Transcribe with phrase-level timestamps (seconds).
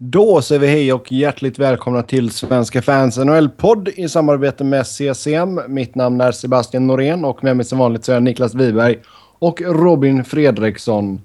[0.00, 5.60] Då säger vi hej och hjärtligt välkomna till Svenska fans NHL-podd i samarbete med CCM.
[5.68, 8.98] Mitt namn är Sebastian Norén och med mig som vanligt så är Niklas Wiberg
[9.38, 11.20] och Robin Fredriksson.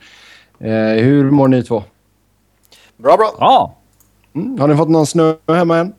[0.60, 1.84] Eh, hur mår ni två?
[2.98, 3.36] Bra, bra.
[3.40, 3.76] Ja.
[4.36, 5.94] Mm, har ni fått någon snö hemma än?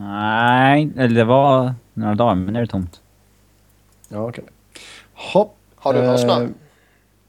[0.00, 3.00] Nej, eller det var några dagar, men nu är det tomt.
[4.08, 4.44] Ja, okej.
[5.14, 5.56] Hopp.
[5.76, 6.42] Har du någon snö?
[6.42, 6.48] Eh,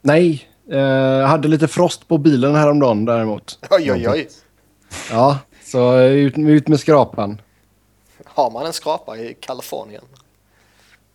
[0.01, 3.59] nej, eh, jag hade lite frost på bilen häromdagen däremot.
[3.69, 4.27] Oj, oj, oj.
[5.11, 7.41] Ja, så ut, ut med skrapan.
[8.25, 10.03] Har man en skrapa i Kalifornien?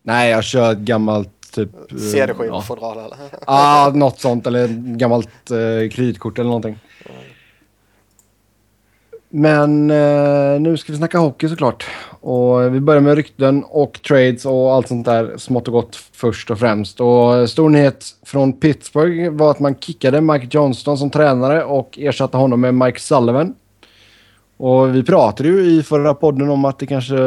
[0.01, 1.91] Nej, jag kör ett gammalt typ...
[1.91, 3.17] eh, CD-skivfodral eller?
[3.31, 4.47] Ja, ah, något sånt.
[4.47, 6.79] Eller ett gammalt eh, kreditkort eller någonting.
[9.29, 11.85] Men eh, nu ska vi snacka hockey såklart.
[12.21, 16.51] Och vi börjar med rykten och trades och allt sånt där smått och gott först
[16.51, 16.99] och främst.
[17.01, 22.37] Och stor nyhet från Pittsburgh var att man kickade Mike Johnston som tränare och ersatte
[22.37, 23.55] honom med Mike Sullivan.
[24.57, 27.17] Och vi pratade ju i förra podden om att det kanske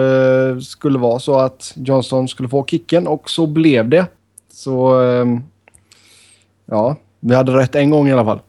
[0.62, 4.06] skulle vara så att Johnston skulle få kicken och så blev det.
[4.52, 5.26] Så eh,
[6.66, 8.40] ja, vi hade rätt en gång i alla fall.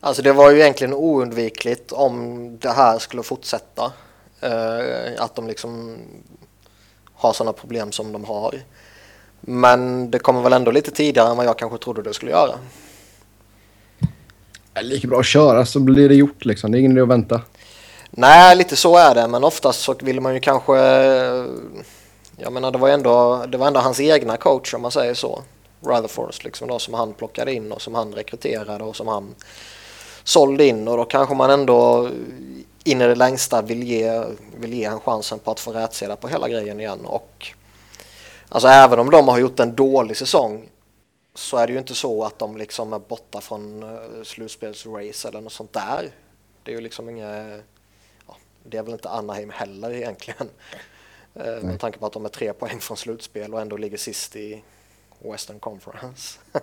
[0.00, 3.92] Alltså det var ju egentligen oundvikligt om det här skulle fortsätta.
[4.40, 5.96] Eh, att de liksom
[7.14, 8.54] har sådana problem som de har.
[9.40, 12.54] Men det kommer väl ändå lite tidigare än vad jag kanske trodde det skulle göra.
[14.82, 16.72] Lika bra att köra så blir det gjort liksom.
[16.72, 17.40] Det är ingen idé att vänta.
[18.16, 20.78] Nej, lite så är det, men oftast så vill man ju kanske...
[20.78, 21.46] Eh,
[22.36, 25.42] jag menar, det var ändå, det var ändå hans egna coach om man säger så.
[25.80, 29.34] Rutherford liksom då, som han plockade in och som han rekryterade och som han
[30.24, 32.10] sålde in och då kanske man ändå
[32.84, 34.24] in i det längsta vill ge,
[34.56, 37.46] vill ge han chansen på att få rätsida på hela grejen igen och
[38.48, 40.68] alltså även om de har gjort en dålig säsong
[41.34, 45.40] så är det ju inte så att de liksom är borta från eh, slutspelsrace eller
[45.40, 46.10] något sånt där.
[46.62, 47.64] Det är ju liksom inget,
[48.64, 50.50] det är väl inte Anaheim heller egentligen.
[51.36, 54.36] Uh, med tanke på att de är tre poäng från slutspel och ändå ligger sist
[54.36, 54.62] i
[55.18, 56.38] Western Conference.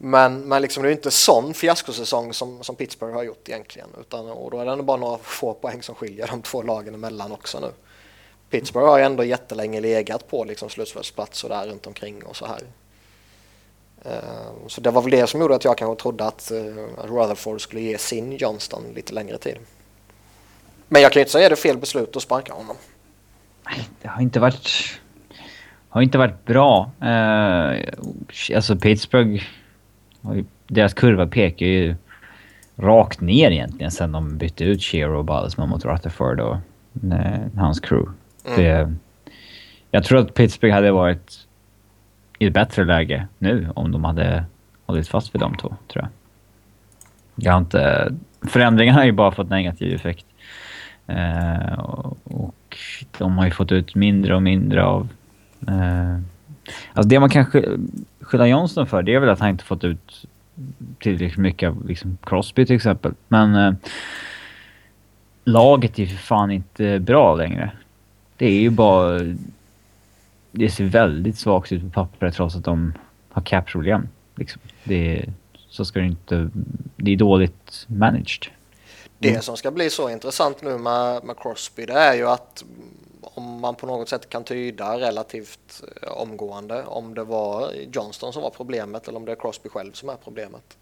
[0.00, 3.88] Men, men liksom det är inte sån fiaskosäsong som, som Pittsburgh har gjort egentligen.
[4.00, 6.94] Utan, och då är det ändå bara några få poäng som skiljer de två lagen
[6.94, 7.72] emellan också nu.
[8.50, 12.46] Pittsburgh har ju ändå jättelänge legat på liksom slutspelsplats och där runt omkring och så
[12.46, 12.62] här.
[14.06, 16.52] Uh, så det var väl det som gjorde att jag kanske trodde att,
[16.98, 19.56] att Rutherford skulle ge sin Johnston lite längre tid.
[20.88, 22.76] Men jag kan ju inte säga att det är fel beslut att sparka honom.
[24.02, 24.68] Det har inte varit...
[25.88, 26.90] Har inte varit bra.
[27.02, 29.44] Uh, alltså Pittsburgh
[30.66, 31.96] deras kurva pekar ju
[32.76, 36.56] rakt ner egentligen sen de bytte ut Shero och Balsman mot Rutherford och
[36.92, 38.12] nej, hans crew.
[38.46, 38.56] Mm.
[38.62, 38.94] Det,
[39.90, 41.46] jag tror att Pittsburgh hade varit
[42.38, 44.44] i ett bättre läge nu om de hade
[44.86, 46.08] hållit fast vid de två, tror jag.
[47.34, 48.12] Jag har inte...
[48.48, 50.26] Förändringarna har ju bara fått negativ effekt.
[51.08, 51.78] Eh,
[52.24, 52.76] och,
[53.18, 55.08] de har ju fått ut mindre och mindre av...
[55.68, 56.14] Eh,
[56.92, 57.44] alltså det man kan
[58.20, 60.26] skylla Johnson för det är väl att han inte fått ut
[60.98, 63.14] tillräckligt mycket av liksom Crosby till exempel.
[63.28, 63.74] Men eh,
[65.44, 67.70] laget är ju för fan inte bra längre.
[68.36, 69.20] Det är ju bara...
[70.52, 72.92] Det ser väldigt svagt ut på pappret trots att de
[73.30, 74.08] har cap-problem.
[74.36, 74.60] Liksom.
[74.84, 75.24] Det
[75.68, 76.50] så ska det inte...
[76.96, 78.46] Det är dåligt managed.
[79.18, 82.64] Det som ska bli så intressant nu med, med Crosby det är ju att
[83.20, 88.42] om man på något sätt kan tyda relativt eh, omgående om det var Johnston som
[88.42, 90.76] var problemet eller om det är Crosby själv som är problemet.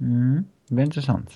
[0.00, 1.30] Mm, det blir intressant.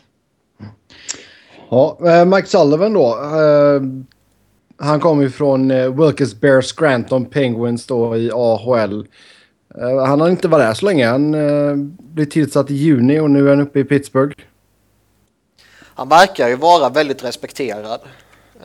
[1.71, 3.19] Ja, eh, Mike Sullivan då.
[3.19, 3.83] Eh,
[4.87, 9.07] han kommer ju från Wilkes Bear Scranton Penguins då i AHL.
[10.07, 11.07] Han har inte varit där så länge.
[11.07, 11.33] Han
[11.99, 14.37] blev tillsatt i juni och nu är han uppe i Pittsburgh.
[15.99, 18.01] Han verkar ju vara väldigt respekterad.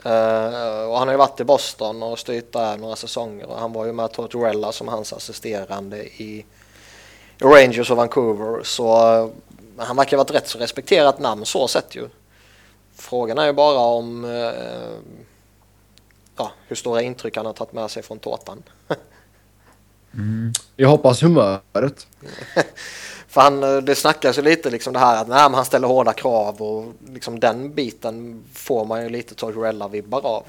[0.06, 3.72] Uh, och han har ju varit i Boston och styrt där några säsonger och han
[3.72, 6.44] var ju med Tortorella som hans assisterande i,
[7.38, 9.30] Rangers och Vancouver så uh,
[9.76, 12.08] han verkar ha varit rätt så respekterat namn så sett ju.
[12.96, 14.52] Frågan är ju bara om uh,
[16.36, 18.62] ja, hur stora intryck han har tagit med sig från tårtan.
[20.14, 20.52] mm.
[20.76, 22.06] Jag hoppas humöret.
[23.34, 26.12] För han, eh, det snackas ju lite liksom det här att nej, han ställer hårda
[26.12, 30.44] krav och liksom den biten får man ju lite Tortorella-vibbar av.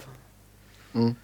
[0.96, 1.16] Mm.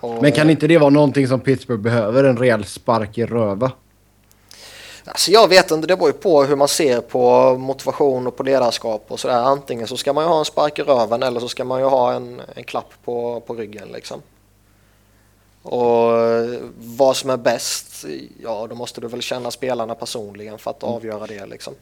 [0.00, 2.24] Och, Men kan inte det vara någonting som Pittsburgh behöver?
[2.24, 3.72] En rejäl spark i röva?
[5.04, 8.42] Alltså jag vet inte, det beror ju på hur man ser på motivation och på
[8.42, 9.42] ledarskap och sådär.
[9.42, 11.86] Antingen så ska man ju ha en spark i röven eller så ska man ju
[11.86, 14.22] ha en, en klapp på, på ryggen liksom.
[15.66, 16.12] Och
[16.76, 18.04] vad som är bäst,
[18.42, 20.94] ja då måste du väl känna spelarna personligen för att mm.
[20.94, 21.74] avgöra det liksom.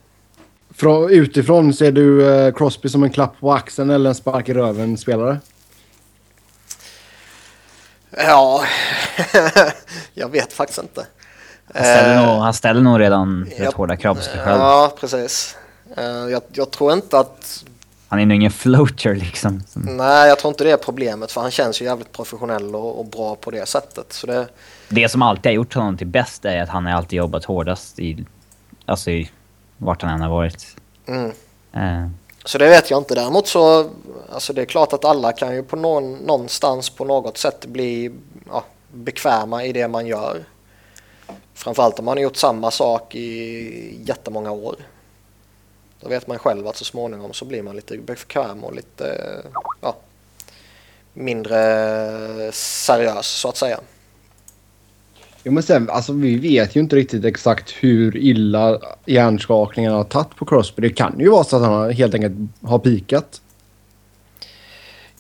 [0.75, 4.54] Från, utifrån ser du eh, Crosby som en klapp på axeln eller en spark i
[4.54, 5.38] röven-spelare?
[8.10, 8.64] Ja,
[10.14, 11.06] jag vet faktiskt inte.
[11.75, 14.60] Han ställer, Eh, nog, han ställer nog redan rätt jag- hårda krav på sig själv.
[14.60, 15.56] Ja, precis.
[15.96, 17.64] Eh, Jag, jag tror inte att...
[18.14, 19.62] Han är nog ingen floater liksom.
[19.69, 22.99] Som- Nej, jag tror inte det är problemet för han känns ju jävligt professionell och,
[22.99, 24.12] och bra på det sättet.
[24.12, 24.49] Så det,
[24.88, 27.99] Det som alltid har gjort honom till bäst är att han har alltid jobbat hårdast
[27.99, 28.25] i...
[28.87, 29.31] Alltså i...
[29.76, 30.76] Vart han än har varit.
[31.06, 31.32] mm.
[31.72, 32.08] Eh,
[32.44, 33.14] Så det vet jag inte.
[33.14, 33.90] Däremot så,
[34.32, 38.10] alltså det är klart att alla kan ju på någon, någonstans på något sätt bli
[38.50, 40.44] ja, bekväma i det man gör.
[41.55, 44.76] Framförallt om man har gjort samma sak i jättemånga år.
[46.05, 49.43] Då vet man själv att så småningom så blir man lite bekväm och lite
[49.81, 49.97] ja,
[51.12, 53.81] mindre seriös så att säga.
[55.43, 60.37] Jo, men sen, alltså, vi vet ju inte riktigt exakt hur illa hjärnskakningarna har tagit
[60.37, 60.89] på Crosby.
[60.89, 63.41] Det kan ju vara så att han helt enkelt har pikat.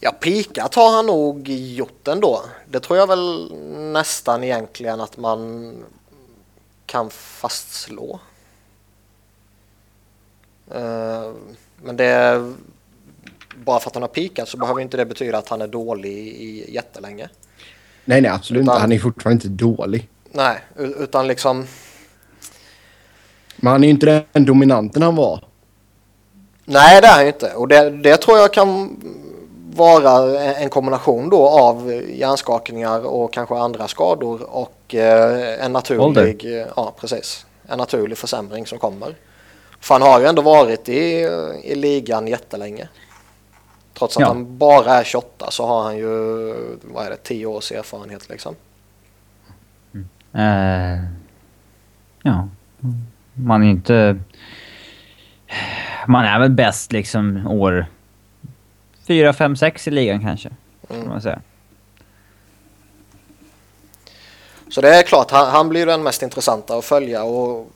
[0.00, 2.42] Ja, pikat har han nog gjort ändå.
[2.70, 3.52] Det tror jag väl
[3.92, 5.72] nästan egentligen att man
[6.86, 8.20] kan fastslå.
[10.70, 11.32] Eh,
[11.82, 12.42] Men det...
[13.64, 16.12] Bara för att han har pikat så behöver inte det betyda att han är dålig
[16.12, 17.28] i jättelänge.
[18.04, 18.80] Nej, nej, absolut Utan- inte.
[18.80, 20.08] Han är fortfarande inte dålig.
[20.32, 21.66] Nej, utan liksom...
[23.56, 25.44] Men han är ju inte den dominanten han var.
[26.64, 27.52] Nej, det är han ju inte.
[27.54, 28.96] Och det, det tror jag kan
[29.74, 36.94] vara en kombination då av hjärnskakningar och kanske andra skador och eh, en naturlig, ja,
[37.00, 39.14] precis, en naturlig försämring som kommer.
[39.84, 41.10] För han har ju ändå varit i,
[41.64, 42.88] i ligan jättelänge.
[43.98, 44.26] Trots att Ja.
[44.26, 46.08] han bara är 28 så har han ju,
[46.82, 48.54] vad är det, 10 års erfarenhet liksom.
[50.32, 50.98] eh,
[52.22, 52.48] ja.
[53.34, 54.18] Man är inte...
[56.06, 57.86] Man är väl bäst liksom år...
[59.06, 60.50] fyra, fem, sex i ligan kanske.
[60.88, 61.08] Kan Mm.
[61.08, 61.40] man säga.
[64.70, 67.72] Så det är klart, han, han blir den mest intressanta att följa och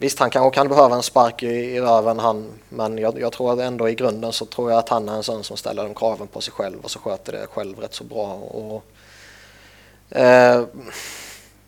[0.00, 3.62] visst han kanske kan behöva en spark i, i röven han, men jag, jag tror
[3.62, 6.26] ändå i grunden så tror jag att han är en sån som ställer de kraven
[6.26, 8.34] på sig själv och så sköter det själv rätt så bra.
[8.34, 8.84] Och,
[10.18, 10.64] eh,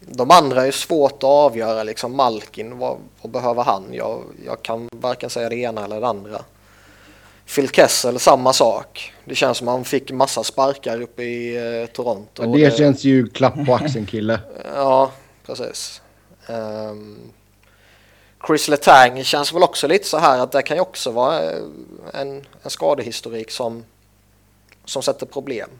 [0.01, 3.85] de andra är svårt att avgöra, liksom Malkin, vad, vad behöver han?
[3.91, 6.45] Jag, jag kan varken säga det ena eller det andra.
[7.55, 9.13] Phil Kessel, samma sak.
[9.25, 12.43] Det känns som han fick massa sparkar uppe i eh, Toronto.
[12.43, 14.41] Ja, Och det känns ju klapp på axeln kille.
[14.75, 15.11] Ja,
[15.47, 16.03] precis.
[16.47, 17.19] Ehm,
[18.47, 21.63] Chris Letang känns väl också lite så här att det kan ju också vara eh,
[22.15, 23.85] en, en skadehistorik som,
[24.85, 25.71] som sätter problem.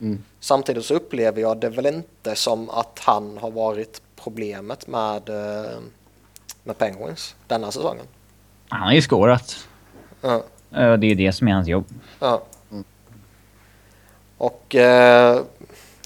[0.00, 0.22] Mm.
[0.40, 5.78] Samtidigt så upplever jag det väl inte som att han har varit problemet med, eh,
[6.64, 8.04] med Penguins denna säsongen.
[8.68, 9.56] Han har ju skårat.
[10.20, 10.42] Ja.
[10.74, 11.84] Eh, Det är det som är hans jobb.
[12.18, 12.42] Ja.
[14.38, 15.40] Och eh,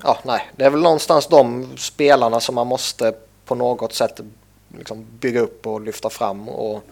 [0.02, 3.14] ja, nej, det är väl någonstans de spelarna som man måste
[3.44, 4.20] på något sätt
[4.78, 6.84] liksom bygga upp och lyfta fram och,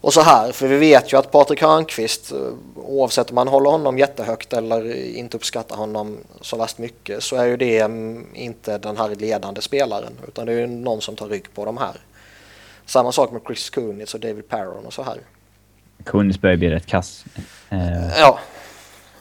[0.00, 0.52] och så här.
[0.52, 2.38] För vi vet ju att Patrik Hörnqvist, eh,
[2.76, 7.44] oavsett om man håller honom jättehögt eller inte uppskattar honom så värst mycket, så är
[7.44, 11.28] ju det mm, inte den här ledande spelaren, utan det är ju någon som tar
[11.28, 11.96] rygg på de här.
[12.86, 15.18] Samma sak med Chris Kunitz och David Perron och så här.
[16.04, 17.24] Kunnis börjar bli rätt kass.
[17.68, 18.38] Eh, Ja.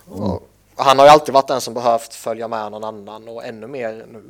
[0.05, 3.67] Och han har ju alltid varit den som behövt följa med någon annan och ännu
[3.67, 4.23] mer nu.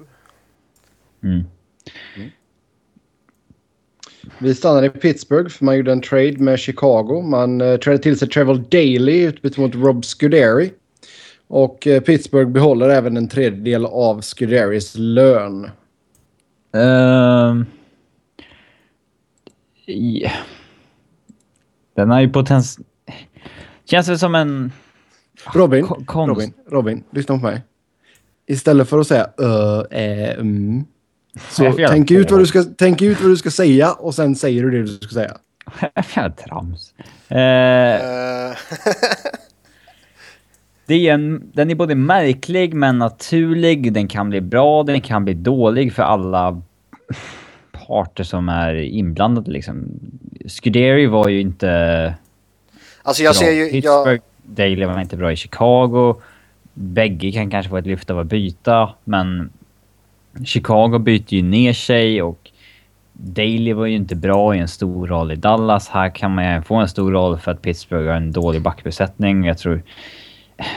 [2.16, 2.32] mm.
[4.40, 7.22] Vi stannade i Pittsburgh för man gjorde en trade med Chicago.
[7.22, 10.72] Man uh, tradade till sig Trevor Daley utbytt mot Rob Scuderi.
[11.48, 15.70] Och eh, Pittsburgh behåller även en tredjedel av Scuderis lön.
[16.74, 17.66] Ehm,
[19.86, 20.32] ja.
[21.96, 22.80] Den har ju potens...
[23.86, 24.72] Känns det som en...
[25.54, 26.30] Robin, konst.
[26.30, 27.62] Robin, Robin, lyssna på mig.
[28.48, 30.86] Istället för att säga ö, ä, mm.
[31.50, 34.64] Så tänk ut, vad du ska, tänk ut vad du ska säga och sen säger
[34.64, 35.38] du det du ska säga.
[36.16, 36.94] Jävla trams.
[37.30, 38.58] Eh, Eh,
[40.86, 43.94] det är en, den är både märklig men naturlig.
[43.94, 46.62] Den kan bli bra, den kan bli dålig för alla
[47.72, 49.86] parter som är inblandade liksom.
[50.48, 52.14] Scuderi var ju inte
[53.04, 53.64] alltså jag bra ser ju...
[53.64, 54.24] Jag, Pittsburgh.
[54.44, 56.16] Daley var inte bra i Chicago.
[56.74, 59.50] Bägge kan kanske få ett lyft av att byta, men
[60.44, 62.52] Chicago byter ju ner sig och
[63.14, 65.90] Daley var ju inte bra i en stor roll i Dallas.
[65.90, 69.46] Här kan man få en stor roll för att Pittsburgh har en dålig backbesättning.
[69.46, 69.84] Jag tror...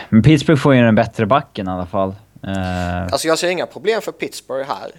[0.09, 2.15] Men Pittsburgh får ju den bättre backen i alla fall.
[2.43, 4.91] Eh, alltså jag ser inga problem för Pittsburgh här.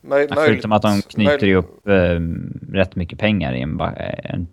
[0.00, 2.20] Möj, Ja, Förutom att de knyter ju upp eh,
[2.72, 3.80] rätt mycket pengar i en,
[4.24, 4.46] en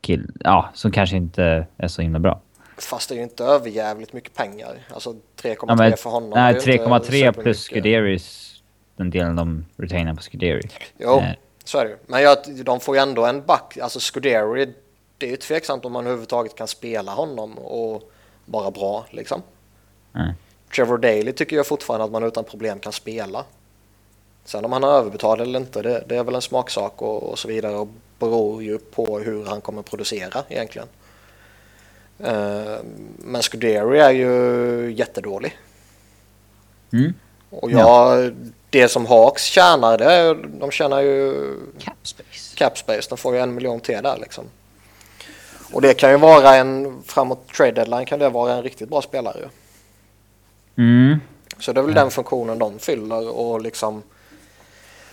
[0.00, 0.30] kill.
[0.40, 2.40] Ja, som kanske inte är så himla bra.
[2.78, 4.78] Fast det är ju inte överjävligt mycket pengar.
[4.94, 5.10] Alltså
[5.42, 6.30] 3,3 Ja, för honom.
[6.30, 7.42] nej, det är ju inte 3,3 supermycket.
[7.42, 8.52] plus Scuderis.
[8.96, 10.68] Den delen de retainar på Scuderi.
[10.98, 11.30] Jo, Eh.
[11.64, 11.96] så är det ju.
[12.06, 13.78] Men jag, de får ju ändå en back.
[13.82, 14.72] Alltså Scuderi,
[15.18, 18.10] det är ju tveksamt om man överhuvudtaget kan spela honom och
[18.44, 19.42] vara bra liksom.
[20.12, 20.34] Nej.
[20.76, 23.44] Trevor Daley tycker jag fortfarande att man utan problem kan spela.
[24.44, 27.38] Sen om han har överbetalt eller inte, det, det är väl en smaksak och, och
[27.38, 30.88] så vidare och beror ju på hur han kommer producera egentligen.
[32.18, 32.76] Eh,
[33.18, 35.58] men Scuderi är ju jättedålig.
[36.92, 37.14] Mm.
[37.50, 38.32] Och jag,
[38.70, 41.34] det som Hawks tjänar, det är, de tjänar ju
[41.78, 42.56] Capspace.
[42.56, 43.08] capspace.
[43.08, 44.44] De får ju en miljon till där liksom.
[45.72, 49.02] Och det kan ju vara en, framåt trade deadline kan det vara en riktigt bra
[49.02, 49.48] spelare ju.
[50.84, 51.20] Mm.
[51.58, 54.02] Så det är väl den funktionen de fyller och liksom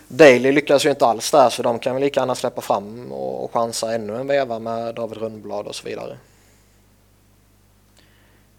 [0.07, 3.43] Daily lyckas ju inte alls där så de kan väl lika gärna släppa fram och,
[3.43, 6.17] och chansa ännu en veva med David Rundblad och så vidare.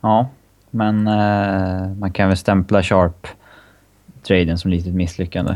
[0.04, 0.28] Ja,
[0.70, 5.54] men eh, man kan väl stämpla Sharp-traden som litet misslyckande.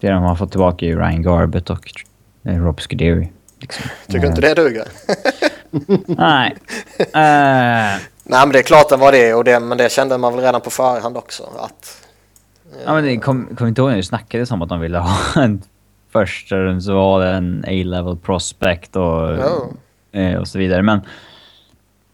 [0.00, 1.90] Det de har fått tillbaka är Ryan Garbett och
[2.42, 3.32] eh, Rob Scuderi.
[3.60, 3.90] Liksom.
[4.06, 4.88] Tycker inte det duger?
[6.06, 6.56] Nej.
[6.98, 10.34] Eh, Nej men det är klart det var det, och det men det kände man
[10.34, 12.06] väl redan på förhand också att
[12.84, 15.16] ja, men det kom, kom inte ihåg när det snackades om att de ville ha
[15.42, 15.62] en
[16.12, 19.30] första så var det en A-level prospect och,
[20.12, 20.82] eh, och så vidare.
[20.82, 21.00] Men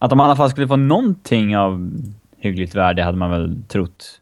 [0.04, 1.90] att de i alla fall skulle få någonting av
[2.36, 4.20] hyggligt värde hade man väl trott.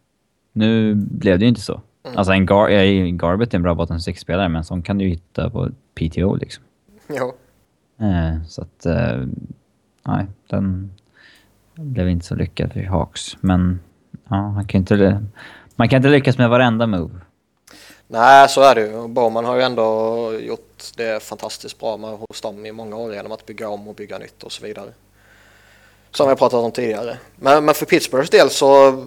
[0.53, 1.81] Nu blev det ju inte så.
[2.15, 5.11] Alltså en Gar eh, Garbett är en bra bottom six-spelare men sån kan du ju
[5.11, 6.65] hitta på PTO liksom.
[7.09, 7.35] jo.
[8.07, 8.87] Eh, så att...
[8.87, 9.27] Eh,
[10.03, 10.91] nej, den
[11.75, 13.37] blev inte så lyckad för Hawks.
[13.41, 13.81] Men
[14.29, 15.25] ja, han kan inte,
[15.77, 17.15] man kan inte lyckas med varenda move.
[18.09, 19.09] Nej, så är det ju.
[19.09, 23.33] Bowman har ju ändå gjort det fantastiskt bra med, hos dem i många år genom
[23.33, 24.91] att bygga om och bygga nytt och så vidare.
[26.13, 27.19] Som jag pratat om tidigare.
[27.37, 29.05] Men, men för Pittsburghs del så...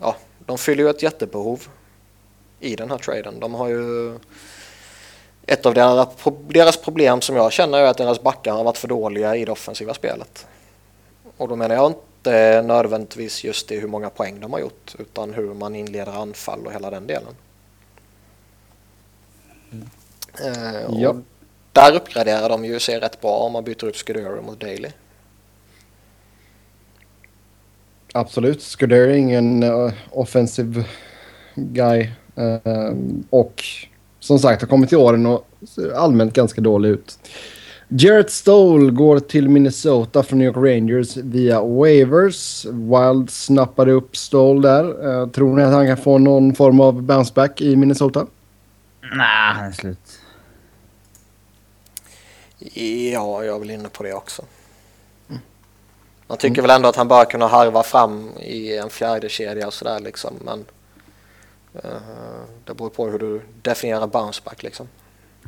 [0.00, 0.16] Ja,
[0.46, 1.68] de fyller ju ett jättebehov
[2.60, 3.40] i den här traden.
[3.40, 4.14] De har ju...
[5.46, 6.08] Ett av deras,
[6.48, 9.52] deras problem som jag känner är att deras backar har varit för dåliga i det
[9.52, 10.46] offensiva spelet.
[11.36, 15.34] Och då menar jag inte nödvändigtvis just i hur många poäng de har gjort utan
[15.34, 17.34] hur man inleder anfall och hela den delen.
[20.44, 21.16] Eh, och Ja.
[21.72, 24.90] Där uppgraderar de ju sig rätt bra om man byter ut Scudero mot Daily.
[28.16, 28.62] Absolut.
[28.62, 30.84] Scuderi är ingen uh, offensive
[31.54, 32.10] guy.
[32.36, 32.94] Eh,
[33.30, 33.64] och
[34.20, 37.18] som sagt har kommit till åren och ser allmänt ganska dålig ut.
[37.88, 42.64] Jarrett Stoll går till Minnesota från New York Rangers via waivers.
[42.64, 44.84] Wild snappade upp Stoll där.
[45.08, 48.26] Eh, tror ni att han kan få någon form av bounce back i Minnesota?
[49.00, 50.20] Nej, han är slut.
[53.12, 54.42] Ja, jag är väl inne på det också.
[56.28, 59.74] Man tycker väl ändå att han bör kunna harva fram i en fjärde kedja och
[59.74, 60.34] sådär liksom.
[60.44, 60.64] Men
[61.74, 61.90] eh,
[62.64, 64.88] det beror på hur du definierar bounce back liksom.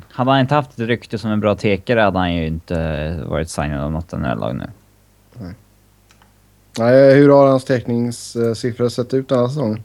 [0.09, 2.75] Hade han inte haft ett rykte som en bra tekare hade han ju inte
[3.27, 4.69] varit signad av något NHL-lag nu.
[6.79, 9.83] Nej, hur har hans teckningssiffror sett ut den här säsongen?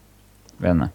[0.57, 0.89] Vet inte.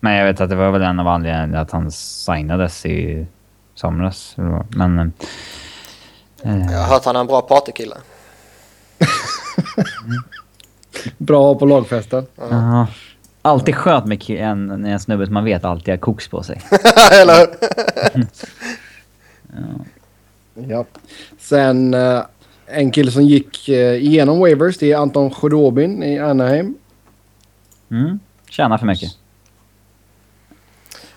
[0.00, 3.26] Men jag vet att det var väl en av anledningarna att han signades i
[3.74, 4.36] somras.
[4.68, 4.98] Men...
[6.42, 7.96] eh, Jag har hört att han är en bra partykille.
[11.18, 12.26] Bra på lagfesten.
[12.36, 12.86] Ja.
[13.42, 16.62] Alltid skönt med en, en snubbe som man vet alltid har koks på sig.
[17.12, 17.36] Eller
[18.14, 18.24] hur?
[20.68, 20.84] Ja.
[21.38, 22.20] Sen eh,
[22.66, 26.74] en kille som gick eh, igenom waivers det är Anton Khudobin i Anaheim.
[27.90, 28.20] Mm.
[28.48, 29.10] Tjänar för mycket.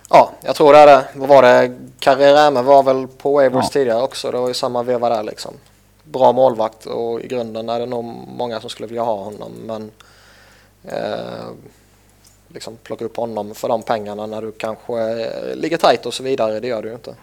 [0.10, 1.06] Ja, jag tror det är det.
[1.16, 1.78] Vad var det?
[2.00, 3.70] Karriärme var väl på waivers Ja.
[3.74, 4.32] tidigare också.
[4.32, 5.54] Det var ju samma veva där liksom.
[6.03, 9.51] Bra målvakt och i grunden är det nog många som skulle vilja ha honom.
[9.65, 9.91] Men
[10.83, 11.50] eh,
[12.48, 16.24] liksom plocka upp honom för de pengarna när du kanske eh, ligger tajt och så
[16.24, 16.60] vidare.
[16.60, 17.15] Det gör du ju inte.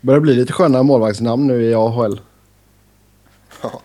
[0.00, 2.20] Börjar bli lite skönare målvaktsnamn nu i AHL.
[3.62, 3.80] Ja.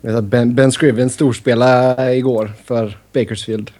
[0.00, 3.70] Jag vet att Ben, ben Scriven storspelade igår för Bakersfield.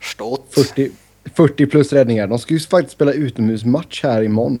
[0.00, 0.54] Stort.
[0.54, 0.90] 40,
[1.34, 2.26] 40 plus räddningar.
[2.26, 4.60] De ska ju faktiskt spela utomhusmatch här imorgon.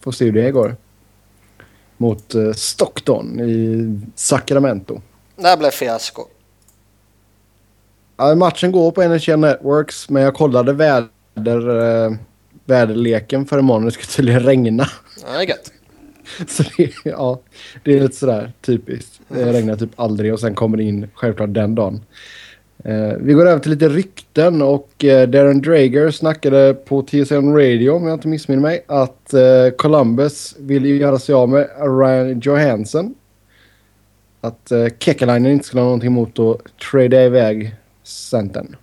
[0.00, 0.76] Får se hur det går.
[1.96, 5.00] Mot eh, Stockton i Sacramento.
[5.36, 6.26] Det här blev fiasko.
[8.16, 12.12] Ja, matchen går på NHL Networks men jag kollade väder, eh,
[12.64, 13.84] väderleken för imorgon.
[13.84, 14.88] Det ska tydligen regna.
[15.22, 15.72] Ja, det är gött.
[16.48, 17.40] Så det, ja,
[17.84, 19.20] det är lite sådär typiskt.
[19.28, 22.00] Det regnar typ aldrig och sen kommer det in självklart den dagen.
[22.84, 27.90] Eh, vi går över till lite rykten och eh, Darren Drager snackade på TSN Radio,
[27.90, 33.14] om jag inte missminner mig, att eh, Columbus vill göra sig av med Ryan Johansson.
[34.40, 36.60] Att eh, Kekkelainen inte skulle ha någonting emot att
[36.90, 38.76] trada iväg centern.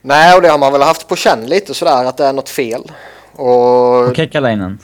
[0.00, 2.48] Nej, och det har man väl haft på känn lite sådär att det är något
[2.48, 2.92] fel.
[3.32, 4.78] Och Och Kekkalainen.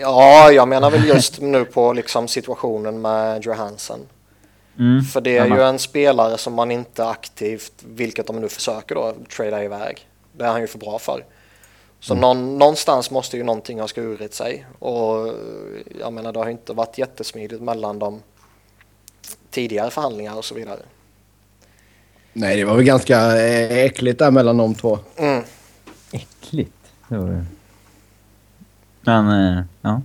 [0.00, 4.00] ja, jag menar väl just nu på liksom situationen med Johansson.
[4.78, 5.02] Mm.
[5.02, 5.56] För det är samma.
[5.56, 10.08] ju en spelare som man inte aktivt, vilket de nu försöker då, trada iväg.
[10.32, 11.24] Det är han ju för bra för.
[12.00, 14.66] Så någon, någonstans måste ju någonting ha skurit sig.
[14.78, 15.34] Och
[16.00, 18.22] jag menar det har ju inte varit jättesmidigt mellan de
[19.50, 20.80] tidigare förhandlingar och så vidare.
[22.32, 24.98] Nej, det var väl ganska eh, äckligt där mellan de två.
[25.16, 25.44] Mm.
[26.12, 26.72] Äckligt.
[27.08, 27.44] Det var det.
[29.00, 30.02] Men, eh, ja.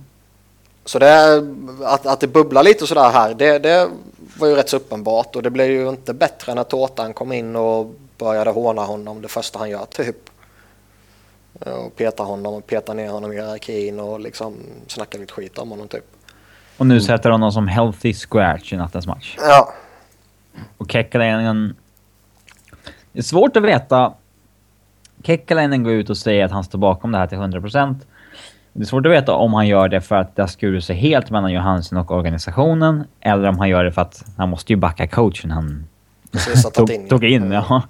[0.86, 1.44] Så det
[1.84, 3.90] att, att det bubblar lite sådär här, det, det
[4.38, 7.56] var ju rätt så uppenbart och det blev ju inte bättre när Tårtan kom in
[7.56, 10.16] och började håna honom det första han gör typ.
[11.60, 15.70] Och peta honom och peta ner honom i hierarkin och liksom snacka lite skit om
[15.70, 16.04] honom typ.
[16.76, 19.36] Och nu sätter honom som healthy scratch i nattens match.
[19.38, 19.72] Ja,
[20.78, 21.76] Och Kekkalainen...
[23.12, 24.14] Det är svårt att veta.
[25.22, 27.96] Kekkalainen går ut och säger att han står bakom det här till 100%.
[28.76, 30.96] Det är svårt att veta om han gör det för att det har skurit sig
[30.96, 33.04] helt mellan Johansson och organisationen.
[33.20, 35.86] Eller om han gör det för att han måste ju backa coachen han
[36.30, 37.08] precis tagit in.
[37.08, 37.52] tog, tog in.
[37.52, 37.82] Ja.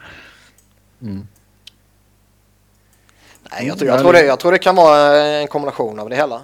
[3.50, 6.16] Nej, jag, tror, jag, tror det, jag tror det kan vara en kombination av det
[6.16, 6.40] hela.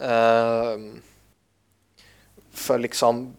[0.00, 1.00] Ehm,
[2.52, 3.32] för liksom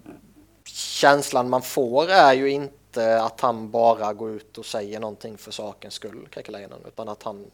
[0.65, 5.51] känslan man får är ju inte att han bara går ut och säger någonting för
[5.51, 7.45] sakens skull, Kekkelainen, utan att han,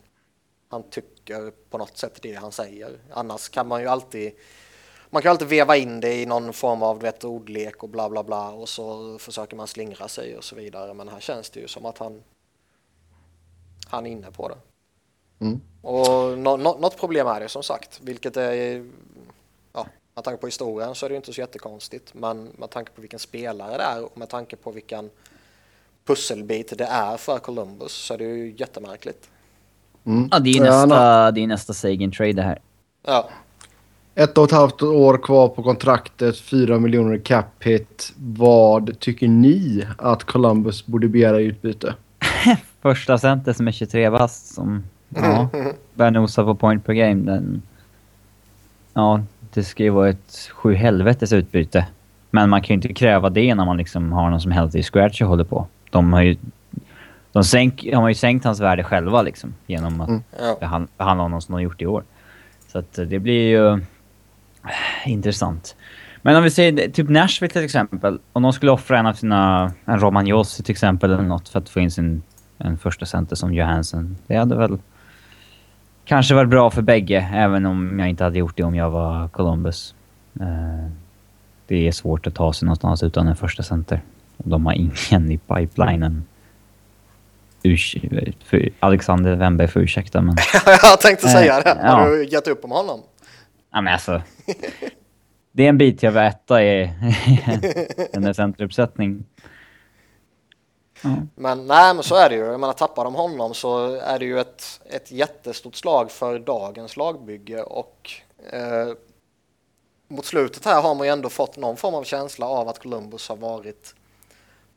[0.69, 2.99] han tycker på något sätt det han säger.
[3.11, 4.33] Annars kan man ju alltid
[5.09, 8.09] man kan alltid veva in det i någon form av du vet, ordlek och bla
[8.09, 10.93] bla bla och så försöker man slingra sig och så vidare.
[10.93, 12.23] Men här känns det ju som att han,
[13.87, 14.57] han är inne på det.
[15.45, 15.61] Mm.
[15.81, 18.85] Och nå, nå, något problem är det som sagt, vilket är,
[19.73, 22.91] ja, med tanke på historien så är det ju inte så jättekonstigt, men med tanke
[22.91, 25.09] på vilken spelare det är och med tanke på vilken
[26.05, 29.29] pusselbit det är för Columbus så är det ju jättemärkligt.
[30.09, 30.29] Mm.
[30.31, 32.59] ja, det är Ja, nästa, han det är nästa Sagan-trade det här.
[33.05, 33.29] Ja,
[34.15, 38.13] Ett och ett halvt år kvar på kontraktet, fyra miljoner i cap hit.
[38.17, 41.95] Vad tycker ni att Columbus borde begära i utbyte?
[42.81, 45.49] Första center som är 23 bast som ja,
[45.93, 47.31] börjar nosa på point per game.
[47.31, 47.61] Den,
[48.93, 49.21] ja,
[49.53, 51.85] det ska ju vara ett sju helvetes utbyte.
[52.31, 55.21] Men man kan ju inte kräva det när man liksom har någon som healthy scratch
[55.21, 55.67] och håller på.
[55.89, 56.37] De har ju...
[57.39, 60.21] De, sänk, de har ju sänkt hans värde själva liksom genom att Mm.
[60.39, 60.57] ja.
[60.59, 62.03] behand- behandla honom som de har gjort i år.
[62.67, 63.77] Så att eh, det blir ju eh,
[65.05, 65.75] intressant.
[66.21, 68.19] Men om vi säger typ Nashville till exempel.
[68.33, 71.59] Om de skulle offra en av sina, en Roman Josi till exempel eller något för
[71.59, 72.21] att få in sin
[72.57, 74.17] en första center som Johansson.
[74.27, 74.77] Det hade väl
[76.05, 79.27] kanske varit bra för bägge, även om jag inte hade gjort det om jag var
[79.27, 79.95] Columbus.
[80.39, 80.89] Eh,
[81.67, 84.01] det är svårt att ta sig någonstans utan en första center.
[84.37, 86.23] Och de har ingen i pipelinen.
[88.79, 90.35] Alexander Wennberg får ursäkta men...
[90.65, 91.77] jag tänkte säga det.
[91.83, 91.89] ja.
[91.89, 93.01] Har du gett upp om honom?
[93.71, 94.21] Ja men alltså.
[95.51, 96.91] Det är en bit jag vill äta i
[98.13, 99.25] en centeruppsättning.
[101.01, 101.15] Ja.
[101.35, 102.41] Men nej, men så är det ju.
[102.41, 106.97] Jag menar, tappar de honom så är det ju ett, ett jättestort slag för dagens
[106.97, 108.11] lagbygge och
[108.51, 108.93] eh,
[110.07, 113.29] mot slutet här har man ju ändå fått någon form av känsla av att Columbus
[113.29, 113.95] har varit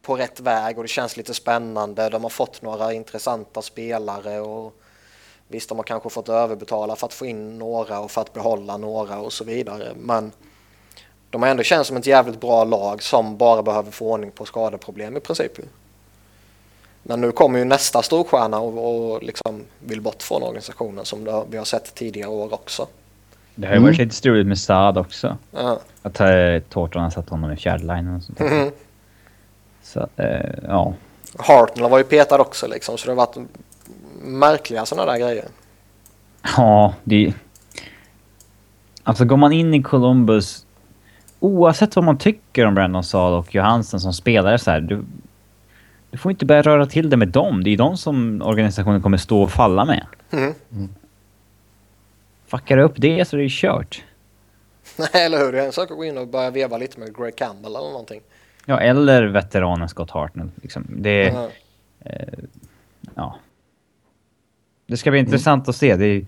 [0.02, 2.08] på rätt väg och det känns lite spännande.
[2.08, 4.74] De har fått några intressanta spelare och
[5.48, 8.76] visst, de har kanske fått överbetala för att få in några och för att behålla
[8.76, 9.92] några och så vidare.
[9.96, 10.32] Men
[11.30, 14.44] de har ändå känts som ett jävligt bra lag som bara behöver få ordning på
[14.44, 15.52] skadeproblem i princip.
[17.02, 21.42] Men nu kommer ju nästa storstjärna och, och liksom vill bort från organisationen som det,
[21.50, 22.86] vi har sett tidigare år också.
[23.54, 25.36] Det har ju varit lite struligt med Saad också.
[25.50, 25.80] Ja.
[26.02, 28.70] Att uh, Tårtan har satt honom i fjärdelinjen och sånt där.
[29.83, 30.95] Så eh, ja.
[31.38, 33.37] Hartnell var ju petad också liksom så det har varit
[34.23, 35.45] märkliga sådana där grejer.
[36.57, 37.35] Ja, det...
[39.03, 40.66] Alltså går man in i Columbus,
[41.40, 45.05] oavsett vad man tycker om Brandon Saad och Johansen som spelare så här, du,
[46.11, 47.64] du får inte börja röra till det med dem.
[47.64, 50.07] Det är de som organisationen kommer stå och falla med.
[50.31, 50.95] Mhm.
[52.47, 54.05] Fuckar du upp det så är det ju kört.
[54.97, 55.53] Nej, eller hur?
[55.53, 57.90] Det är en sak att gå in och börja veva lite med Greg Campbell eller
[57.90, 58.21] någonting.
[58.66, 60.51] Ja, eller veteranen Scott Hartnell.
[60.62, 60.87] Liksom.
[60.88, 61.48] Det, Ja.
[63.14, 63.38] ja.
[64.87, 65.96] det ska bli intressant att se.
[65.96, 66.27] Det är,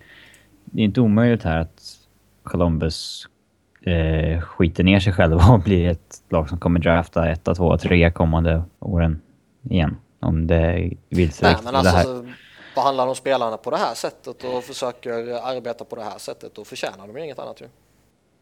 [0.65, 1.83] det är inte omöjligt här att
[2.43, 3.29] Columbus
[3.83, 8.11] eh, skiter ner sig själva och blir ett lag som kommer drafta etta, tvåa, trea
[8.11, 9.21] kommande åren
[9.63, 9.97] igen.
[10.21, 12.03] Om det vill sig Nej, men det alltså här.
[12.05, 12.27] så
[12.75, 15.13] behandlar de spelarna på det här sättet och försöker
[15.49, 17.67] arbeta på det här sättet då förtjänar de ju inget annat ju.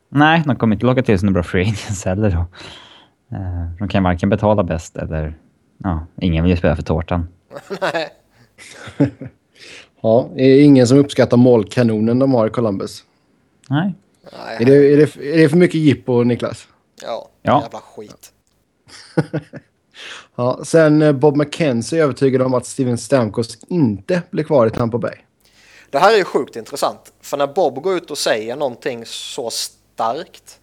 [0.08, 2.46] Nej, de kommer inte locka till sig några bra free agents heller då.
[3.32, 5.38] Eh, de kan varken betala bäst eller...
[5.78, 7.28] Ja, ingen vill ju spela för tårtan.
[7.80, 8.08] Nej.
[10.04, 13.04] Ja, det är ingen som uppskattar målkanonen de har i Columbus.
[13.70, 13.94] Nej.
[14.32, 14.56] Nej.
[14.60, 16.68] Är det, är, det, är det för mycket jippo, Niklas?
[17.02, 17.60] Ja, Ja.
[17.62, 18.32] jävla skit.
[20.34, 24.70] Ja, sen eh, Bob McKenzie är övertygad om att Steven Stamkos inte blir kvar i
[24.70, 25.14] Tampa Bay.
[25.90, 27.12] Det här är ju sjukt intressant.
[27.20, 30.60] För när Bob går ut och säger någonting så starkt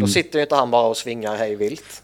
[0.00, 2.02] då sitter ju inte han bara och svingar hej vilt.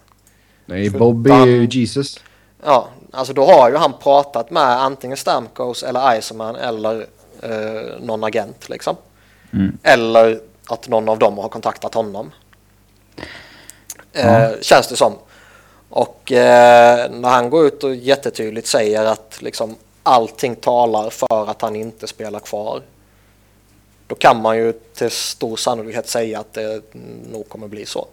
[0.66, 2.20] Nej, För Bob är ju Jesus.
[2.64, 7.06] Ja, alltså då har ju han pratat med antingen Stamkos eller Iserman eller
[7.42, 8.96] eh, någon agent liksom.
[9.52, 9.78] Mm.
[9.82, 12.30] Eller att någon av dem har kontaktat honom.
[14.12, 15.12] Eh, känns det som.
[15.88, 21.62] Och eh, när han går ut och jättetydligt säger att liksom allting talar för att
[21.62, 22.82] han inte spelar kvar.
[24.12, 26.82] Då kan man ju till stor sannolikhet säga att det
[27.32, 28.08] nog kommer bli så.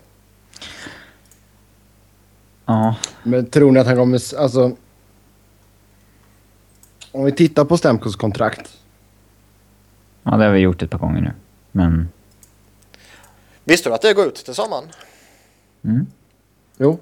[2.66, 2.96] Ja.
[3.24, 4.36] Men tror ni att han kommer...
[4.38, 4.72] Alltså...
[7.12, 8.78] Om vi tittar på Stamkos kontrakt.
[10.24, 11.32] ja, det har vi gjort ett par gånger nu.
[11.72, 12.10] Men...
[13.64, 14.86] Visste du att det går ut till sommaren?
[15.84, 16.06] Mm.
[16.78, 17.00] Jo.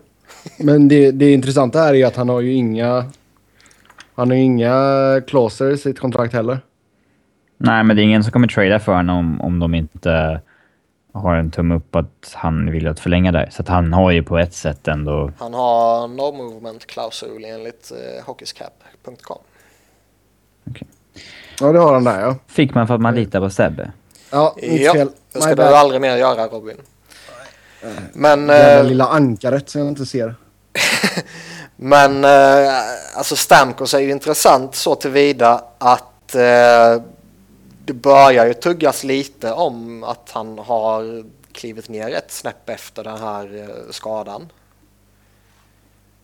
[0.57, 3.11] Men det, det intressanta här är ju att han har ju inga...
[4.15, 6.59] Han har inga clauser i sitt kontrakt heller.
[7.57, 10.41] Nej, men det är ingen som kommer trada för honom om, om de inte
[11.13, 13.49] har en tumme upp att han vill att förlänga där.
[13.51, 15.31] Så att han har ju på ett sätt ändå...
[15.39, 19.37] Han har no movement klausul enligt eh, hockeyscap.com.
[21.59, 22.35] Ja, det har han där ja.
[22.47, 23.91] Fick man för att man litar på Sebbe.
[24.31, 25.09] Ja, inte Ja, fel.
[25.33, 25.73] det ska My du bad.
[25.73, 26.77] aldrig mer göra Robin.
[28.13, 30.35] Men, Det eh, lilla ankaret som jag inte ser.
[31.75, 32.73] men eh,
[33.15, 37.01] alltså Stamkos är ju intressant så tillvida att eh,
[37.87, 43.17] det börjar ju tuggas lite om att han har klivit ner ett snäpp efter den
[43.17, 44.49] här eh, skadan.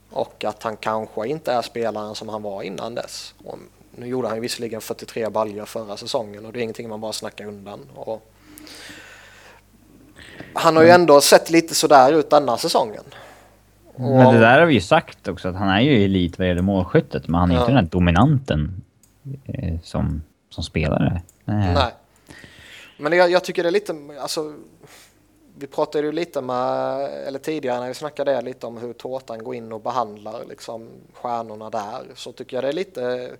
[0.09, 3.33] Och att han kanske inte är spelaren som han var innan dess.
[3.43, 3.57] Och
[3.95, 7.13] nu gjorde han ju visserligen 43 baljor förra säsongen och det är ingenting man bara
[7.13, 7.79] snackar undan.
[7.95, 8.29] Och
[10.53, 13.03] han har ju ändå sett lite sådär ut denna säsongen.
[13.95, 16.61] Men det där har vi ju sagt också, att han är ju elit vad gäller
[16.61, 17.59] målskyttet, men han är Ja.
[17.61, 18.81] inte den här dominanten
[19.45, 21.21] eh, som, som spelare.
[21.45, 21.73] Nej.
[21.73, 21.93] Nej.
[22.97, 24.55] Men jag, jag tycker det är lite, alltså,
[25.57, 29.55] vi pratade ju lite med, eller tidigare när vi snackade lite om hur tårtan går
[29.55, 33.31] in och behandlar liksom stjärnorna där, så tycker jag det är lite,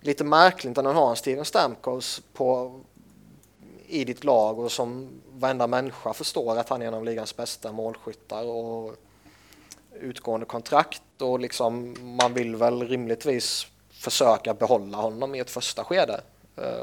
[0.00, 2.80] lite märkligt att man har en Steven Stamkos på,
[3.86, 7.72] i ditt lag och som varenda människa förstår att han är en av ligans bästa
[7.72, 8.94] målskyttar och
[10.00, 16.20] utgående kontrakt och liksom man vill väl rimligtvis försöka behålla honom i ett första skede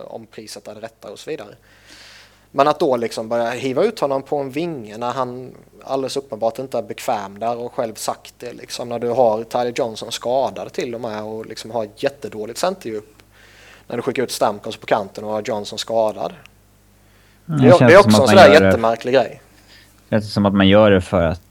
[0.07, 1.55] om priset är det rätta och så vidare.
[2.51, 6.59] Men att då liksom börja hiva ut honom på en vinge när han alldeles uppenbart
[6.59, 10.73] inte är bekväm där och själv sagt det liksom när du har Tyler Johnson skadad
[10.73, 13.15] till och med och liksom har jättedåligt centerdjup.
[13.87, 16.33] När du skickar ut Stamkos på kanten och har Johnson skadad.
[17.47, 19.41] Mm, Det, det är också en man sån där gör det- jättemärklig grej.
[20.09, 21.41] Det känns som att man gör det för att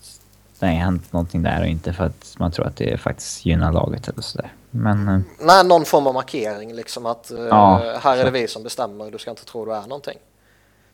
[0.61, 3.73] det har hänt någonting där och inte för att man tror att det faktiskt gynnar
[3.73, 4.53] laget eller sådär.
[4.71, 5.09] Men...
[5.09, 8.63] eh, Nej, någon form av markering liksom att eh, Ja, här är det vi som
[8.63, 10.19] bestämmer, du ska inte tro du är någonting.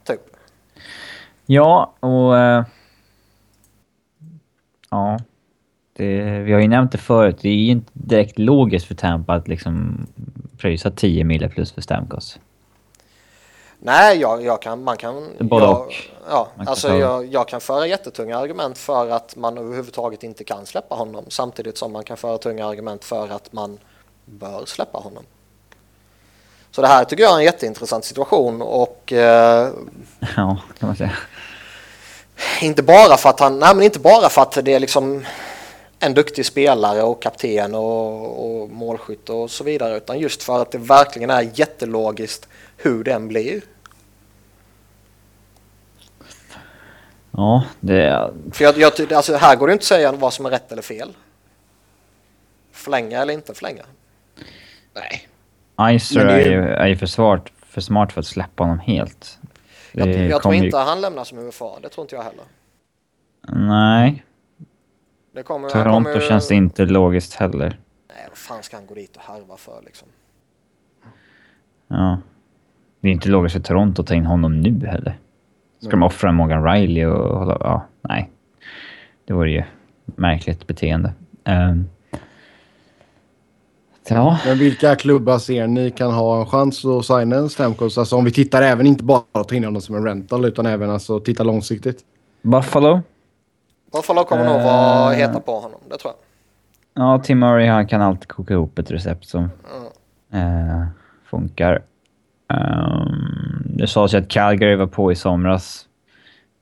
[0.04, 0.20] Typ.
[1.46, 2.38] Ja, och...
[2.38, 2.64] eh,
[4.90, 5.18] ja.
[5.92, 9.34] Det, vi har ju nämnt det förut, det är ju inte direkt logiskt för Tampa
[9.34, 10.06] att liksom
[10.58, 12.38] pröjsa 10 mille plus för Stamkos.
[13.86, 15.30] Nej, jag, jag kan, man kan...
[15.40, 15.92] Både jag, och.
[16.28, 20.22] Ja, Man kan alltså ta- jag, jag kan föra jättetunga argument för att man överhuvudtaget
[20.22, 23.78] inte kan släppa honom samtidigt som man kan föra tunga argument för att man
[24.24, 25.22] bör släppa honom.
[26.70, 29.68] Så det här tycker jag är en jätteintressant situation och eh,
[30.36, 31.12] Ja, kan man säga.
[32.62, 35.24] inte bara för att han, nej men inte bara för att det är liksom
[35.98, 40.70] en duktig spelare och kapten och, och målskytt och så vidare utan just för att
[40.70, 43.62] det verkligen är jättelogiskt hur den blir.
[47.36, 48.30] Ja, det...
[48.52, 50.82] För jag, jag, alltså här går det inte att säga vad som är rätt eller
[50.82, 51.16] fel.
[52.72, 53.82] Förlänga eller inte förlänga.
[54.94, 55.28] Nej.
[55.94, 59.38] Icer det är, ju, är ju för, smart, för smart för att släppa honom helt.
[59.92, 62.22] Jag, Det jag tror kommer ju- inte han lämnar som UFA, det tror inte jag
[62.22, 62.44] heller.
[63.48, 64.24] Nej,
[65.34, 67.78] Det kommer, Toronto kommer, känns inte logiskt heller.
[68.08, 70.08] Nej, vad fan ska han gå dit och harva för liksom?
[71.88, 72.18] Ja.
[73.00, 75.18] Det är inte logiskt för Toronto att ta in honom nu heller.
[75.78, 77.56] Ska de offra Morgan Riley och hålla...
[77.60, 78.30] Ja, nej.
[79.24, 79.62] Det vore ju
[80.04, 81.12] märkligt beteende.
[81.44, 81.88] Um,
[84.08, 84.38] ja.
[84.46, 87.98] Men vilka klubbar ser ni kan ha en chans att signa en Stamkos?
[87.98, 90.66] Alltså om vi tittar även inte bara att ta in honom som en rental utan
[90.66, 91.98] även alltså titta långsiktigt.
[92.42, 93.00] Buffalo?
[93.92, 97.02] Buffalo kommer nog vara heta på honom, det tror jag.
[97.04, 99.50] Ja, Tim Murray han kan alltid koka ihop ett recept som
[100.32, 100.70] Mm.
[100.80, 100.86] eh,
[101.24, 101.82] funkar.
[102.48, 105.86] Um, det sades ju att Calgary var på i somras.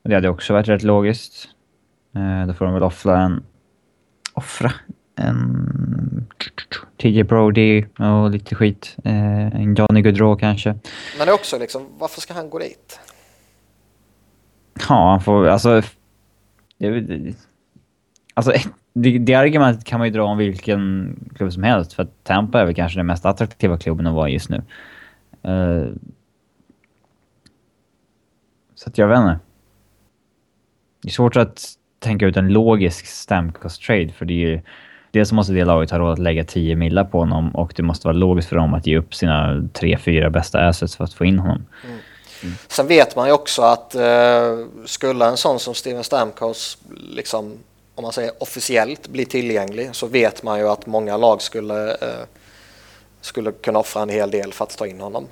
[0.03, 1.49] Det hade också varit rätt logiskt.
[2.17, 3.43] Eh, då får de väl offra en...
[4.35, 4.73] Offra
[5.17, 6.27] en...
[6.97, 8.97] TJ Brody och lite skit.
[9.05, 10.75] Eh, en Johnny Gaudreau kanske.
[11.19, 13.01] Men också liksom, varför ska han gå dit?
[14.89, 15.47] Ja, han får...
[15.47, 15.83] Alltså...
[16.79, 17.35] Det, det,
[18.35, 18.53] alltså
[18.93, 21.93] det, det argumentet kan man ju dra om vilken klubb som helst.
[21.93, 24.63] För att Tampa är väl kanske den mest attraktiva klubben att vara just nu.
[25.43, 25.89] Eh,
[28.85, 29.39] så att jag vet inte.
[31.03, 31.69] Det är svårt att
[31.99, 34.61] tänka ut en logisk Stamkos trade för det är ju...
[35.11, 38.07] Dels måste det laget ha råd att lägga 10 millar på honom och det måste
[38.07, 41.25] vara logiskt för dem att ge upp sina tre, fyra bästa assets för att få
[41.25, 41.67] in honom.
[41.85, 42.55] Mm.
[42.69, 47.59] Sen vet man ju också att eh, skulle en sån som Steven Stamkos liksom,
[47.95, 52.25] om man säger officiellt bli tillgänglig så vet man ju att många lag skulle, eh,
[53.21, 55.27] skulle kunna offra en hel del för att ta in honom.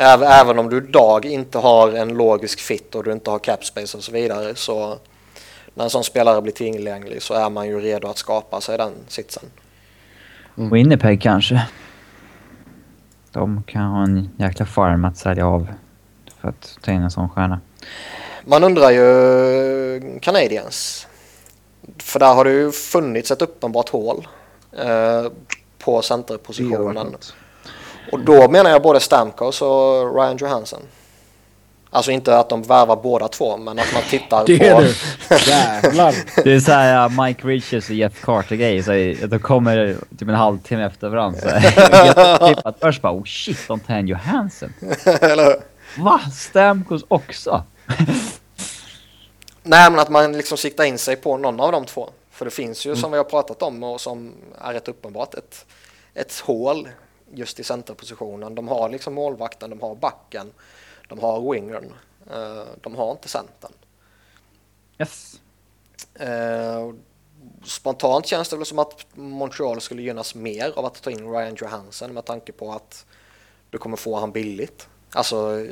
[0.00, 3.64] Även, även om du idag inte har en logisk fit och du inte har cap
[3.64, 4.98] space och så vidare så
[5.74, 8.92] när en sån spelare blir tillgänglig så är man ju redo att skapa sig den
[9.08, 9.42] sitsen.
[10.54, 11.66] Winnipeg kanske.
[13.32, 15.68] De kan ha en jäkla farm att sälja av
[16.40, 17.60] för att ta in en sån stjärna.
[18.44, 21.06] Man undrar ju Canadiens.
[21.98, 24.28] För där har det ju funnits ett uppenbart hål
[24.72, 25.32] eh,
[25.78, 27.16] på centerpositionen.
[28.12, 30.80] Och då menar jag både Stamkos och Ryan Johansson.
[31.90, 34.64] Alltså inte att de värvar båda två, men att man tittar Det på...
[34.64, 35.50] är du!
[35.50, 36.14] Jävlar!
[36.44, 38.82] Det är såhär uh, Mike Richards och Jeff Carter-grej.
[38.82, 41.40] Så att de kommer typ en halvtimme efter varandra.
[41.40, 44.72] Så först bara oh shit, de tar en Johansson.
[45.04, 45.56] Eller hur?
[46.04, 46.20] Va?
[46.32, 47.64] Stamkos också?
[49.62, 52.10] Nej, men att man liksom siktar in sig på någon av de två.
[52.30, 55.66] För det finns ju som vi har pratat om och som är rätt uppenbart ett,
[56.14, 56.88] ett hål
[57.34, 58.54] just i centerpositionen.
[58.54, 60.52] De har liksom målvakten, de har backen,
[61.08, 61.92] de har wingern.
[62.30, 63.72] Eh, de har inte centern.
[64.98, 65.40] Yes.
[66.14, 66.92] Eh,
[67.64, 71.54] spontant känns det väl som att Montreal skulle gynnas mer av att ta in Ryan
[71.54, 73.06] Johansson med tanke på att
[73.70, 74.88] du kommer få han billigt.
[75.10, 75.66] Alltså eh,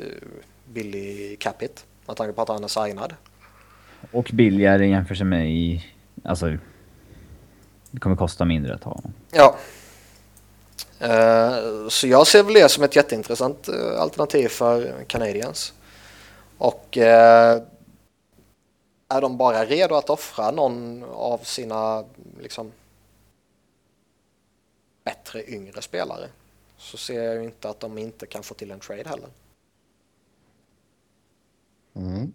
[0.65, 3.13] billig capita med tanke på att han är signad.
[4.11, 5.85] Och billigare i jämförelse med i...
[6.23, 6.57] Alltså...
[7.91, 9.13] Det kommer kosta mindre att ha honom.
[9.31, 9.57] Ja.
[10.99, 15.73] Eh, så jag ser väl det som ett jätteintressant eh, alternativ för Canadiens.
[16.57, 17.61] Och eh,
[19.09, 22.03] är de bara redo att offra någon av sina
[22.41, 22.71] liksom
[25.03, 26.27] bättre yngre spelare
[26.77, 29.29] så ser jag ju inte att de inte kan få till en trade heller.
[31.95, 32.33] Mm.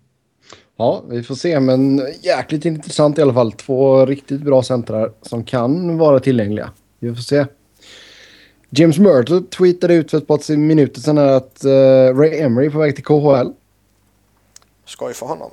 [0.77, 1.61] Ja, vi får se.
[1.61, 3.53] Men jäkligt intressant i alla fall.
[3.53, 6.72] Två riktigt bra centrar som kan vara tillgängliga.
[6.98, 7.46] Vi får se.
[8.75, 12.79] James Murtle tweetade ut för ett par minuter sedan att eh, Ray Emery är på
[12.79, 13.53] väg till KHL.
[14.87, 15.51] Skoj för honom.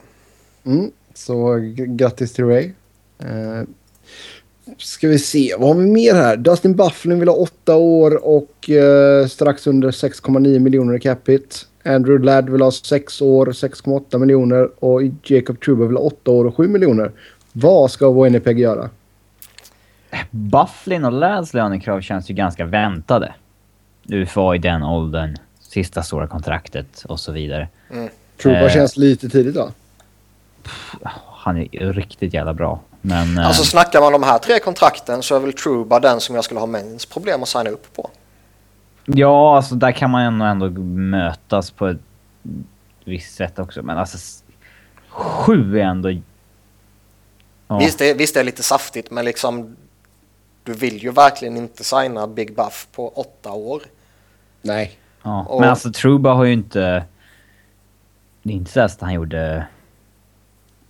[0.66, 2.72] Mm, så grattis till Ray.
[3.20, 3.64] Eh,
[4.78, 6.38] ska vi se, vad har vi mer här?
[6.38, 11.56] Dustin Bufflin vill ha åtta år och eh, strax under 6,9 miljoner i capita.
[11.84, 16.46] Andrew Ladd vill ha sex år, 6,8 miljoner och Jacob Truba vill ha åtta år
[16.46, 17.12] och 7 miljoner.
[17.52, 18.90] Vad ska Winnipeg göra?
[20.32, 23.34] Bufflin och Lads lönekrav känns ju ganska väntade.
[24.10, 27.68] UFA i den åldern, sista stora kontraktet och så vidare.
[28.42, 28.70] Truba Eh.
[28.74, 29.72] känns lite tidigt va?
[31.28, 32.80] Han är ju riktigt jävla bra.
[33.02, 33.38] Men...
[33.38, 36.44] eh, Alltså snackar man de här tre kontrakten så är väl Truba den som jag
[36.44, 38.10] skulle ha minst problem att signa upp på.
[39.06, 41.98] Ja, alltså där kan man ändå, ändå mötas på ett
[43.06, 43.84] visst sätt också.
[43.84, 44.44] Men alltså...
[45.10, 46.10] Sju är ändå...
[47.68, 47.78] Ja.
[47.80, 49.76] Visst, det, visst det är lite saftigt men liksom
[50.70, 53.84] du vill ju verkligen inte signa Big Buff på åtta år.
[54.62, 55.00] Nej.
[55.24, 55.46] Ja.
[55.50, 57.04] Och- Men alltså Truba har ju inte...
[58.44, 59.68] Det är inte så att han gjorde...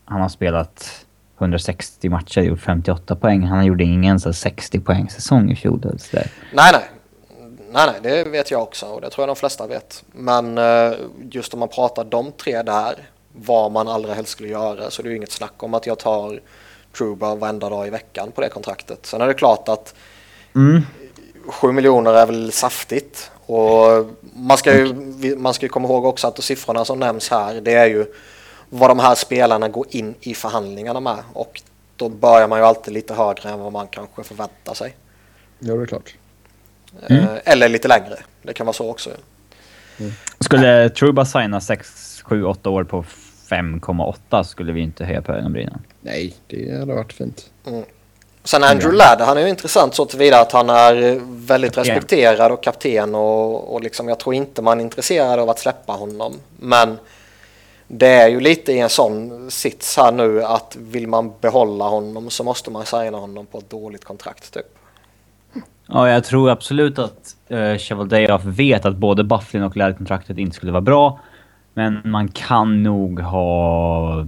[0.05, 1.05] Han har spelat
[1.37, 3.43] 160 matcher, gjort 58 poäng.
[3.43, 5.81] Han gjorde ingen så här 60 poäng säsong i fjol.
[5.99, 6.27] så där.
[6.53, 6.83] Nej, nej.
[7.71, 10.03] Nej, nej, det vet jag också och det tror jag de flesta vet.
[10.11, 10.91] Men eh,
[11.31, 12.95] just om man pratar de tre där,
[13.33, 15.99] vad man allra helst skulle göra, så det är ju inget snack om att jag
[15.99, 16.39] tar
[16.99, 19.05] Truba varenda dag i veckan på det kontraktet.
[19.05, 19.95] Sen är det klart att
[20.55, 20.81] Mm.
[21.47, 26.27] 7 miljoner är väl saftigt Och man ska, ju, man ska ju komma ihåg också
[26.27, 28.05] att siffrorna som nämns här det är ju
[28.69, 31.17] vad de här spelarna går in i förhandlingarna med.
[31.33, 31.61] Och
[31.95, 34.95] då börjar man ju alltid lite högre än vad man kanske förväntar sig.
[35.59, 36.15] Ja, det är klart.
[37.07, 37.25] Mm.
[37.43, 38.15] Eller lite längre.
[38.41, 39.09] Det kan vara så också.
[39.99, 40.11] Mm.
[40.39, 43.05] Skulle Truba signa 6, 7, 8 år på
[43.49, 45.81] 5,8 skulle vi inte höja på ögonbrynen.
[46.01, 47.49] Nej, det hade varit fint.
[47.65, 47.83] Mm.
[48.43, 52.63] Sen Andrew Ladd, han är ju intressant så tillvida att han är väldigt respekterad och
[52.63, 56.33] kapten och, och liksom jag tror inte man är intresserad av att släppa honom.
[56.59, 56.97] Men
[57.87, 62.29] det är ju lite i en sån sits här nu att vill man behålla honom
[62.29, 64.65] så måste man signa honom på ett dåligt kontrakt typ.
[65.87, 70.71] Ja, jag tror absolut att uh, Chevaldayoff vet att både Bufflin och Ladd-kontraktet inte skulle
[70.71, 71.19] vara bra.
[71.73, 74.27] Men man kan nog ha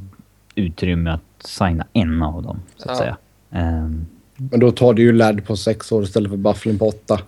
[0.56, 3.04] utrymme att signa en av dem, så att ja.
[3.04, 3.18] säga.
[3.50, 7.20] Um, men då tar du ju Ladd på sex år istället för Bufflin på åtta.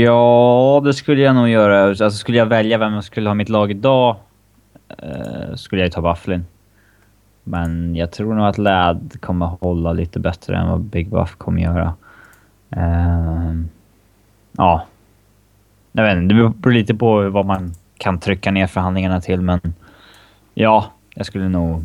[0.00, 1.84] Ja, det skulle jag nog göra.
[1.84, 4.16] Alltså, skulle jag välja vem jag skulle ha mitt lag idag
[5.02, 6.46] uh, skulle jag ta Bufflin.
[7.44, 11.62] Men jag tror nog att Ladd kommer hålla lite bättre än vad Big Buff kommer
[11.62, 11.94] göra.
[12.76, 13.62] Uh,
[14.52, 14.86] ja.
[15.92, 19.60] Jag vet inte, det beror lite på vad man kan trycka ner förhandlingarna till, men
[20.54, 21.84] ja, jag skulle nog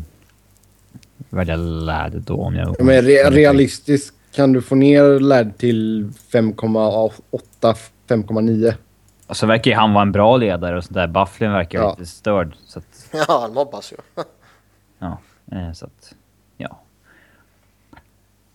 [1.30, 2.84] välja Ladd då om jag...
[2.84, 7.76] Men re realistiskt kan du få ner Ladd till 5,8,
[8.08, 8.74] 5,9?
[9.26, 11.06] Alltså verkar ju han vara en bra ledare och sånt där.
[11.06, 11.90] Bufflin verkar ja.
[11.98, 12.54] lite störd.
[12.66, 13.08] Så att...
[13.28, 14.22] Ja, han mobbas ju.
[14.98, 15.18] ja,
[15.52, 16.14] eh, så att...
[16.56, 16.80] Ja.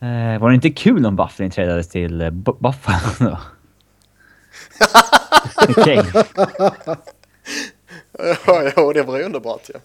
[0.02, 3.39] Eh, var det inte kul om Bufflin trädades till eh, Buffalo då?
[5.78, 6.04] Okej.
[8.76, 9.73] ja, det var ju underbart ju.
[9.73, 9.80] Ja.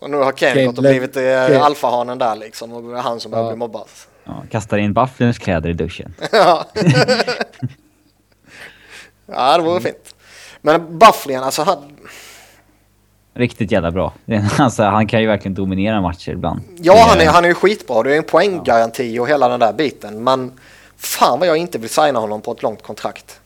[0.00, 3.20] Och nu har Ken gått och blivit eh, alfahanen där liksom och det är han
[3.20, 3.50] som börjar ja.
[3.50, 3.88] bli mobbad.
[4.24, 6.14] Ja, kastar in Bufflins kläder i duschen.
[6.32, 6.64] ja.
[9.26, 9.82] ja, det vore mm.
[9.82, 10.14] fint.
[10.60, 11.96] Men Bufflin, alltså han...
[13.34, 14.12] Riktigt jävla bra.
[14.58, 16.60] Alltså, han kan ju verkligen dominera matcher ibland.
[16.76, 18.02] Ja, han är, han är ju skitbra.
[18.02, 20.24] Det är en poänggaranti och hela den där biten.
[20.24, 20.52] Men
[20.96, 23.40] fan vad jag inte vill signa honom på ett långt kontrakt.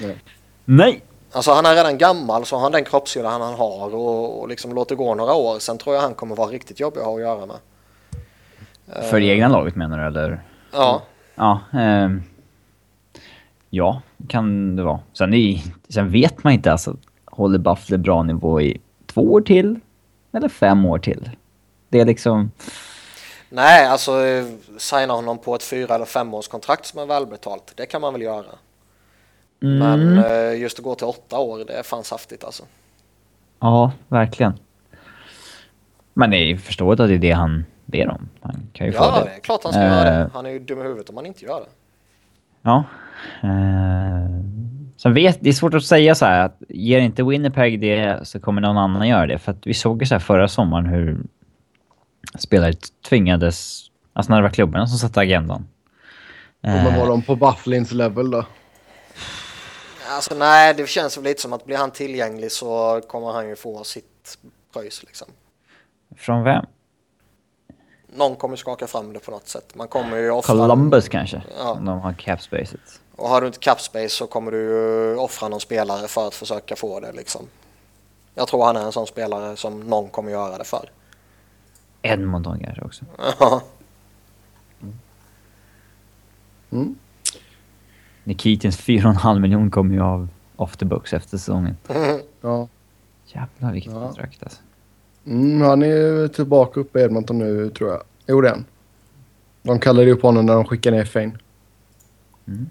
[0.00, 0.18] Nej.
[0.64, 1.02] Nej.
[1.32, 4.74] Alltså han är redan gammal så har han den kroppshydda han har och, och liksom
[4.74, 5.58] låter gå några år.
[5.58, 7.56] Sen tror jag han kommer vara riktigt jobbig att ha att göra med.
[9.10, 10.42] För det egna laget menar du eller?
[10.72, 11.02] Ja.
[11.34, 11.60] Ja.
[11.72, 12.10] Eh,
[13.70, 15.00] ja, kan det vara.
[15.12, 16.96] Sen, är, sen vet man inte alltså.
[17.24, 19.80] Håller Buffle bra nivå i två år till?
[20.32, 21.30] Eller fem år till?
[21.88, 22.50] Det är liksom...
[23.48, 24.12] Nej, alltså
[24.78, 27.72] signa honom på ett fyra eller femårskontrakt som är välbetalt.
[27.76, 28.44] Det kan man väl göra.
[29.62, 29.78] Mm.
[29.78, 32.62] Men eh, just att gå till åtta år, det är fan saftigt alltså.
[33.60, 34.52] Ja, verkligen.
[36.14, 38.28] Men det är förståeligt att det är det han ber om.
[38.40, 39.24] Han kan ju ja, få det.
[39.24, 40.30] det är klart han ska uh, göra det.
[40.34, 41.66] Han är ju dum i huvudet om han inte gör det.
[42.62, 42.84] Ja.
[43.44, 44.44] Uh,
[44.96, 48.40] sen vet, det är svårt att säga så här att ger inte Winnipeg det så
[48.40, 49.38] kommer någon annan göra det.
[49.38, 51.18] För att vi såg ju så här förra sommaren hur
[52.38, 52.72] spelare
[53.08, 53.88] tvingades...
[54.14, 55.66] Alltså när det var klubbarna som satte agendan.
[56.60, 58.44] Men var de på Bufflins level då?
[60.12, 63.56] Alltså nej, det känns väl lite som att blir han tillgänglig så kommer han ju
[63.56, 64.38] få sitt
[64.72, 65.28] pröjs liksom.
[66.16, 66.66] Från vem?
[68.06, 69.74] Någon kommer skaka fram det på något sätt.
[69.74, 70.54] Man kommer ju offra...
[70.54, 71.42] Columbus kanske?
[71.58, 71.70] Ja.
[71.70, 73.00] Om de har capspacet.
[73.16, 76.76] Och har du inte capspace så kommer du ju offra någon spelare för att försöka
[76.76, 77.46] få det liksom.
[78.34, 80.90] Jag tror han är en sån spelare som någon kommer göra det för.
[82.02, 83.04] Edmonton kanske också.
[83.38, 83.62] Ja.
[84.82, 84.98] Mm.
[86.70, 86.98] mm.
[88.24, 91.76] Nikitins 4,5 miljoner kommer ju av off the books efter säsongen.
[92.44, 92.68] Ja.
[93.26, 94.00] Jävlar vilket ja.
[94.00, 94.60] kontrakt alltså.
[95.26, 98.02] Mm, han är tillbaka uppe i Edmonton nu tror jag.
[98.26, 98.64] Jo det är han.
[99.62, 101.32] De kallade upp honom när de skickade ner Fane.
[102.46, 102.70] Mm.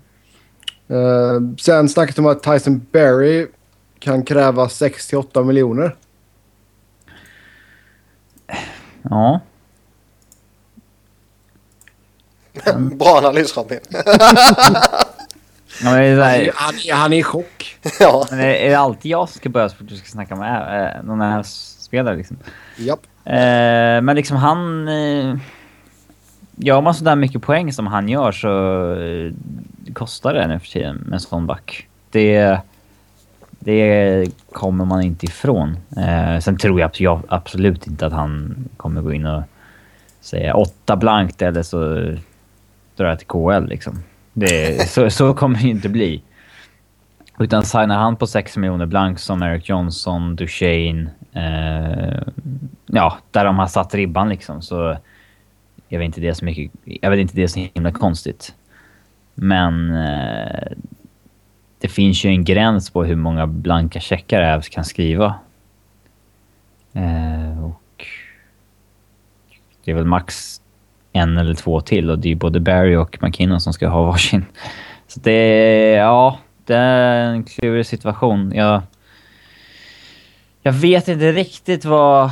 [0.92, 3.48] Uh, sen snackas det om att Tyson Berry
[4.00, 5.96] kan kräva 68 miljoner.
[9.02, 9.40] Ja.
[12.80, 13.80] Bra analys Robin.
[15.84, 17.78] Ja, men det är, han, han är i chock.
[18.00, 18.26] ja.
[18.30, 20.96] Men är, är det alltid jag som ska börja så fort du ska snacka med
[20.96, 22.38] äh, någon här spelare liksom?
[22.78, 23.00] Japp.
[23.26, 24.88] Eh, men liksom han...
[24.88, 25.36] Eh,
[26.55, 28.49] gör man sådär mycket poäng som han gör så
[28.93, 29.34] eh,
[29.93, 31.88] kostar det nu för tiden med en sån back.
[32.12, 32.60] Det,
[33.60, 35.78] det kommer man inte ifrån.
[35.97, 39.43] Eh, sen tror jag, jag absolut inte att han kommer gå in och
[40.22, 41.78] säga åtta blankt eller så
[42.95, 44.03] drar jag till KL liksom.
[44.34, 46.23] Det, så, så kommer det ju inte bli.
[47.39, 52.21] Utan signar han på 6 miljoner blank som Eric Johnson, Duchene, eh,
[52.86, 54.97] ja, där de har satt ribban liksom så
[55.91, 58.55] jag vet inte det så mycket, jag vet inte det är så himla konstigt.
[59.34, 60.71] Men eh,
[61.79, 65.36] det finns ju en gräns på hur många blanka checkar Ävs kan skriva.
[66.93, 68.05] Eh, och
[69.84, 70.61] det är väl max
[71.14, 74.45] en eller två till och det är både Barry och McKinnon som ska ha varsin.
[75.07, 78.51] Så det är, ja, det är en klurig situation.
[78.55, 78.82] Jag,
[80.62, 82.32] jag vet inte riktigt vad...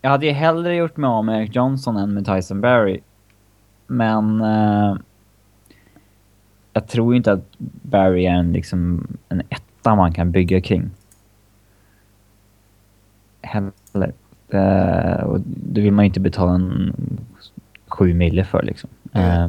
[0.00, 3.00] Jag hade ju hellre gjort mig av med Eric Johnson än med Tyson Barry.
[3.86, 4.40] Men...
[4.40, 4.96] Eh,
[6.72, 7.44] jag tror inte att
[7.82, 10.90] Barry är en, liksom, en etta man kan bygga kring.
[13.42, 14.12] Heller.
[14.54, 16.96] Uh, och det vill man ju inte betala en
[17.86, 18.90] sju mille för liksom.
[19.16, 19.46] Uh,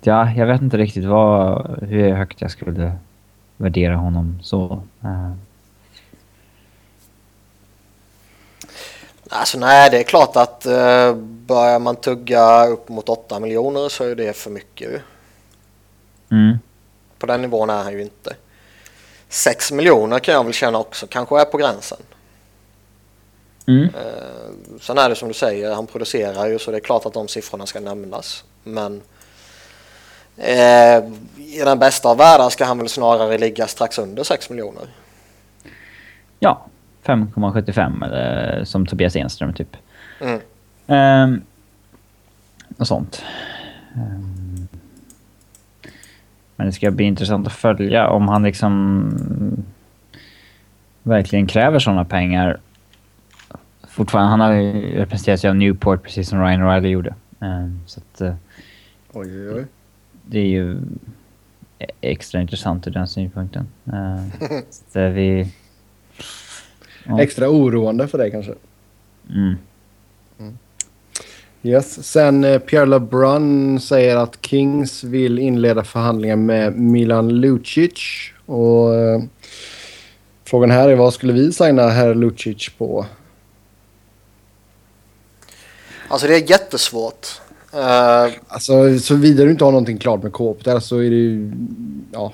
[0.00, 2.92] ja, jag vet inte riktigt vad, hur högt jag skulle
[3.56, 4.82] värdera honom så.
[5.04, 5.32] Uh.
[9.30, 14.04] Alltså nej, det är klart att uh, börjar man tugga upp mot 8 miljoner så
[14.04, 15.02] är det för mycket.
[16.30, 16.58] Mm.
[17.18, 18.36] På den nivån är han ju inte.
[19.28, 21.98] 6 miljoner kan jag väl känna också kanske är på gränsen.
[23.66, 23.82] Mm.
[23.82, 27.14] Uh, sen är det som du säger, han producerar ju så det är klart att
[27.14, 28.44] de siffrorna ska nämnas.
[28.62, 28.92] Men
[30.38, 34.88] uh, i den bästa av världar ska han väl snarare ligga strax under 6 miljoner.
[36.38, 36.66] Ja,
[37.04, 39.76] 5,75 eller som Tobias Enström typ.
[40.20, 40.40] Mm.
[40.86, 41.42] Um,
[42.78, 43.22] och sånt.
[43.94, 44.68] Um,
[46.56, 49.64] men det ska bli intressant att följa om han liksom
[51.02, 52.60] verkligen kräver sådana pengar.
[53.94, 57.14] Fortfarande, han har ju representerats av Newport precis som Ryan O'Reilly gjorde.
[57.38, 58.34] Um, så att, uh,
[59.12, 59.64] Oj, oj, oj.
[60.26, 60.78] det är ju
[61.78, 63.66] e- extra intressant ur den synpunkten.
[63.88, 64.48] Uh,
[64.92, 65.52] så uh, vi...
[67.04, 67.22] Ja.
[67.22, 68.54] Extra oroande för dig kanske.
[69.30, 69.54] Mm.
[71.62, 72.06] Yes.
[72.06, 77.92] Sen eh, Pierre LeBrun säger att Kings vill inleda förhandlingar med Milan Lucic.
[78.46, 79.22] Och eh,
[80.44, 83.06] frågan här är vad skulle vi signa herr Lucic på?
[86.14, 87.40] Alltså det är jättesvårt.
[87.74, 91.52] Uh, Alltså såvida du inte har någonting klart med Coop där så är det ju...
[92.12, 92.32] Ja.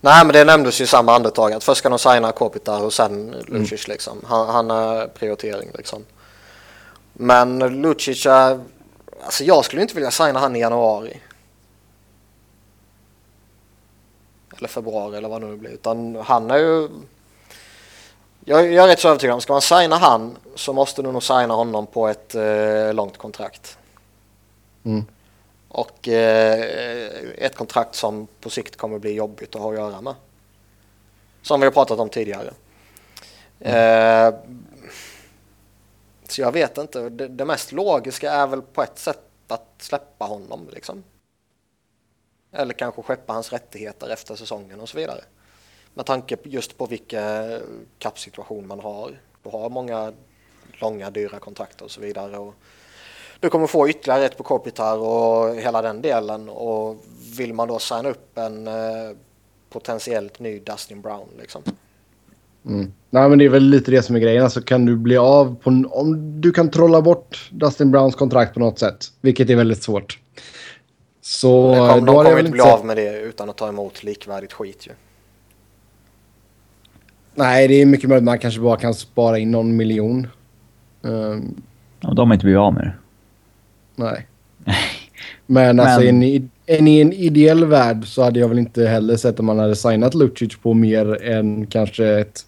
[0.00, 2.92] nej men det nämndes ju i samma andetag att först ska de signa Kopitar och
[2.92, 4.18] sen Lucic liksom.
[4.24, 6.04] Han, han är prioritering liksom.
[7.12, 8.60] Men Lucic är...
[9.24, 11.20] Alltså jag skulle inte vilja signa han i januari.
[14.58, 15.70] Eller februari eller vad det nu blir.
[15.70, 16.88] Utan han är ju...
[18.44, 21.22] Jag, jag är rätt så övertygad om, ska man signa han så måste du nog
[21.22, 23.78] signa honom på ett eh, långt kontrakt.
[24.84, 25.04] Mm.
[25.68, 26.60] Och eh,
[27.38, 30.14] ett kontrakt som på sikt kommer bli jobbigt att ha att göra med.
[31.42, 32.52] Som vi har pratat om tidigare.
[33.60, 34.34] Eh,
[36.28, 37.08] så jag vet inte.
[37.08, 41.04] Det, det mest logiska är väl på ett sätt att släppa honom liksom.
[42.52, 45.20] Eller kanske skeppa hans rättigheter efter säsongen och så vidare.
[45.94, 47.60] Med tanke just på vilken
[47.98, 49.20] kappsituation man har.
[49.42, 50.12] Du har många
[50.80, 52.38] långa dyra kontrakt och så vidare.
[52.38, 52.54] Och
[53.40, 56.48] du kommer få ytterligare ett på Kopitar och hela den delen.
[56.48, 56.96] Och
[57.36, 58.74] vill man då signa upp en eh,
[59.70, 61.62] potentiellt ny Dustin Brown liksom.
[62.66, 62.92] Mm.
[63.10, 64.44] Nej men det är väl lite det som är grejen.
[64.44, 65.84] Alltså kan du bli av på...
[65.90, 69.06] Om du kan trolla bort Dustin Browns kontrakt på något sätt.
[69.20, 70.18] Vilket är väldigt svårt.
[71.20, 74.52] Så kom, då de kommer inte bli av med det utan att ta emot likvärdigt
[74.52, 74.92] skit ju.
[77.34, 80.26] Nej, det är mycket möjligt man kanske bara kan spara in någon miljon.
[81.04, 81.54] Ehm,
[82.02, 82.92] Och de har inte blivit av med det.
[83.96, 84.26] nej.
[85.46, 89.16] Men alltså Men- i en, i en ideell värld så hade jag väl inte heller
[89.16, 92.46] sett om man hade signat Lucic på mer än kanske ett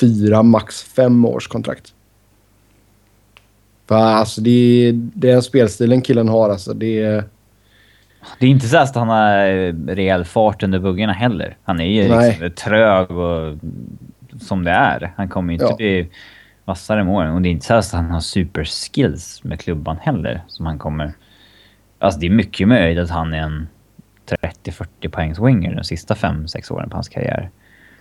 [0.00, 1.94] fyra, max fem års kontrakt.
[3.86, 6.74] För alltså det är den spelstilen killen har alltså.
[6.74, 7.24] Det är...
[8.38, 9.46] Det är inte så att han har
[9.94, 11.56] rejäl fart under buggarna heller.
[11.64, 12.28] Han är ju Nej.
[12.28, 13.58] liksom trög och
[14.40, 15.12] som det är.
[15.16, 15.76] Han kommer ju inte Ja.
[15.76, 16.08] bli
[16.64, 17.34] vassare med åren.
[17.34, 20.42] Och det är inte så att han har superskills med klubban heller.
[20.48, 21.12] Som han kommer...
[21.98, 23.68] Alltså det är mycket möjligt att han är en
[24.64, 27.50] 30-40 poängs winger de sista 5-6 åren på hans karriär.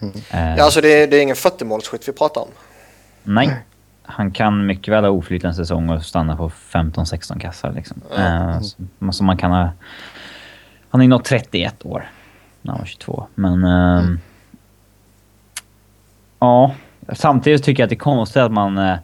[0.02, 2.48] Eh, Ja, alltså det, är- det är ingen 40-målsskytt vi pratar om.
[3.24, 3.56] Nej.
[4.04, 7.72] Han kan mycket väl ha oflyt en säsong och stanna på 15-16 kassar.
[7.74, 8.02] Liksom.
[8.18, 8.60] Eh,
[9.00, 9.70] som, som man kan ha...
[10.92, 12.10] Han är nog 31 år
[12.62, 13.28] när han var 22.
[13.36, 13.64] Men...
[13.64, 14.20] ehm,
[16.40, 16.76] Ja.
[17.14, 18.96] Samtidigt tycker jag att det är konstigt att man uh,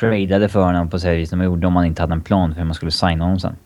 [0.00, 2.50] tradade för honom på så vis som man gjorde om man inte hade en plan
[2.54, 3.56] för hur man skulle signa honom sen.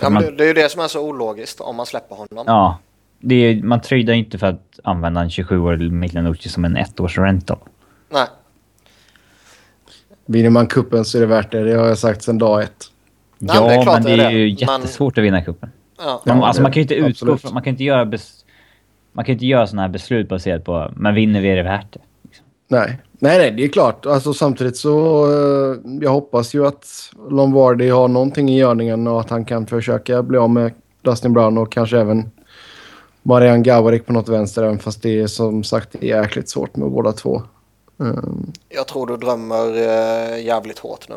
[0.00, 2.44] Ja, man, men det, är ju det som är så ologiskt om man släpper honom.
[2.46, 2.78] ja.
[3.20, 7.18] Det är, man tradar inte för att använda en 27-årig Milan Lucic som en ettårs
[7.18, 7.58] rental.
[8.10, 8.26] Nej.
[10.26, 11.64] Vinner man kuppen så är det värt det.
[11.64, 12.84] Det har jag sagt sedan dag ett.
[13.38, 14.36] Nej, ja, det är klart men det det är, det.
[14.38, 15.70] ju Men- jättesvårt att vinna cupen.
[15.98, 16.22] Ja.
[16.26, 17.40] Man, alltså man kan ju inte utgå absolut.
[17.40, 17.54] från...
[17.54, 18.04] Man kan inte göra...
[18.04, 18.44] Bes,
[19.12, 20.90] man kan inte göra såna här beslut baserat på...
[20.96, 22.00] Men vinner vi är det värt det.
[22.68, 22.98] Nej.
[23.18, 24.06] nej, nej, det är klart.
[24.06, 25.24] Alltså, samtidigt så...
[25.32, 26.86] eh, jag hoppas ju att
[27.30, 30.72] Lombardi har någonting i görningen och att han kan försöka bli av med
[31.02, 32.30] Dustin Brown och kanske även
[33.22, 34.62] Marian Gaborik på något vänster.
[34.62, 37.42] Även fast det är som sagt det är jäkligt svårt med båda två.
[37.96, 41.14] Um, Jag tror du drömmer eh, jävligt hårt nu.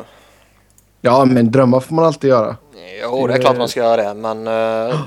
[1.00, 2.56] ja, men drömmar får man alltid göra.
[3.02, 4.52] Jo, det är klart man ska göra det, men eh,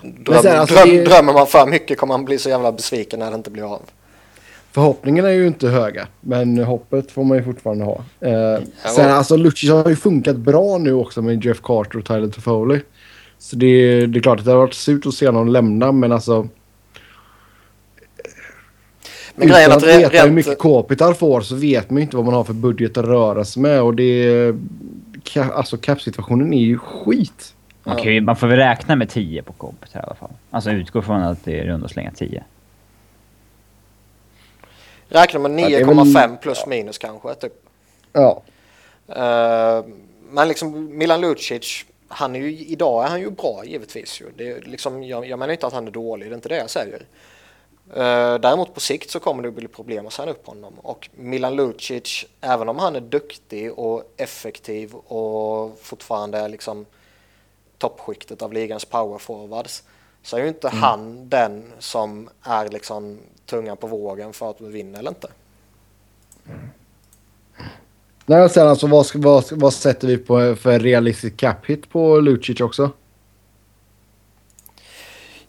[0.01, 2.71] dröm, Men sen, alltså, dröm, det- drömmer man för mycket kommer man bli så jävla
[2.71, 3.82] besviken när det inte blir av.
[4.71, 8.03] Förhoppningarna är ju inte höga, men hoppet får man ju fortfarande ha.
[8.21, 8.61] Eh,
[8.95, 12.80] sen alltså Lucic har ju funkat bra nu också med Jeff Carter och Tyler Toffoli.
[13.39, 15.91] Så det, är- det är klart att det har varit surt att se honom lämna,
[15.91, 16.47] men alltså...
[19.36, 22.15] Men utan att att veta hur rent, mycket Capital får så vet man ju inte
[22.15, 24.55] vad man har för budget att röra sig med och det...
[25.53, 27.53] Alltså cap-situationen är ju skit.
[27.84, 30.31] Man, kan ju, man får väl räkna med 10 på kompet i alla fall.
[30.51, 32.43] Alltså utgå från att det är runt och slänga 10.
[35.09, 37.34] räkna med Ja, det är väl- 9,5 plus minus kanske.
[37.36, 37.53] Typ.
[38.13, 38.41] Ja.
[39.07, 39.86] Eh,
[40.29, 44.21] men liksom Milan Lucic, han är ju, idag är han ju bra givetvis.
[44.21, 44.25] Ju.
[44.38, 46.57] Det är liksom, jag, jag menar inte att han är dålig, det är inte det
[46.57, 47.01] jag säger.
[47.95, 50.73] Eh, däremot på sikt så kommer det bli problem att signa upp honom.
[50.77, 56.86] Och Milan Lucic, även om han är duktig och effektiv och fortfarande är liksom
[57.84, 59.84] toppskiktet av ligans powerforwards
[60.21, 64.69] så är ju inte han den som är liksom tungan på vågen för att vi
[64.69, 65.27] vinner eller inte.
[68.25, 72.19] Nej, och sen alltså vad, vad, vad sätter vi på för realistisk cap hit på
[72.19, 72.91] Lucic också?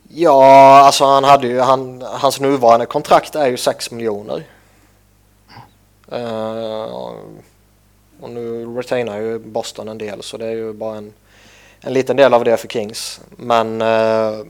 [0.08, 4.46] Ja, alltså han hade ju, han, hans nuvarande kontrakt är ju 6 miljoner.
[6.12, 6.84] Eh,
[8.20, 11.12] och nu retainar ju Boston en del så det är ju bara en,
[11.84, 13.20] en liten del av det för Kings.
[13.36, 14.46] Men eh,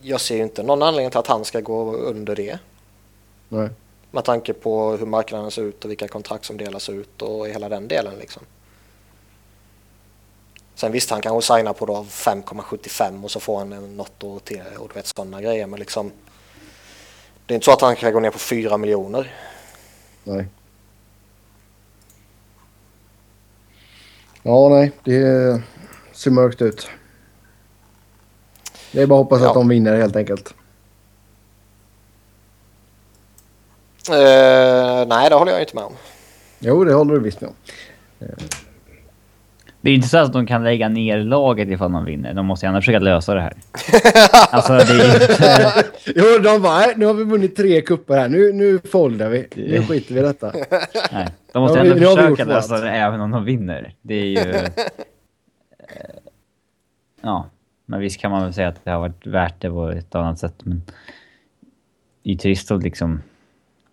[0.00, 2.58] jag ser ju inte någon anledning till att han ska gå under det.
[3.48, 3.68] Nej.
[4.10, 7.68] Med tanke på hur marknaden ser ut och vilka kontrakt som delas ut och hela
[7.68, 8.42] den delen liksom.
[10.74, 14.62] Sen visst, han kanske signar på då 5,75 och så får han något år till
[14.78, 15.66] och du vet sådana grejer.
[15.66, 16.12] Men liksom,
[17.46, 19.34] det är inte så att han kan gå ner på 4 miljoner.
[20.24, 20.46] Nej.
[24.42, 24.92] Ja, nej.
[25.04, 25.62] Det
[26.14, 26.88] ser mörkt ut.
[28.92, 29.48] Det är bara att hoppas Ja.
[29.48, 30.54] att de vinner helt enkelt.
[34.10, 35.92] Eh, nej, det håller jag inte med om.
[36.58, 37.56] Jo, det håller du visst med om.
[39.80, 42.34] Det är inte så att de kan lägga ner laget ifall de vinner.
[42.34, 43.54] De måste ändå försöka lösa det här.
[44.50, 45.84] alltså det är inte...
[46.16, 48.28] Jo, de bara, "Nej, nu har vi vunnit tre kupper här.
[48.28, 49.46] Nu, nu foldar vi.
[49.54, 50.52] Nu skiter vi i detta.
[51.12, 53.94] Nej, de måste ändå vi försöka lösa det även om de vinner.
[54.02, 54.54] Det är ju...
[57.20, 57.50] ja,
[57.86, 60.38] men visst kan man väl säga att det har varit värt det på ett annat
[60.38, 60.82] sätt, men...
[62.22, 63.22] Det är ju trist att liksom...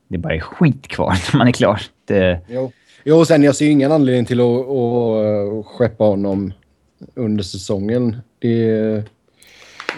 [0.08, 1.82] Det bara är skit kvar när man är klar.
[2.06, 2.72] Det, Jo.
[3.04, 6.54] jo, och sen jag ser ju ingen anledning till att, att, skeppa honom
[7.16, 8.22] under säsongen.
[8.40, 9.04] Det,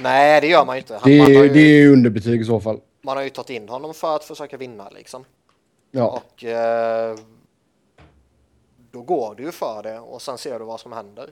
[0.02, 0.94] Nej, det gör man ju inte.
[0.94, 2.80] Han, det, man, har det ju, är ju underbetyg i så fall.
[3.02, 5.26] man har ju tagit in honom för att försöka vinna liksom.
[5.92, 7.16] Ja, Och eh,
[8.92, 11.30] då går du ju för det och sen ser du vad som händer.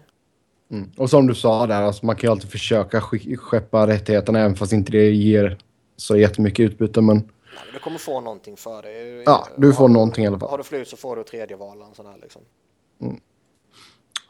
[0.71, 0.89] Mm.
[0.97, 4.55] och som du sa där, alltså man kan ju alltid försöka sk- skeppa rättigheterna även
[4.55, 5.57] fast inte det ger
[5.97, 7.01] så jättemycket utbyte.
[7.01, 7.25] Men Nej,
[7.65, 9.23] men du kommer få någonting för det.
[9.25, 10.49] ja, du får Har- någonting i alla fall.
[10.49, 12.41] Har du flyt så får du tredje val eller en sån här liksom.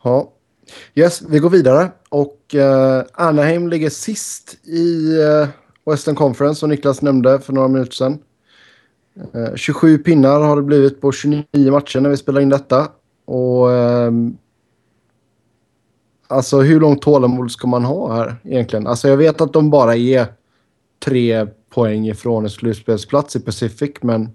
[0.03, 0.31] Ja.
[0.95, 1.91] Yes, vi går vidare.
[2.09, 5.47] Och eh, Anaheim ligger sist i eh,
[5.85, 8.19] Western Conference som Niklas nämnde för några minuter sedan.
[9.33, 12.87] Eh, 27 pinnar har det blivit på 29 matcher när vi spelar in detta.
[13.25, 14.37] Och ehm,
[16.31, 18.87] Alltså hur långt tålamod ska man ha här egentligen?
[18.87, 20.25] Alltså jag vet att de bara är
[20.99, 24.29] tre poäng ifrån en slutspelsplats i Pacific, men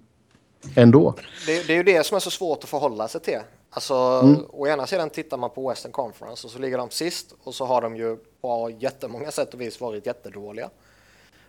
[0.75, 1.15] ändå.
[1.47, 3.39] Det, det är ju det som är så svårt att förhålla sig till.
[3.71, 4.37] Alltså, Mm.
[4.51, 7.65] å ena sidan tittar man på Western Conference och så ligger de sist och så
[7.65, 10.71] har de ju på jättemånga sätt och vis varit jättedåliga.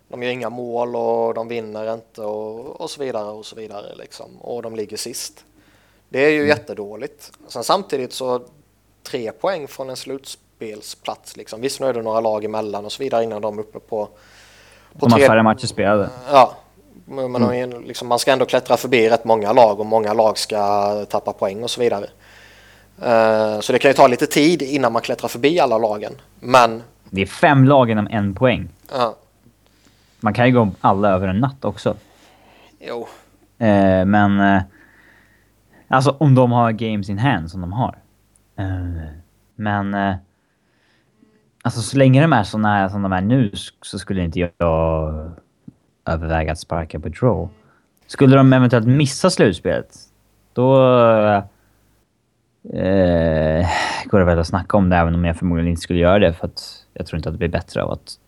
[0.08, 3.96] De gör inga mål och de vinner inte och, och så vidare och så vidare
[3.96, 4.38] liksom.
[4.42, 5.46] Och de ligger sist.
[6.10, 6.48] Det är ju Mm.
[6.50, 7.32] jättedåligt.
[7.48, 8.42] Sen samtidigt så
[9.10, 11.62] tre poäng från en slutspelsplats liksom.
[11.62, 14.06] Visst nu är det några lag emellan och så vidare innan de är uppe på,
[15.00, 16.10] på de har tre- färre matcher spelade.
[16.32, 16.56] Ja,
[17.06, 21.06] men ju liksom, man ska ändå klättra förbi rätt många lag och många lag ska
[21.06, 22.06] tappa poäng och så vidare.
[23.02, 26.14] Eh, så det kan ju ta lite tid innan man klättrar förbi alla lagen.
[26.40, 28.70] Men Det är fem lag inom en poäng.
[28.92, 29.16] ja,
[30.20, 31.96] Man kan ju gå alla över en natt också.
[32.80, 33.08] jo,
[33.60, 34.40] Eh, men...
[34.40, 34.62] Eh,
[35.88, 37.98] alltså om de har games in hand som de har.
[38.58, 39.10] Eh,
[39.56, 39.94] men...
[39.94, 40.16] Eh,
[41.68, 43.52] Alltså så länge de är så nära som de är nu
[43.82, 45.32] så skulle inte jag
[46.06, 47.50] överväga att sparka på draw.
[48.06, 49.98] Skulle de eventuellt missa slutspelet,
[50.54, 50.84] då
[52.74, 53.68] eh,
[54.06, 56.34] går det väl att snacka om det även om jag förmodligen inte skulle göra det
[56.34, 58.20] för att jag tror inte att det blir bättre av att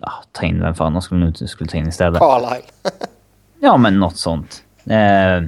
[0.00, 2.18] ah, ta in vem fan de skulle, nu skulle ta in istället.
[2.18, 2.62] Carlisle.
[3.60, 4.64] ja, men något sånt.
[4.86, 5.42] Eh,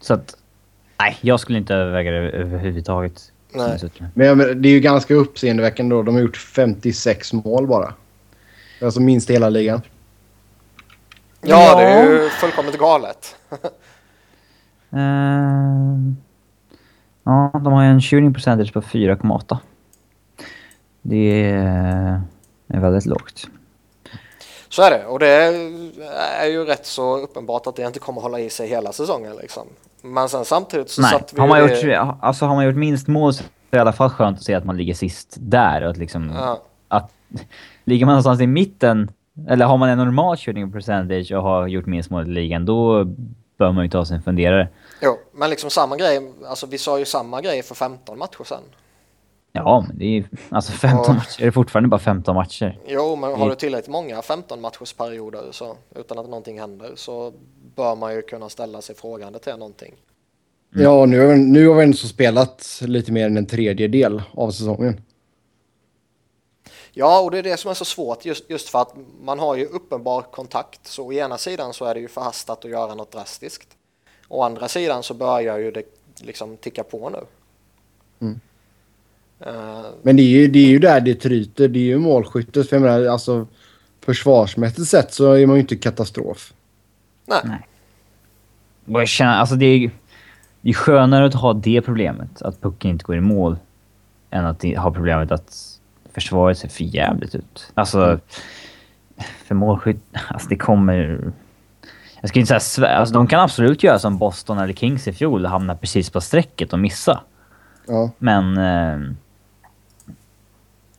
[0.00, 0.37] så att...
[1.00, 3.32] Nej, jag skulle inte överväga det överhuvudtaget.
[3.52, 3.78] Nej.
[4.14, 6.02] Men det är ju ganska uppseendeväckande då.
[6.02, 7.94] De har gjort 56 mål bara.
[8.82, 9.82] Alltså minst hela ligan.
[11.40, 13.36] Ja, det är ju fullkomligt galet.
[13.52, 13.58] uh,
[17.24, 19.56] ja, de har ju en shooting percentage på 4,8.
[21.02, 21.50] Det
[22.68, 23.48] är väldigt lågt.
[24.68, 25.28] Så är det och det
[26.40, 29.68] är ju rätt så uppenbart att det inte kommer hålla i sig hela säsongen liksom.
[30.02, 31.10] Men sen samtidigt så Nej.
[31.10, 33.80] satt vi har man, gjort, alltså, har man gjort minst mål så är det i
[33.80, 35.82] alla fall skönt att se att man ligger sist där.
[35.84, 36.62] Och att liksom, Ja.
[36.88, 37.10] att,
[37.84, 39.10] ligger man någonstans i mitten,
[39.48, 43.04] eller har man en normal shooting percentage och har gjort minst mål i ligan, då
[43.58, 44.68] bör man ju ta sig en funderare.
[45.02, 48.62] Jo, men liksom samma grej, alltså vi sa ju samma grej för 15 matcher sen.
[49.52, 50.24] Ja, men det är ju...
[50.50, 51.12] Alltså 15 Ja.
[51.12, 52.78] matcher, är det fortfarande bara 15 matcher?
[52.86, 57.32] Jo, men har du tillräckligt många 15 matchers perioder så utan att någonting händer så
[57.78, 59.94] bör man ju kunna ställa sig frågande till någonting.
[60.74, 60.84] Mm.
[60.84, 64.22] Ja, nu har, vi, nu har vi ändå så spelat lite mer än en tredjedel
[64.32, 65.00] av säsongen.
[66.92, 69.56] Ja, och det är det som är så svårt just, just för att man har
[69.56, 70.86] ju uppenbar kontakt.
[70.86, 73.68] Så å ena sidan så är det ju förhastat att göra något drastiskt.
[74.28, 75.82] Å andra sidan så börjar ju det
[76.20, 77.20] liksom ticka på nu.
[78.20, 78.40] Mm.
[79.40, 81.68] Eh, Men det är, ju, det är ju där det tryter.
[81.68, 82.68] Det är ju målskyttet.
[82.68, 83.46] För jag menar, alltså,
[84.00, 86.52] försvarsmässigt sett så är man ju inte katastrof.
[87.28, 87.40] Nej.
[87.44, 87.68] Nej.
[88.86, 89.90] Jag känner, alltså det är,
[90.60, 93.56] det är skönare att ha det problemet, att pucken inte går i mål,
[94.30, 95.78] än att ha problemet att
[96.12, 97.72] försvaret ser för jävligt ut.
[97.74, 98.20] Alltså,
[99.44, 101.32] för målskytt, alltså det kommer...
[102.20, 105.44] Jag ska inte säga alltså de kan absolut göra som Boston eller Kings i fjol
[105.44, 107.20] och hamna precis på strecket och missa.
[107.86, 108.10] Ja.
[108.18, 108.58] Men...
[108.58, 109.14] Eh,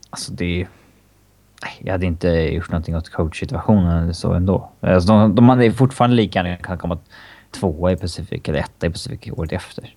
[0.09, 0.67] alltså det...
[1.79, 4.69] Jag hade inte gjort någonting åt coachsituationen eller så ändå.
[4.81, 6.97] Alltså de, de hade fortfarande lika gärna kan komma
[7.51, 9.95] tvåa i Pacific eller etta i Pacific året efter.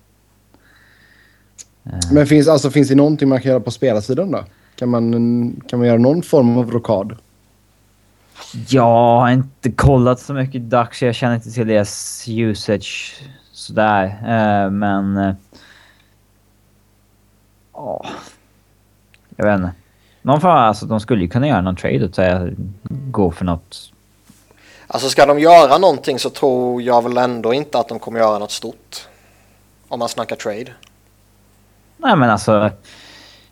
[2.11, 4.45] Men finns, alltså, finns det någonting man kan göra på spelarsidan då?
[4.75, 7.17] Kan man, kan man göra någon form av rockad?
[8.69, 14.05] Jag har inte kollat så mycket Ducks, jag känner inte till deras usage sådär.
[14.05, 15.17] Eh, men...
[15.17, 15.33] eh,
[17.73, 18.05] Ja...
[19.35, 19.82] jag vet inte.
[20.25, 22.49] Någon form, alltså de skulle ju kunna göra någon trade och säga
[22.89, 23.91] gå för något.
[24.87, 28.39] Alltså ska de göra någonting så tror jag väl ändå inte att de kommer göra
[28.39, 29.07] något stort.
[29.87, 30.71] Om man snackar trade.
[31.97, 32.71] Nej men alltså...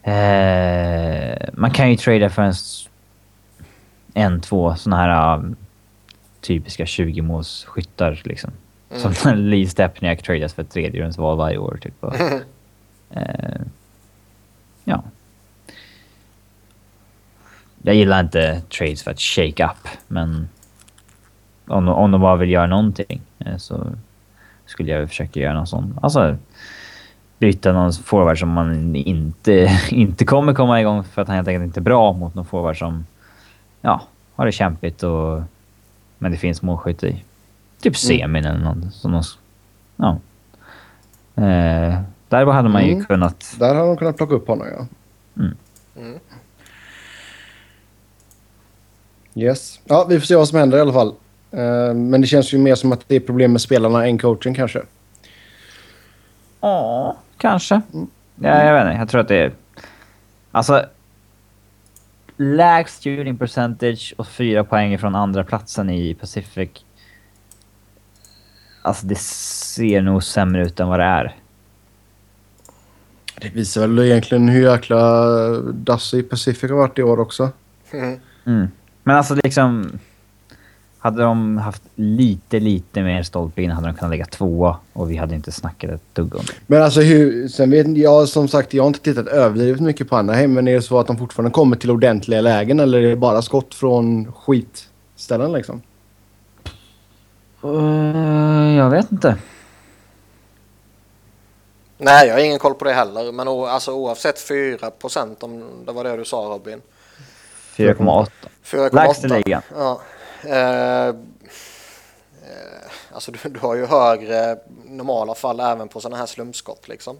[0.04, 2.54] Eh, man kan ju trada för en...
[4.14, 5.56] En, två såna här um,
[6.42, 8.52] typiska 20-målsskyttar liksom.
[8.90, 9.14] Mm.
[9.14, 12.04] Som Lee Stepniak tradas för tredjerumsval varje år typ.
[12.04, 12.16] Och,
[13.10, 13.62] eh,
[14.84, 15.04] ja.
[17.84, 20.50] Jag gillar inte trades för att shake up, men
[21.68, 23.88] om om de bara vill göra någonting eh, så
[24.66, 26.00] skulle jag försöka göra någon sån.
[26.02, 26.38] Alltså
[27.40, 31.66] byta någon forward som man inte, inte kommer komma igång för att han helt enkelt
[31.66, 33.06] inte är bra mot någon forward som
[33.82, 34.02] ja,
[34.36, 35.42] har det kämpigt och
[36.18, 37.24] men det finns målskytt i.
[37.82, 38.94] Typ semin eller något.
[38.94, 39.24] Som de,
[39.96, 40.18] ja.
[41.36, 43.06] Eh, där hade man ju Mm.
[43.06, 43.56] kunnat...
[43.60, 44.86] Där har de kunnat plocka upp honom ja.
[45.44, 45.58] Mm.
[49.36, 49.80] Yes.
[49.86, 51.14] Ja, vi får se vad som händer i alla fall.
[51.52, 54.54] Eh, men det känns ju mer som att det är problem med spelarna än coachen
[54.54, 54.82] kanske.
[56.62, 57.82] Ja, kanske.
[58.36, 59.00] Ja, jag vet inte.
[59.00, 59.52] Jag tror att det är...
[60.52, 60.86] Alltså...
[62.38, 66.70] Lägst shooting percentage och fyra poäng från andra platsen i Pacific.
[68.82, 71.36] Alltså det ser nog sämre ut än vad det är.
[73.42, 75.26] Det visar väl egentligen hur jäkla
[75.62, 77.50] dassig Pacific har varit i år också.
[77.92, 78.20] Mm.
[78.46, 78.68] Mm.
[79.04, 80.00] Men alltså liksom...
[81.00, 85.18] Hade de haft lite, lite mer stolpe in hade de kunnat lägga tvåa och vi
[85.18, 86.54] hade inte snackat ett dugg om det.
[86.68, 87.48] Men alltså hur...
[87.48, 90.54] Sen vet jag som sagt, jag har inte tittat överdrivet mycket på Anaheim.
[90.54, 93.42] Men är det så att de fortfarande kommer till ordentliga lägen eller är det bara
[93.42, 95.82] skott från skitställen liksom?
[97.64, 99.38] Uh, jag vet inte.
[101.98, 103.32] Nej, jag har ingen koll på det heller.
[103.32, 106.82] Men o- alltså, oavsett 4 procent om det var det du sa Robin.
[107.76, 108.28] 4,8.
[108.72, 108.96] 4,8.
[108.96, 109.62] Lägst i ligan.
[109.76, 110.02] Ja.
[110.44, 111.16] Eh, eh,
[113.12, 117.18] alltså du, du har ju högre normala fall även på sådana här slumpskott liksom.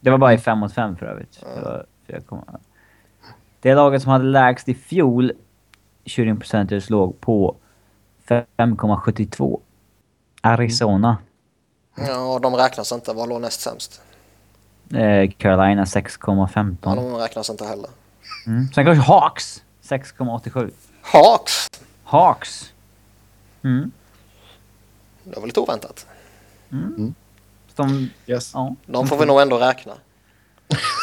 [0.00, 1.40] Det var bara i 5 mot 5 för övrigt.
[1.54, 2.56] Det var 4,8.
[3.60, 5.32] Det laget som hade lägst i fjol
[6.06, 7.56] shooting percentage låg på
[8.26, 9.60] 5,72.
[10.40, 11.16] Arizona.
[11.94, 13.12] Ja, och de räknas inte.
[13.12, 14.02] Vad låg näst sämst?
[14.94, 16.76] Eh, Carolina Ja, 6,15.
[16.96, 17.90] de räknas inte heller.
[18.46, 18.66] Mm.
[18.74, 20.70] Sen kanske Hawks 6,87.
[21.02, 21.68] Hawks!
[22.04, 22.72] Hawks.
[23.62, 23.90] Mm.
[25.24, 26.06] Det var lite oväntat.
[27.76, 28.50] Som, Yes.
[28.54, 28.74] ja.
[28.86, 29.92] De får vi nog ändå räkna.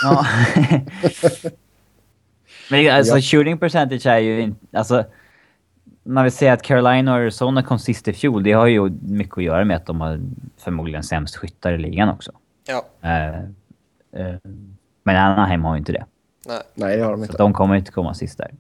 [0.04, 0.26] ja.
[2.70, 3.22] Men alltså Ja.
[3.22, 4.78] shooting percentage är ju inte...
[4.78, 5.04] Alltså,
[6.04, 9.38] när vi säger att Carolina och Arizona kom sist i fjol, det har ju mycket
[9.38, 10.20] att göra med att de har
[10.58, 12.32] förmodligen sämst skyttar i ligan också.
[12.68, 13.28] Ja, Eh,
[14.26, 14.36] eh,
[15.04, 16.06] men Anaheim har ju inte det.
[16.48, 16.62] nej.
[16.74, 17.38] Nej, det har de Så inte.
[17.38, 18.52] de kommer inte komma sist där.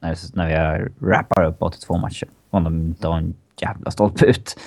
[0.00, 2.28] När, när vi rappar upp 82 matcher.
[2.50, 4.58] Om de inte har en jävla stolpe ut.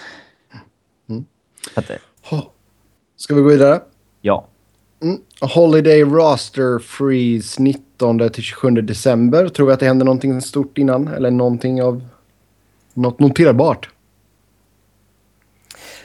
[1.09, 1.25] Mm.
[1.75, 1.91] Att,
[3.15, 3.81] Ska vi gå vidare?
[4.21, 4.47] ja.
[5.01, 5.21] Mm.
[5.41, 9.49] Holiday Roster Freeze 19 till 27 december.
[9.49, 11.07] Tror vi att det händer någonting stort innan?
[11.07, 12.07] Eller någonting av...
[12.93, 13.89] Något noterbart?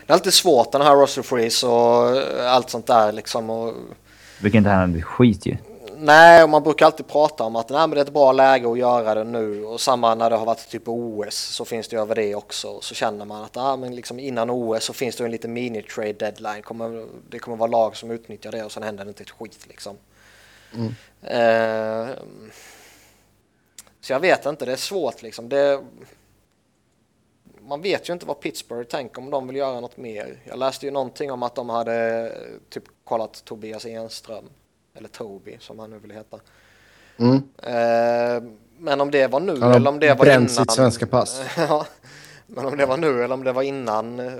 [0.07, 3.51] Det är alltid svårt den här roster freeze och eh, allt sånt där liksom.
[3.51, 3.75] Och,
[4.43, 5.57] Vilket inte hända skit ju.
[5.99, 8.71] Nej, och man brukar alltid prata om att nej, men det är ett bra läge
[8.73, 9.65] att göra det nu.
[9.65, 12.81] Och samma när det har varit typ OS så finns det över det också.
[12.81, 16.13] Så känner man att ah, men liksom innan OS så finns det en liten mini-trade
[16.13, 16.63] deadline.
[16.63, 19.67] Kommer, det kommer vara lag som utnyttjar det och sen händer det inte ett skit
[19.69, 19.97] liksom.
[21.23, 22.09] Eh,
[24.01, 25.49] så jag vet inte, det är svårt liksom.
[25.49, 25.81] Det,
[27.61, 30.41] man vet ju inte vad Pittsburgh tänker om de vill göra något mer.
[30.45, 34.45] Jag läste ju någonting om att de hade eh, typ kollat Tobias Enström,
[34.97, 36.41] eller Toby som han nu vill heta.
[37.17, 37.43] Mm.
[37.63, 40.49] Eh, men om det var nu har eller om det var innan.
[40.49, 41.43] sitt svenska pass.
[41.57, 41.87] ja,
[42.47, 44.33] men om det var nu eller om det var innan uh,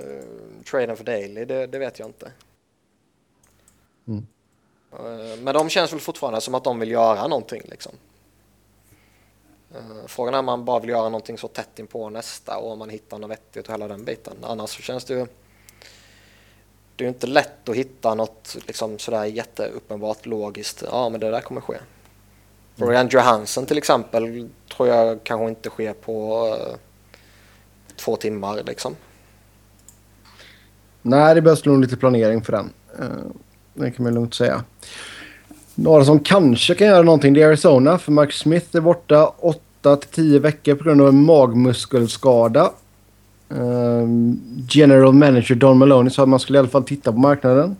[0.71, 2.31] traden för Daily, det, det vet jag inte.
[4.07, 4.27] Mm.
[4.91, 7.91] Eh, men de känns väl fortfarande som att de vill göra någonting liksom.
[9.75, 12.71] Eh, Frågan är om man bara vill göra någonting så tätt in på nästa och
[12.71, 14.33] om man hittar något vettigt och hela den biten.
[14.41, 15.27] Annars så känns det ju
[16.97, 20.83] det är ju inte lätt att hitta något liksom sådär jätteuppenbart logiskt.
[20.91, 21.77] Ja, men det där kommer ske.
[22.75, 26.75] Brian Johansson till exempel tror jag kanske inte sker på eh,
[27.95, 28.95] två timmar liksom.
[31.01, 32.73] Nej, det behövs nog lite planering för den.
[32.99, 33.05] Eh,
[33.73, 34.63] det kan man lugnt säga.
[35.75, 37.97] Några som kanske kan göra någonting det är Arizona.
[37.97, 42.71] För Mark Smith är borta 8 till 10 veckor på grund av en magmuskelskada.
[43.49, 44.07] Eh,
[44.69, 47.75] General manager Don Maloney sa att man skulle i alla fall titta på marknaden.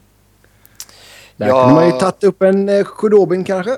[1.37, 1.61] Där Ja.
[1.63, 3.71] kunde man ju tagit upp en eh, Khudobin kanske.
[3.71, 3.77] Eh,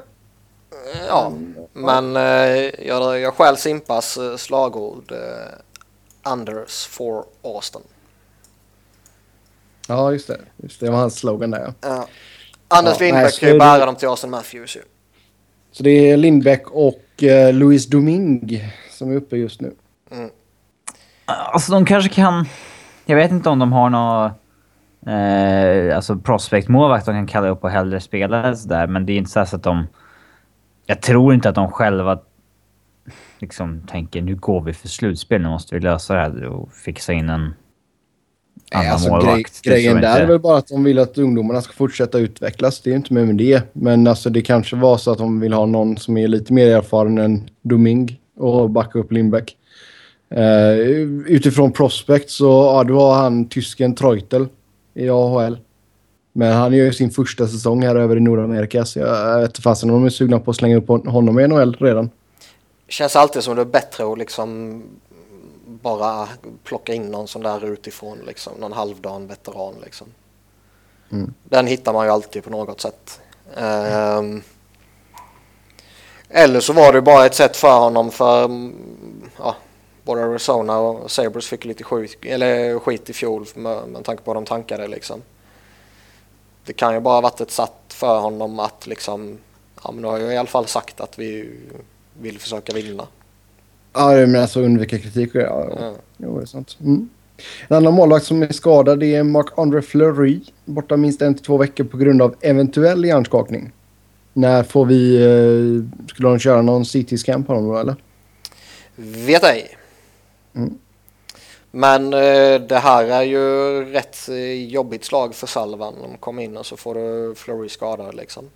[1.08, 1.32] Ja,
[1.74, 5.18] men eh, jag, jag stjäl Simpas eh, slagord eh,
[6.24, 7.82] Anders for Austin.
[9.88, 10.40] Ja, just det.
[10.64, 12.08] Just det, det var hans slogan där ja.
[12.68, 14.82] Anders Ja, Lindbäck kan ju det- bära dem till Austin Matthews ju.
[15.72, 18.62] Så det är Lindbäck och eh, Luis Doming
[18.92, 19.74] som är uppe just nu.
[21.30, 22.46] Alltså de kanske kan...
[23.06, 24.32] Jag vet inte om de har någon...
[25.08, 28.88] Eh, alltså prospect-målvakt de kan kalla upp och hellre spela sådär.
[28.88, 29.88] Men det är inte så att de...
[30.86, 32.20] Jag tror inte att de själva
[33.40, 37.14] liksom tänker nu går vi för slutspel, nu måste vi lösa det här och fixa
[37.14, 37.54] in en
[38.74, 39.62] Nej, annan alltså, målvakt.
[39.62, 40.26] grej, grejen där är inte.
[40.26, 42.82] väl bara att de vill att ungdomarna ska fortsätta utvecklas.
[42.82, 43.64] Det är inte mer med det.
[43.74, 46.78] Men alltså, det kanske var så att de vill ha någon som är lite mer
[46.78, 49.56] erfaren än Doming och backa upp Lindbäck.
[50.38, 50.78] Uh,
[51.28, 54.48] utifrån prospect så ja, du har han tysken Treutel
[54.94, 55.58] i AHL.
[56.34, 59.62] Men han gör ju sin första säsong här över i Nordamerika så jag vet inte
[59.62, 62.10] fasen om de är sugna på att slänga upp hon- honom i NHL redan.
[62.88, 64.84] Känns alltid som det är bättre att liksom
[65.66, 66.28] bara
[66.64, 68.54] plocka in någon sån där utifrån liksom.
[68.60, 70.08] Någon halvdan veteran liksom.
[71.12, 71.34] Mm.
[71.44, 73.22] Den hittar man ju alltid på något sätt.
[73.58, 74.42] Ehm,
[76.30, 78.76] eller så var det bara ett sätt för honom för mm,
[79.38, 79.56] ja,
[80.10, 84.34] både Arizona och Sabres fick lite skit, eller skit i fjol med, med tanke på
[84.34, 85.22] vad de tankade liksom.
[86.66, 89.38] Det kan ju bara ha varit ett sätt för honom att liksom,
[89.84, 91.50] ja men nu har jag i alla fall sagt att vi
[92.22, 93.08] vill försöka vinna.
[93.94, 95.30] Ja, men alltså undvika kritik.
[95.34, 95.76] Ja, ja.
[95.80, 95.94] Ja.
[96.18, 96.78] Jo, det är sant.
[96.82, 97.10] Mm.
[97.68, 100.40] En annan målvakt som är skadad är Marc-André Fleury.
[100.66, 103.72] Borta minst en till två veckor på grund av eventuell hjärnskakning.
[104.34, 105.16] När får vi...
[105.16, 107.96] Eh, skulle de köra någon CT-scan på honom då, eller?
[108.96, 109.79] Vet ej.
[110.56, 110.80] Mm.
[111.72, 115.96] Men eh, det här är ju rätt eh, jobbigt slag för Salvan.
[116.02, 118.50] De kommer in och så får du Flurry skadad liksom.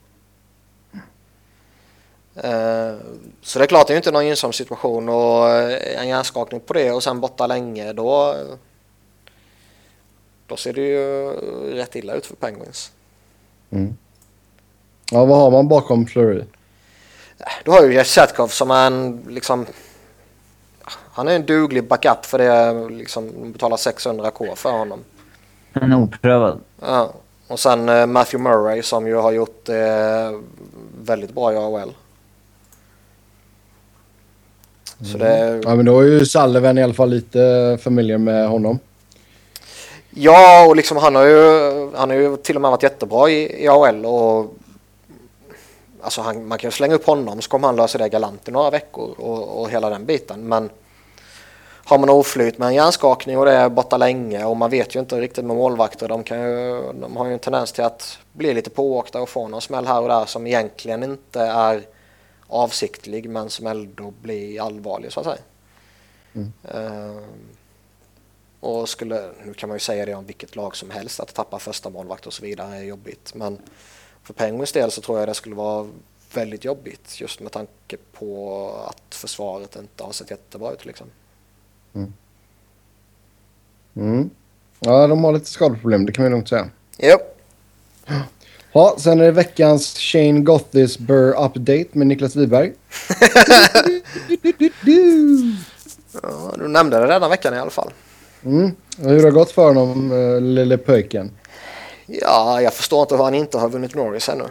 [2.36, 2.96] Eh,
[3.42, 6.74] så det är klart, det är ju inte någon gynnsam situation och en hjärnskakning på
[6.74, 8.36] det och sen borta länge då
[10.48, 11.32] då ser det ju
[11.76, 12.92] rätt illa ut för Penguins.
[13.70, 13.98] Mm.
[15.12, 16.44] Ja, vad har man bakom Fleury?
[17.64, 19.66] Du har ju Jeff som är en liksom...
[21.16, 25.00] Han är en duglig backup för det liksom betalar 600k för honom.
[25.74, 26.60] En oprövad.
[26.82, 27.14] Ja.
[27.48, 30.40] Och sen eh, Matthew Murray som ju har gjort eh,
[31.02, 31.92] väldigt bra i AHL.
[35.12, 38.80] Så det, Ja, men då är ju Sullivan i alla fall lite familiar med honom.
[40.10, 43.64] ja, och liksom han har ju, han har ju till och med varit jättebra i,
[43.64, 44.54] i AHL och
[46.02, 48.52] alltså han, man kan ju slänga upp honom så kommer han lösa det galant i
[48.52, 50.48] några veckor och, och hela den biten.
[50.48, 50.70] Men
[51.86, 55.00] har man oflyt med en hjärnskakning och det är borta länge och man vet ju
[55.00, 56.08] inte riktigt med målvakter.
[56.08, 59.48] De, kan ju, de har ju en tendens till att bli lite pååkta och få
[59.48, 61.82] någon smäll här och där som egentligen inte är
[62.48, 65.38] avsiktlig men som ändå blir allvarlig så att säga.
[66.34, 66.54] Mm.
[66.74, 67.24] Ehm,
[68.60, 71.60] och skulle, nu kan man ju säga det om vilket lag som helst att tappa
[71.60, 73.34] första målvakt och så vidare är jobbigt.
[73.36, 73.62] Men
[74.24, 75.90] för Penguins del så tror jag det skulle vara
[76.34, 81.08] väldigt jobbigt just med tanke på att försvaret inte har sett jättebra ut liksom.
[83.96, 84.30] Mm.
[84.80, 86.70] Ja, de har lite skadeproblem, det kan man lugnt säga.
[86.98, 87.18] Jo.
[88.76, 92.74] Ja, sen är det veckans Shane Gothisburg update med Niklas Wiberg.
[96.24, 97.92] Ja, du nämnde det denna veckan i alla fall.
[98.46, 98.72] Mm.
[98.98, 101.32] Och Hur har det gått för honom, äh, lille pöjken?
[102.06, 104.44] Ja, jag förstår inte hur han inte har vunnit Norris ännu.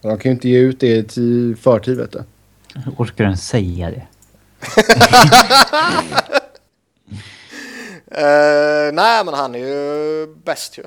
[0.00, 2.22] De kan ju inte ge ut det i förtid, vet du.
[2.74, 4.06] Hur orkar ens säga det?
[8.10, 10.82] Eh, nej, men han är ju bäst ju.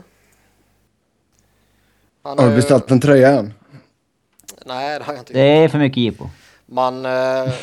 [2.24, 3.54] Han Har du ju- beställt en tröja än?
[4.66, 5.66] Nej, det har jag inte Det gjort.
[5.66, 6.30] är för mycket jippo.
[6.66, 7.54] Man, eh,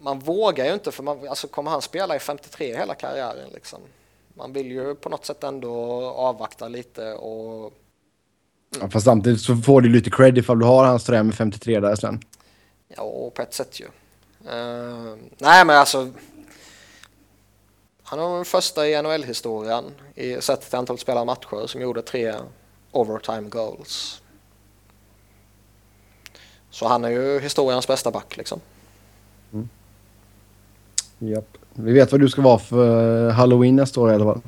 [0.00, 3.80] man vågar ju inte för man, alltså kommer han spela i 53 hela karriären liksom?
[4.34, 7.72] Man vill ju på något sätt ändå avvakta lite och
[8.80, 11.80] Ja, fast samtidigt så får du lite cred ifall du har hans tröja med 53
[11.80, 12.20] där sen.
[12.88, 13.86] Ja, och på ett sätt ju.
[14.48, 16.12] Eh, nej, men alltså.
[18.02, 19.84] Han var den första i NHL-historien
[20.14, 22.34] i sett till antal spelade matcher som gjorde tre
[22.92, 24.22] overtime goals.
[26.70, 28.60] Så han är ju historiens bästa back liksom.
[31.18, 31.58] Japp.
[31.74, 34.40] Vi vet vad du ska vara för halloween nästa år i alla fall.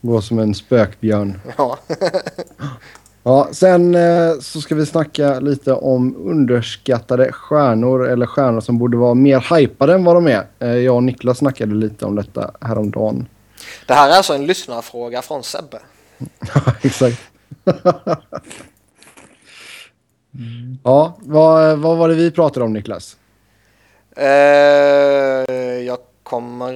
[0.00, 1.40] Gå som en spökbjörn.
[1.56, 1.78] Ja,
[3.22, 8.96] Ja, sen eh, så ska vi snacka lite om underskattade stjärnor eller stjärnor som borde
[8.96, 10.46] vara mer hypade än vad de är.
[10.58, 13.26] Eh, jag och Niklas snackade lite om detta häromdagen.
[13.86, 15.78] det här är alltså en lyssnarfråga från Sebbe.
[16.54, 17.20] Ja, exakt.
[20.84, 23.16] Ja, vad, vad var det vi pratade om Niklas?
[24.16, 24.26] Eh,
[25.86, 25.98] jag
[26.28, 26.72] kommer...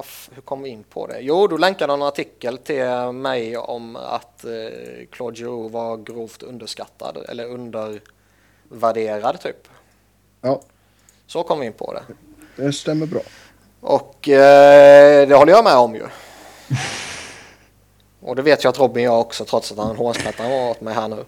[0.00, 1.18] F- hur kom vi in på det?
[1.20, 4.50] Jo, du länkade en artikel till mig om att eh,
[5.12, 9.68] Claude Giroux var grovt underskattad eller undervärderad typ.
[10.40, 10.60] Ja,
[11.26, 12.02] Så kom vi in på det.
[12.62, 13.20] det stämmer bra.
[13.80, 16.02] Och eh, det håller jag med om ju.
[18.20, 21.08] Och det vet jag att Robin gör också trots att han hånskrattar åt mig här
[21.08, 21.24] nu.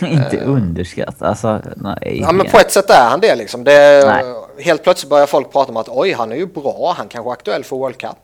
[0.06, 1.22] inte underskatt.
[1.22, 2.18] Alltså, nej.
[2.22, 3.64] Ja men på ett sätt är han det liksom.
[3.64, 4.24] Det, Nej.
[4.60, 7.32] Helt plötsligt börjar folk prata om att oj han är ju bra, han kanske är
[7.32, 8.16] aktuell för World Cup.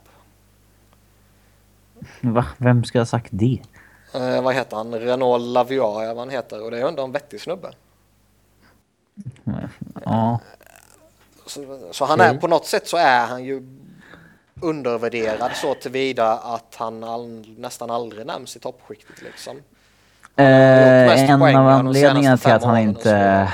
[2.20, 2.44] Va?
[2.56, 3.58] Vem ska ha sagt det?
[4.14, 4.94] Eh, vad heter han?
[4.94, 6.62] Renault Laviar, ja, vad han heter.
[6.62, 7.72] Och det är ju ändå en vettig snubbe.
[10.04, 10.40] Ja.
[11.46, 13.62] Så, så han är, på något sätt så är han ju
[14.60, 19.56] undervärderad så tillvida att han all, nästan aldrig nämns i toppskiktet liksom.
[20.36, 23.52] Eh, en av anledningarna till att han inte...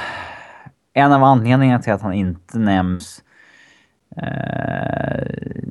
[0.92, 3.24] En av anledningarna till att han inte nämns...
[4.16, 5.62] Eh,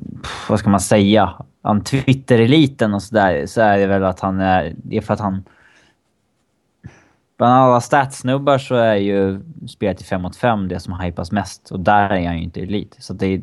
[0.48, 1.34] vad ska man säga?
[1.62, 3.46] Han Twitter-eliten och sådär.
[3.46, 4.74] Så är det väl att han är...
[4.76, 5.44] Det är för att han...
[7.38, 11.70] Bland alla statsnubbar så är ju spelet i 5 mot 5 det som hypas mest.
[11.70, 12.96] Och där är han ju inte elit.
[12.98, 13.42] Så det är...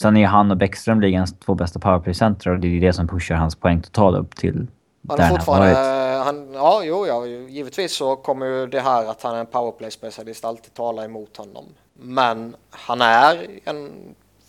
[0.00, 3.08] Sen är ju han och Bäckström ligans två bästa powerplay-center och det är det som
[3.08, 4.66] pushar hans poängtotal upp till
[5.08, 5.74] han är fortfarande,
[6.24, 10.44] han, ja jo ja, givetvis så kommer ju det här att han är en powerplay-specialist
[10.44, 11.64] alltid tala emot honom.
[11.94, 13.90] Men han är en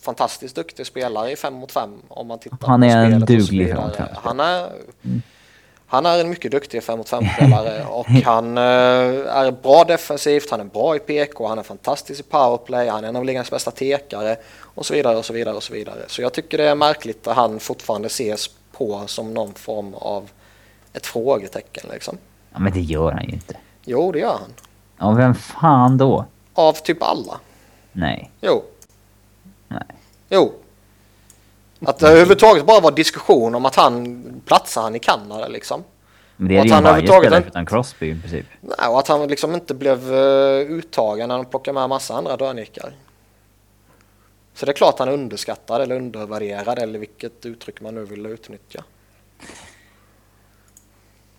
[0.01, 3.65] fantastiskt duktig spelare i 5 mot 5 om man tittar Han på är en duglig
[3.65, 3.75] vidare.
[3.75, 4.69] 5 mot 5 Han är,
[5.87, 8.63] han är en mycket duktig 5 mot 5 spelare och han eh,
[9.37, 13.07] är bra defensivt, han är bra i PK, han är fantastisk i powerplay, han är
[13.07, 15.99] en av ligans bästa tekare och så vidare och så vidare och så vidare.
[16.07, 20.29] Så jag tycker det är märkligt att han fortfarande ses på som någon form av
[20.93, 22.17] ett frågetecken liksom.
[22.53, 23.57] Ja, men det gör han ju inte.
[23.85, 24.53] Jo, det gör han.
[24.97, 26.25] Ja, vem fan då?
[26.53, 27.39] Av typ alla.
[27.91, 28.31] Nej.
[28.41, 28.63] Jo.
[29.67, 29.85] Nej.
[30.29, 30.53] Jo.
[31.85, 35.83] Att det överhuvudtaget bara var diskussion om att han platsar han i Kanada liksom.
[36.35, 38.45] Men det är ju en han varje spelare utan Crosby i princip.
[38.61, 42.37] Nej, och att han liksom inte blev eh, uttagen när de plockade med massa andra
[42.37, 42.93] dörrnickar.
[44.53, 48.25] Så det är klart han är underskattad eller undervärderad eller vilket uttryck man nu vill
[48.25, 48.83] utnyttja.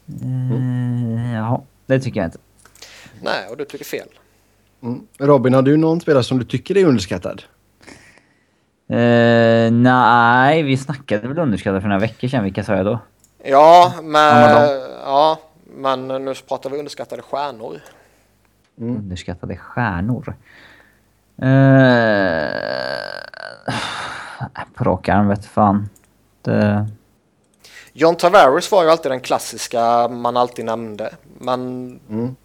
[0.09, 1.33] Mm.
[1.33, 2.39] Jaha, det tycker jag inte.
[3.23, 4.09] Nej, och du tycker fel.
[4.83, 5.07] Mm.
[5.19, 7.43] Robin, har du någon spelare som du tycker är underskattad?
[8.89, 12.45] Eh, nej, vi snackade väl underskattade för några veckor sedan.
[12.45, 12.99] Vilka sa jag då?
[13.45, 14.69] Ja, men,
[15.05, 15.39] ja,
[15.77, 17.81] men nu pratar vi underskattade stjärnor.
[18.77, 20.35] Underskattade stjärnor.
[21.43, 22.49] Eh,
[24.75, 25.89] på rak arm vet fan.
[26.43, 26.89] Det,
[27.97, 31.15] John Tavares var ju alltid den klassiska man alltid nämnde.
[31.39, 32.01] Men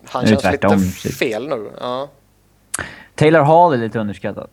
[0.06, 1.14] han är det känns lite tvärtom, typ.
[1.14, 1.72] fel nu.
[1.82, 2.08] Ja.
[3.16, 4.48] Taylor Hall är lite underskattad.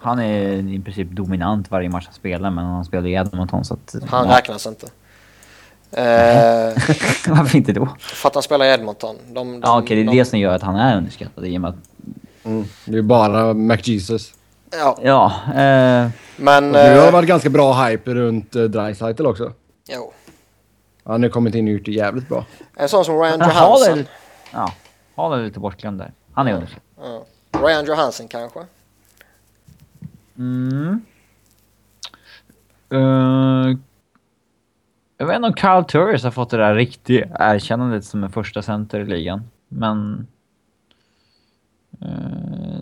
[0.00, 3.74] Han är i princip dominant varje match han spelar, men han spelar i Edmonton så
[3.74, 3.94] att...
[4.08, 4.36] Han ja.
[4.36, 4.86] räknas inte.
[5.90, 6.74] Eh,
[7.28, 7.88] Varför inte då?
[7.98, 9.16] för att han spelar i Edmonton.
[9.26, 11.56] De, de, Ja okej, det är de, det som gör att han är underskattad i
[11.56, 11.76] och med att...
[12.44, 12.64] Mm.
[12.84, 14.34] Det är bara McJesus.
[14.70, 16.72] Ja, Ja, eh, men...
[16.72, 19.52] Nu har Eh, varit ganska bra hype runt uh, Dreisaitl också.
[19.88, 20.12] Jo.
[21.04, 22.46] Han har kommit in och gjort det jävligt bra.
[22.76, 23.98] En sån som Ryan Hall Johansson.
[23.98, 24.06] är...
[24.52, 24.72] Ja,
[25.16, 26.12] Hall är lite bortglömd där.
[26.32, 26.82] Han är underskattad.
[27.00, 27.24] Ja.
[27.60, 28.60] Ryan Johansson kanske?
[30.38, 31.00] Mm.
[32.90, 33.76] Eh,
[35.16, 38.62] jag vet inte om Carl Turris har fått det där riktiga erkännandet som en första
[38.62, 39.50] center i ligan.
[39.68, 40.26] Men...
[42.00, 42.80] eh,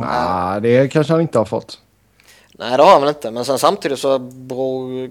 [0.00, 1.80] Nej, det kanske han inte har fått.
[2.58, 3.30] Nej, det har han väl inte.
[3.30, 5.10] Men sen samtidigt så beror,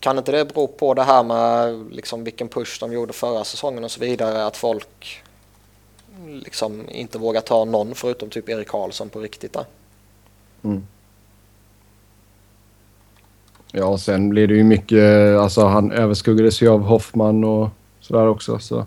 [0.00, 3.84] kan inte det bero på det här med liksom vilken push de gjorde förra säsongen
[3.84, 4.46] och så vidare.
[4.46, 5.22] Att folk
[6.26, 9.64] liksom inte vågar ta någon förutom typ Erik Karlsson på riktigt där.
[13.72, 15.36] Ja, och sen blir det ju mycket...
[15.38, 17.68] Alltså han överskuggades ju av Hoffman och
[18.00, 18.58] sådär också.
[18.58, 18.86] Så.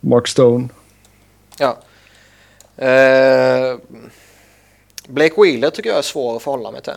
[0.00, 0.68] Mark Stone.
[1.58, 1.78] Ja.
[2.76, 3.78] Eh,
[5.10, 6.92] Blake Wheeler tycker jag är svår att förhålla mig till.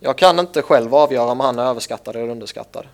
[0.00, 2.86] Jag kan inte själv avgöra om han är överskattad eller underskattad.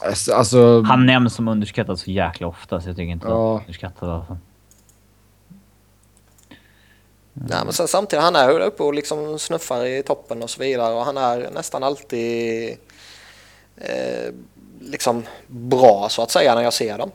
[0.00, 0.82] Alltså, Alltså...
[0.82, 3.56] Han nämns som underskattad så jäkla ofta så jag tycker inte Ja.
[3.56, 4.36] att underskattad alltså.
[7.32, 10.94] Nej, men sen samtidigt, han är uppe och liksom snuffar i toppen och så vidare
[10.94, 12.76] och han är nästan alltid
[13.76, 14.32] eh,
[14.80, 17.10] liksom bra så att säga när jag ser dem.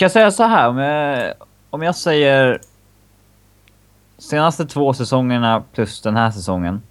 [0.00, 1.34] Kan jag säga så här om jag,
[1.70, 2.60] om jag säger
[4.18, 6.82] senaste två säsongerna plus den här säsongen.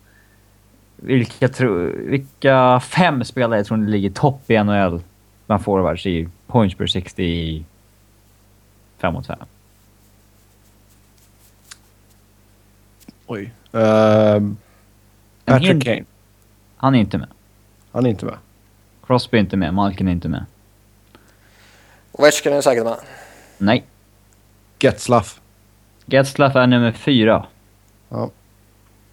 [0.96, 5.02] Vilka, tro, vilka fem spelare tror ni ligger topp i NHL
[5.48, 7.66] bland forwards i points per 60 i
[8.98, 9.40] 5 mot 5?
[13.28, 13.54] Oj.
[13.72, 14.58] Ehm,
[15.46, 16.04] Patrick Kane.
[16.78, 17.28] Han är inte med.
[17.92, 18.38] Han är inte med.
[19.08, 19.74] Crosby är inte med.
[19.74, 20.46] Malkin är inte med.
[22.20, 22.96] Ovechkin är säkert med.
[23.58, 23.86] Nej.
[24.80, 25.42] Getzlaff.
[26.06, 27.46] Getzlaff är nummer fyra.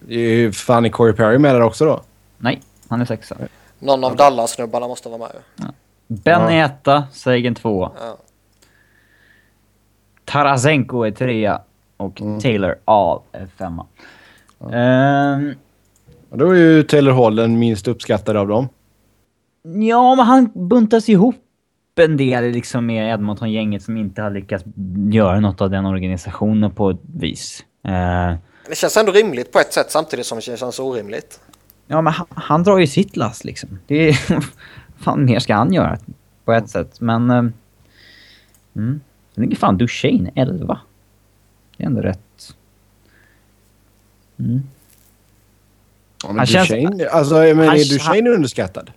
[0.01, 2.01] Det är ju fan i Corey Perry med där också då.
[2.39, 3.37] Nej, han är sexa.
[3.79, 5.65] Någon av Dallas-snubbarna måste vara med ju.
[6.07, 6.51] Ben Ja.
[6.51, 7.91] är etta, Sagan tvåa.
[8.01, 8.17] Ja.
[10.25, 11.61] Tarasenko är trea
[11.97, 12.41] och Mm.
[12.41, 13.87] Taylor All är femma.
[14.73, 15.55] Ehm,
[16.31, 18.69] Och då är ju Taylor Hall den minst uppskattade av dem.
[19.63, 21.37] ja, men han buntas ihop
[22.05, 24.64] en del liksom med Edmonton-gänget som inte har lyckats
[25.11, 27.64] göra något av den organisationen på ett vis.
[27.84, 28.34] Eh,
[28.68, 31.40] Det känns ändå rimligt på ett sätt samtidigt som det känns orimligt.
[31.86, 33.78] ja, men han, han drar ju sitt lass liksom.
[33.86, 34.18] Det är...
[34.99, 35.99] fan mer ska han göra
[36.44, 37.30] på ett sätt, men...
[37.30, 37.36] eh,
[38.76, 39.01] mm.
[39.34, 40.80] Sen ligger fan Duchene 11.
[41.76, 42.55] Det är ändå rätt...
[44.38, 44.62] Mm.
[46.22, 48.90] Ja, men Han känns- Duchene, alltså, men han- är Duchene underskattad?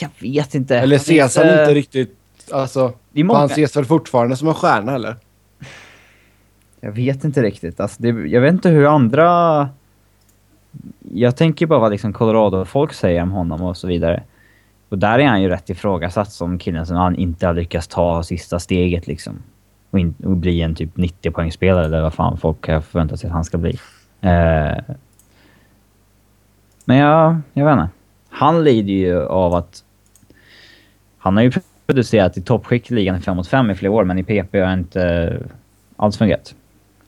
[0.00, 0.78] Jag vet inte.
[0.78, 2.16] Eller ses han inte riktigt...
[2.52, 2.92] Alltså,
[3.32, 5.16] han ses väl fortfarande som en stjärna eller?
[6.80, 7.80] Jag vet inte riktigt.
[7.80, 9.68] Alltså, det, jag vet inte hur andra...
[11.14, 14.22] Jag tänker bara vad liksom Colorado-folk säger om honom och så vidare.
[14.88, 18.22] Och där är han ju rätt ifrågasatt som killen som han inte har lyckats ta
[18.22, 19.42] sista steget liksom.
[19.90, 23.34] Och, in, och bli en typ 90-poängsspelare eller vad fan folk har förväntat sig att
[23.34, 23.78] han ska bli.
[24.20, 24.76] Eh,
[26.84, 27.95] men jag, jag vet inte.
[28.36, 29.84] Han lider ju av att...
[31.18, 31.52] Han har ju
[31.86, 34.54] producerat i toppskikt i ligan i 5 mot 5 i flera år, men i PP
[34.54, 35.36] har inte
[35.96, 36.54] alls fungerat.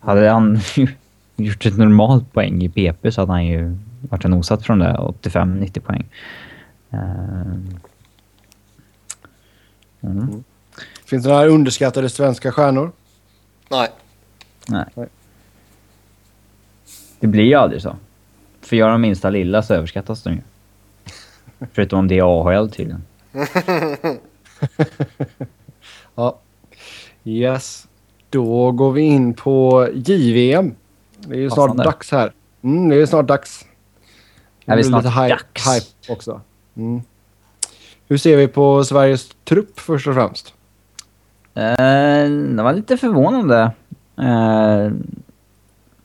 [0.01, 0.61] Hade han
[1.37, 4.97] gjort ett normalt poäng i PP så hade han ju varit en osatt från det
[5.23, 6.07] 85-90 poäng.
[6.91, 7.01] Eh,
[10.01, 10.45] mm.
[11.07, 12.93] Finns det några underskattade svenska stjärnor?
[13.71, 13.89] Nej.
[14.69, 14.85] Nej.
[17.21, 17.97] Det blir ju aldrig så.
[18.61, 20.41] för göra de minsta lilla så överskattas de ju.
[21.73, 23.03] Förutom om det är AHL tydligen.
[26.15, 26.39] ja.
[27.25, 27.89] Yes.
[28.31, 30.75] Då går vi in på JVM.
[31.19, 31.85] Det är ju snart Passande.
[31.85, 32.33] dags här.
[32.63, 33.67] Mm, det är snart dags.
[34.67, 35.75] Är vi snart lite hype, dags?
[35.75, 36.41] hype också.
[36.77, 37.01] Mm.
[38.09, 40.55] Hur ser vi på Sveriges trupp först och främst?
[41.55, 43.73] Eh, det var lite förvånande.
[44.17, 44.91] Eh,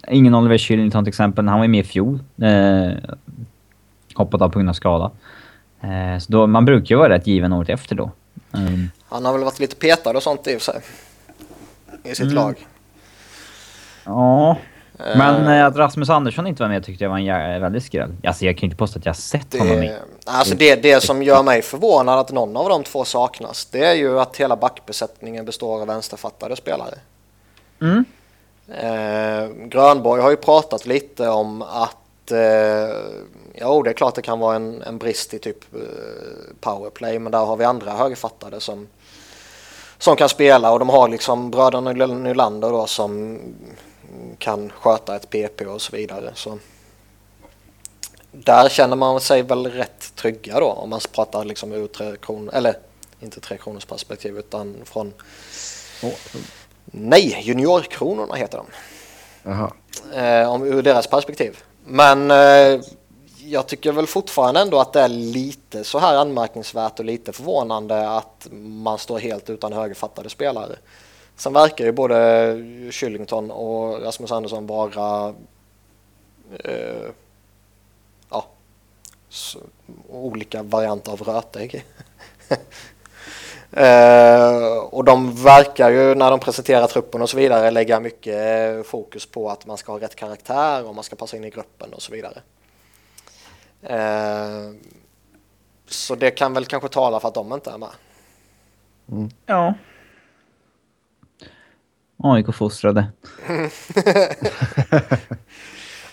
[0.07, 2.19] ingen Oliver Kylington till exempel, han var med i fjol.
[2.41, 2.91] Eh,
[4.13, 5.11] hoppat av på grund av skada.
[5.83, 8.11] Eh, så då, man brukar ju vara rätt given året efter då.
[8.53, 8.91] Mm.
[9.09, 10.81] Han har väl varit lite petad och sånt i och för sig.
[12.03, 12.35] I sitt Mm.
[12.35, 12.67] lag.
[14.05, 14.57] Ja,
[14.99, 18.15] Eh, men eh, att Rasmus Andersson inte var med tyckte jag var en väldigt skräll.
[18.23, 19.89] Alltså jag kan inte påstå att jag har sett honom med.
[19.89, 23.85] Det, alltså det, det som gör mig förvånad att någon av de två saknas, det
[23.85, 26.95] är ju att hela backbesättningen består av vänsterfattade spelare.
[27.81, 28.05] Mm.
[28.67, 32.97] Eh, Grönborg har ju pratat lite om att eh,
[33.63, 35.79] jo, det är klart det kan vara en, en brist i typ eh,
[36.59, 38.87] powerplay, men där har vi andra högerfattade som,
[39.97, 43.39] som kan spela och de har liksom bröderna Nylander då som
[44.37, 46.31] kan sköta ett PP och så vidare.
[46.35, 46.59] Så
[48.31, 52.53] där känner man sig väl rätt trygga då om man pratar liksom ur tre kronor,
[52.53, 52.77] eller
[53.19, 55.13] inte tre kronors perspektiv utan från
[56.85, 58.65] Nej, juniorkronorna heter de.
[59.43, 59.71] Jaha.
[60.13, 61.63] Eh, om, ur deras perspektiv.
[61.85, 62.81] Men eh,
[63.45, 68.09] jag tycker väl fortfarande ändå att det är lite så här anmärkningsvärt och lite förvånande
[68.09, 70.75] att man står helt utan högerfattade spelare.
[71.35, 72.57] Sen verkar ju både
[72.91, 75.33] Kyllington och Rasmus Andersson vara
[76.63, 77.09] eh,
[78.29, 78.45] ja,
[79.29, 79.59] så,
[80.09, 81.85] olika varianter av rötägg.
[83.75, 89.25] Eh, och de verkar ju när de presenterar truppen och så vidare lägga mycket fokus
[89.25, 92.01] på att man ska ha rätt karaktär och man ska passa in i gruppen och
[92.01, 92.41] så vidare.
[93.83, 94.71] Eh,
[95.87, 97.89] så det kan väl kanske tala för att de inte är med.
[99.45, 99.73] Ja.
[102.17, 103.05] AIK-fostrade.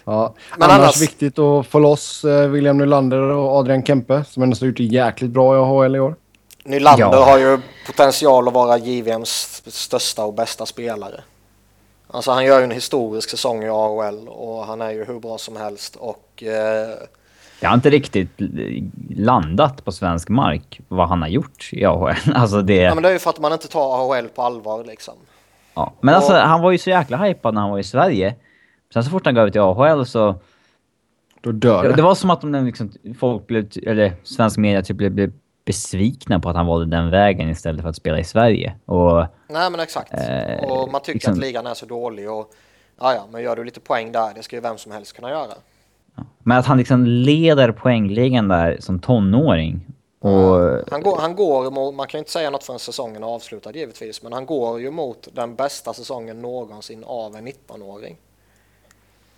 [0.04, 0.34] Ja.
[0.58, 4.56] Men annars, annars- viktigt att få loss eh, William Nylander och Adrian Kempe som ändå
[4.60, 6.16] har gjort det jäkligt bra i AHL i år.
[6.64, 7.24] Nylander Ja.
[7.24, 11.20] har ju potential att vara JVMs största och bästa spelare.
[12.06, 15.38] Alltså han gör ju en historisk säsong i AHL och han är ju hur bra
[15.38, 16.88] som helst och eh,
[17.60, 18.30] Jag har inte riktigt
[19.10, 22.14] landat på svensk mark vad han har gjort i AHL.
[22.34, 22.74] Alltså det...
[22.76, 25.14] ja, men det är ju för att man inte tar AHL på allvar liksom.
[25.74, 25.92] Ja.
[26.00, 28.34] Men alltså Och- han var ju så jäkla hypad när han var i Sverige.
[28.92, 30.34] Sen så fort han gav ut till AHL så...
[31.40, 31.94] Då dör Det, det.
[31.96, 35.32] det var som att de liksom, folk blev, eller svensk media typ blev, blev
[35.64, 38.74] besvikna på att han valde den vägen istället för att spela i Sverige.
[38.84, 40.12] Och Nej men exakt.
[40.14, 42.50] Eh, och man tycker liksom- att ligan är så dålig och
[43.00, 45.30] ja, ja, men gör du lite poäng där, det ska ju vem som helst kunna
[45.30, 45.52] göra.
[46.38, 49.86] Men att han liksom leder poängligan där som tonåring.
[50.18, 50.90] Och...
[50.90, 53.72] Han går, han går mot, man kan ju inte säga något förrän säsongen är avslutad
[53.72, 58.16] givetvis, men han går ju mot den bästa säsongen någonsin av en 19-åring.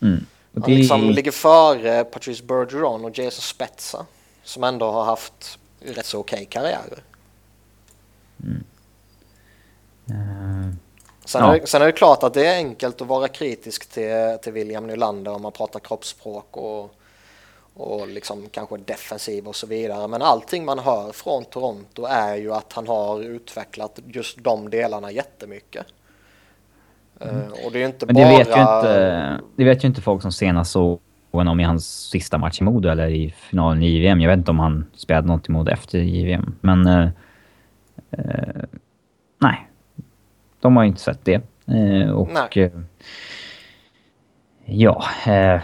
[0.01, 0.27] Mm.
[0.55, 4.07] Han liksom ligger före Patrice Bergeron och Jason Spezza
[4.45, 7.03] som ändå har haft rätt så okej karriärer.
[10.11, 10.75] Eh,
[11.25, 11.55] Sen, Ja.
[11.55, 14.53] är det, sen är det klart att det är enkelt att vara kritisk till, till
[14.53, 16.95] William Nylander om man pratar kroppsspråk och,
[17.75, 20.09] och liksom kanske defensiv och så vidare.
[20.09, 25.11] Men allting man hör från Toronto är ju att han har utvecklat just de delarna
[25.13, 25.87] jättemycket.
[27.21, 28.39] Eh, och det är ju inte Men det bara...
[28.39, 31.01] vet, ju inte, det vet ju inte folk som senast såg
[31.33, 34.21] honom i hans sista match i Modo eller i finalen i JVM.
[34.21, 36.55] Jag vet inte om han spelade något i Modo efter JVM.
[36.61, 36.87] Men...
[36.87, 37.09] Eh,
[38.11, 38.63] eh,
[39.39, 39.69] nej.
[40.63, 41.41] De har ju inte sett det.
[41.67, 42.57] Eh, och...
[42.57, 42.71] Eh,
[44.65, 45.05] ja.
[45.27, 45.61] Eh,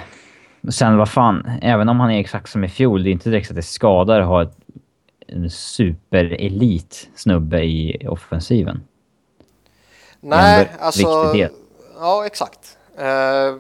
[0.70, 1.50] sen vad fan.
[1.62, 4.20] Även om han är exakt som i fjol, det är inte direkt att det skadar
[4.20, 4.56] att ha ett,
[5.26, 8.82] en superelit snubbe i offensiven.
[10.20, 11.22] Nej, alltså...
[11.22, 11.52] viktig del.
[11.98, 12.78] Ja, exakt.
[12.98, 13.56] Eh,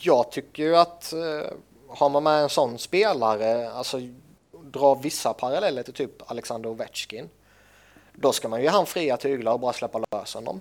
[0.00, 1.50] jag tycker ju att eh,
[1.88, 3.98] har man med en sån spelare, alltså
[4.64, 7.28] dra vissa paralleller till typ Alexander Ovechkin,
[8.16, 10.60] då ska man ju ge han fria tyglar och bara släppa lös honom.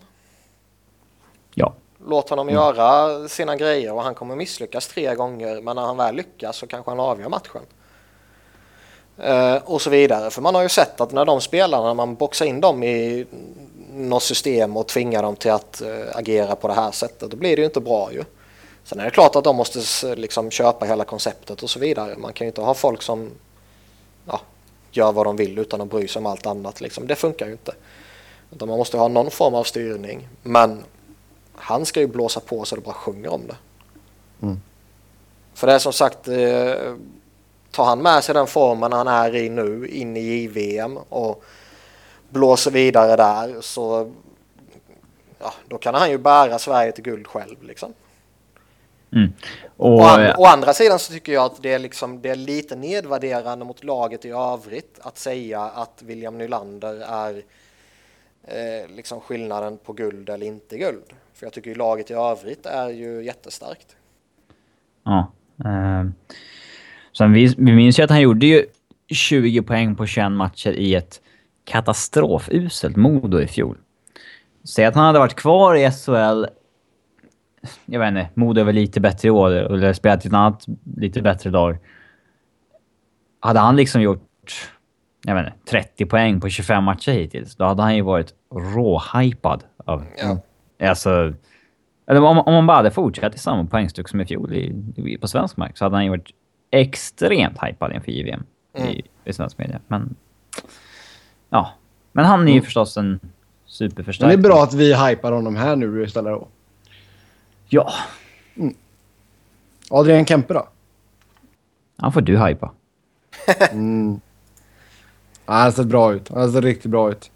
[1.54, 1.74] Ja.
[2.08, 6.16] Låt honom göra sina grejer och han kommer misslyckas tre gånger, men när han väl
[6.16, 7.62] lyckas så kanske han avgör matchen.
[9.18, 10.30] Eh, och så vidare.
[10.30, 13.26] För man har ju sett att när de spelarna, när man boxar in dem i
[13.94, 17.56] något system och tvingar dem till att eh, agera på det här sättet, då blir
[17.56, 18.24] det ju inte bra ju.
[18.84, 22.16] Sen är det klart att de måste liksom köpa hela konceptet och så vidare.
[22.18, 23.32] Man kan ju inte ha folk som
[24.26, 24.40] ja,
[24.98, 26.82] gör vad de vill utan att bry sig om allt annat.
[26.82, 27.08] Liksom.
[27.08, 27.76] Det funkar ju inte.
[28.52, 30.28] Utan man måste ha någon form av styrning.
[30.44, 30.84] Men
[31.56, 33.56] han ska ju blåsa på så det bara sjunger om det.
[35.54, 36.96] För det är som sagt, eh,
[37.72, 41.44] tar han med sig den formen han är i nu in i JVM och
[42.30, 44.12] blåser vidare där så
[45.40, 47.94] ja, då kan han ju bära Sverige till guld själv liksom.
[49.16, 49.34] Mm.
[49.78, 52.36] Och, å, an, å andra sidan så tycker jag att det är, liksom, det är
[52.36, 57.42] lite nedvärderande mot laget i övrigt att säga att William Nylander är
[58.44, 61.04] eh, liksom skillnaden på guld eller inte guld.
[61.34, 63.96] För jag tycker ju laget i övrigt är ju jättestarkt.
[65.04, 65.32] Ja.
[65.66, 66.06] Eh,
[67.18, 68.66] sen vi, vi minns ju att han gjorde ju
[69.08, 71.22] 20 poäng på 21 matcher i ett
[71.66, 73.78] katastrofuselt Modo i fjol.
[74.64, 76.46] Säg att han hade varit kvar i SHL
[77.86, 80.66] jag vet inte, Modo är väl lite bättre i år, eller spelat i ett annat
[80.98, 81.78] lite bättre lag.
[83.40, 84.70] Hade han liksom gjort,
[85.26, 88.34] jag vet inte, 30 poäng på 25 matcher hittills, då hade han ju varit
[88.76, 90.04] råhypad av...
[90.18, 90.40] Ja.
[90.90, 91.34] Alltså...
[92.08, 95.18] Eller om, om man bara hade fortsatt i samma poängstyck som i fjol i, i,
[95.18, 96.30] på svensk mark så hade han ju varit
[96.72, 98.44] extremt hypad inför JVM
[98.78, 98.90] Mm.
[98.90, 99.80] i, i svensk media.
[99.88, 100.16] Men...
[101.50, 101.72] Ja.
[102.12, 103.20] Men han är ju förstås en Men
[103.66, 104.42] superförstärkning.
[104.42, 106.48] det är bra att vi hypar honom här nu istället då.
[107.76, 107.94] Ja.
[109.90, 110.68] Adrian Kempe då?
[111.98, 112.72] Han får du hypa.
[113.72, 114.20] Mm.
[115.46, 116.30] Ja, han har sett bra ut.
[116.30, 117.32] Han har sett riktigt bra ut.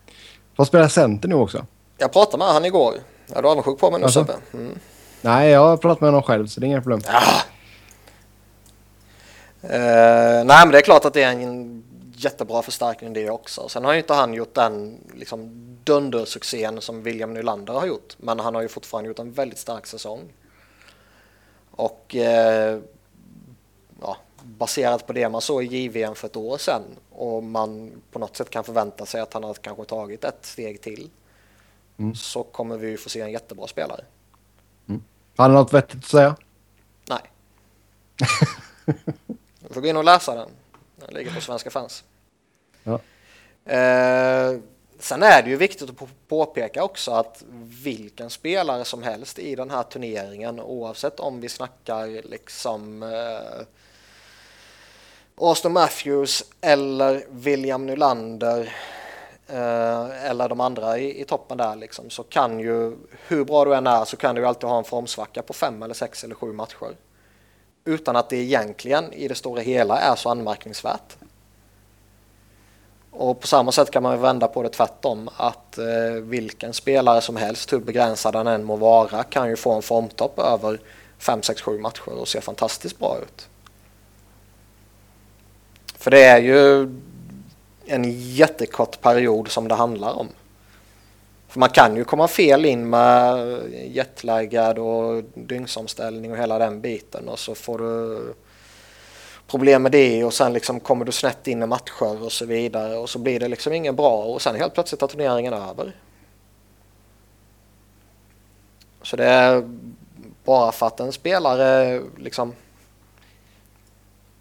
[0.58, 1.66] Får spela center nu också.
[1.98, 2.94] Jag pratade med han igår.
[3.28, 4.28] Ja, du är avundsjuk på mig nu Alltså?
[4.54, 4.80] Mm.
[5.22, 7.02] Nej, jag har pratat med honom själv så det är inga problem.
[9.62, 9.70] Eh,
[10.46, 11.84] nej men det är klart att det är en
[12.16, 13.70] jättebra förstärkning det också.
[13.70, 18.16] Sen har ju inte han gjort den liksom, dundersuccén som William Nylander har gjort.
[18.18, 20.34] Men han har ju fortfarande gjort en väldigt stark säsong.
[21.72, 22.80] Och eh,
[24.02, 28.20] ja, baserat på det man såg i JVM för ett år sedan och man på
[28.20, 31.10] något sätt kan förvänta sig att han har kanske tagit ett steg till.
[31.98, 32.16] Mm.
[32.16, 34.06] Så kommer vi ju få se en jättebra spelare.
[35.40, 36.36] Har han något vettigt att säga?
[37.10, 37.22] Nej.
[39.60, 40.50] Du får gå in och läsa den.
[40.96, 42.04] Den ligger på Svenska fans.
[42.84, 43.00] Ja.
[43.74, 44.60] Eh,
[45.00, 47.44] sen är det ju viktigt att påpeka också att
[47.84, 53.66] vilken spelare som helst i den här turneringen oavsett om vi snackar liksom eh,
[55.36, 58.74] Austin Matthews eller William Nylander
[59.48, 62.98] eh, eller de andra i, i toppen där liksom så kan ju
[63.28, 65.84] hur bra du än är så kan du ju alltid ha en formsvacka på fem
[65.84, 66.96] eller sex eller sju matcher
[67.86, 71.18] utan att det egentligen i det stora hela är så anmärkningsvärt.
[73.12, 77.36] Och på samma sätt kan man vända på det tvärtom att eh, vilken spelare som
[77.36, 80.80] helst, hur begränsad han än må vara, kan ju få en formtopp över
[81.18, 83.48] 5, 6, 7 matcher och se fantastiskt bra ut.
[85.96, 86.90] För det är ju
[87.86, 88.04] en
[88.34, 90.28] jättekort period som det handlar om.
[91.48, 97.30] För man kan ju komma fel in med jetlaggad och dygnsomställning och hela den biten
[97.30, 98.34] och så får du
[99.50, 102.98] problem med det och sen liksom kommer du snett in i matcher och så vidare
[102.98, 105.96] och så blir det liksom ingen bra och sen helt plötsligt är turneringen över.
[109.02, 109.70] Så det är
[110.44, 112.54] bara för att en spelare liksom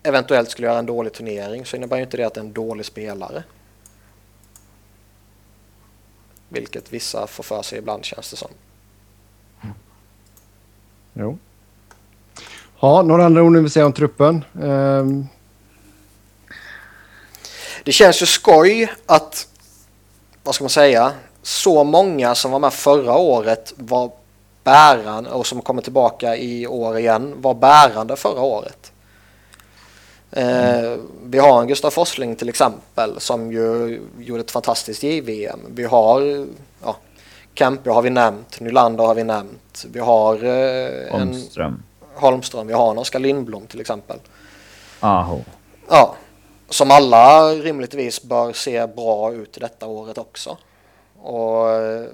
[0.02, 2.52] eventuellt skulle göra en dålig turnering så innebär ju inte det att det är en
[2.52, 3.44] dålig spelare.
[6.48, 8.51] Vilket vissa får för sig ibland känns det som.
[11.12, 11.39] Jo.
[12.80, 14.44] Ja, några andra ord ni vill säga om truppen?
[14.62, 15.26] Ehm,
[17.84, 19.48] Det känns ju skoj att,
[20.42, 24.10] vad ska man säga, så många som var med förra året var
[24.64, 28.92] bärande och som kommer tillbaka i år igen var bärande förra året.
[30.30, 35.60] Eh, vi har en Gustav Forsling till exempel som ju gjorde ett fantastiskt JVM.
[35.68, 36.46] Vi har
[36.84, 36.96] ja,
[37.55, 39.86] Kempe har vi nämnt, Nylander har vi nämnt.
[39.92, 41.34] Vi har eh, en.
[42.20, 44.16] Holmström, vi har en Oskar Lindblom till exempel.
[45.01, 45.40] Aho.
[45.89, 46.15] Ja,
[46.69, 50.57] som alla rimligtvis bör se bra ut detta året också.
[51.23, 52.05] Och eh,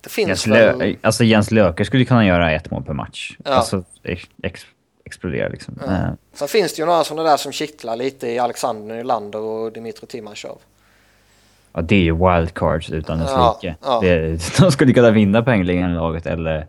[0.00, 0.78] det finns Jens, väl...
[0.78, 3.36] Lö alltså Jens Löker skulle kunna göra ett mål per match.
[3.44, 3.50] Ja.
[3.50, 4.66] Alltså ex ex
[5.04, 5.78] explodera liksom.
[5.86, 5.92] Ja.
[5.92, 9.72] Eh, Sen finns det ju några sådana där som kittlar lite i Alexander Nylander och
[9.72, 10.58] Dmitri Timashov.
[11.72, 13.76] Ja, det är ju wildcards utan dess Ja, like.
[13.82, 14.00] ja.
[14.02, 16.66] Det, de skulle kunna vinna poängligan laget eller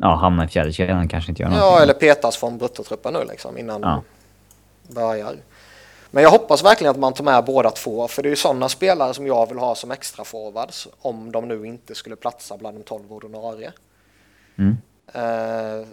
[0.00, 1.70] ja, hamna i fjärdekedjan kanske inte gör någonting.
[1.70, 4.02] Ja, eller petas från bruttotruppen nu liksom innan Ja.
[4.88, 5.36] börjar.
[6.10, 8.68] Men jag hoppas verkligen att man tar med båda två, för det är ju sådana
[8.68, 12.76] spelare som jag vill ha som extra forwards om de nu inte skulle platsa bland
[12.76, 13.72] de 12 ordinarie.
[14.58, 14.76] Mm.
[15.12, 15.86] Eh,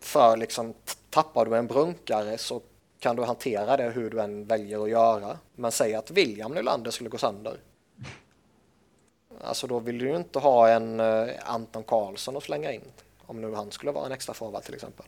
[0.00, 0.74] för liksom
[1.10, 2.60] tappar du en brunkare så
[3.00, 5.38] kan du hantera det hur du än väljer att göra.
[5.56, 7.56] Men säg att William Nylander skulle gå sönder.
[9.44, 12.80] Alltså då vill du ju inte ha en eh, Anton Karlsson att slänga in.
[13.26, 15.06] Om nu han skulle vara en extra forward till exempel.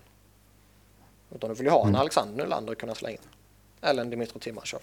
[1.35, 3.23] Utan du vill ju ha en Alexander Nylander att kunna slänga in.
[3.81, 4.81] Eller en Dmitri Timashov.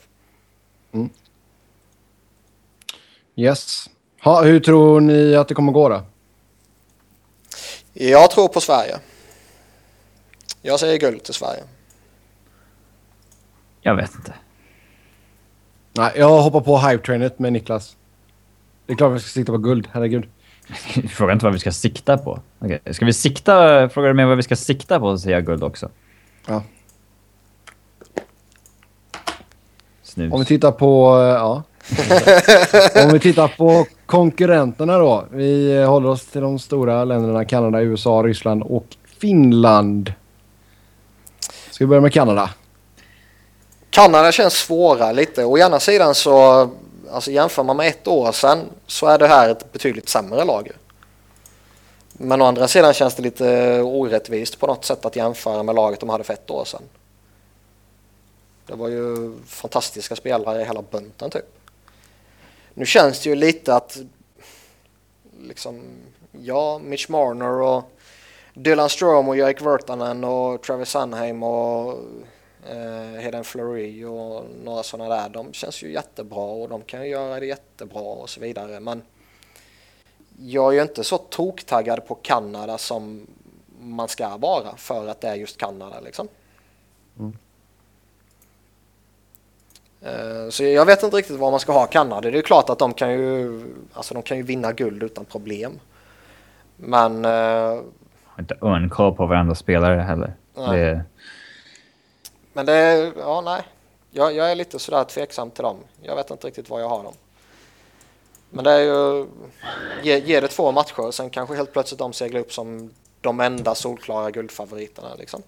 [3.36, 3.90] Yes.
[4.24, 6.02] Ha, hur tror ni att det kommer gå då?
[7.94, 9.00] Jag tror på Sverige.
[10.62, 11.64] Jag säger guld till Sverige.
[13.82, 14.34] Jag vet inte.
[15.92, 17.98] Nej, jag hoppar på hype-trainet med Niklas.
[18.86, 20.26] Det är klart vi ska sikta på guld, herregud.
[21.10, 22.40] Fråga inte vad vi ska sikta på.
[22.60, 23.90] Okej, Ska vi sikta...
[23.90, 25.90] Frågar du mig vad vi ska sikta på så säger jag guld också.
[26.48, 26.64] Ja.
[30.04, 30.34] Snus.
[30.34, 31.18] Om vi tittar på...
[31.18, 31.64] eh, Ja.
[33.04, 35.26] Om vi tittar på konkurrenterna då.
[35.32, 38.86] Vi håller oss till de stora länderna Kanada, USA, Ryssland och
[39.20, 40.14] Finland.
[41.72, 42.50] Ska vi börja med Kanada?
[43.90, 45.46] Kanada känns svåra lite.
[45.46, 46.70] Å ena sidan så,
[47.14, 50.72] alltså jämför man med ett år sedan så är det här ett betydligt sämre lag.
[52.14, 56.00] Men å andra sidan känns det lite orättvist på något sätt att jämföra med laget
[56.00, 56.82] de hade för ett år sedan.
[58.66, 61.46] Det var ju fantastiska spelare i hela bunten typ.
[62.74, 63.98] Nu känns det ju lite att
[65.42, 65.82] liksom,
[66.32, 67.84] ja, Mitch Marner och
[68.54, 72.00] Dylan Strom och Jake Virtanen och Travis Sanheim och
[72.70, 75.30] eh, Hayden Fleury och några sådana där.
[75.30, 78.80] De känns ju jättebra och de kan ju göra det jättebra och så vidare.
[78.80, 79.02] Men
[80.40, 83.28] jag är ju inte så toktaggad på Kanada som
[83.82, 86.28] man ska vara för att det är just Kanada liksom.
[90.02, 92.22] Eh, Så jag vet inte riktigt vad man ska ha Kanada.
[92.22, 93.64] Det är ju klart att de kan ju,
[93.94, 95.80] alltså de kan ju vinna guld utan problem.
[96.78, 97.80] Men eh,
[98.40, 100.34] inte örnkoll på varandra spelare heller.
[100.56, 100.80] Nej.
[100.80, 101.04] Det,
[102.54, 103.62] Men det är, ja nej.
[104.12, 105.78] Jag, jag är lite sådär tveksam till dem.
[106.02, 107.14] Jag vet inte riktigt var jag har dem.
[108.50, 109.28] Men det är ju,
[110.04, 113.76] ge, ge det två matcher sen kanske helt plötsligt de seglar upp som de enda
[113.76, 115.42] solklara guldfavoriterna liksom.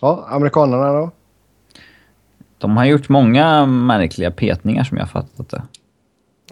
[0.00, 1.10] Ja, amerikanerna då?
[2.58, 5.62] de har gjort många märkliga petningar som jag fattat det.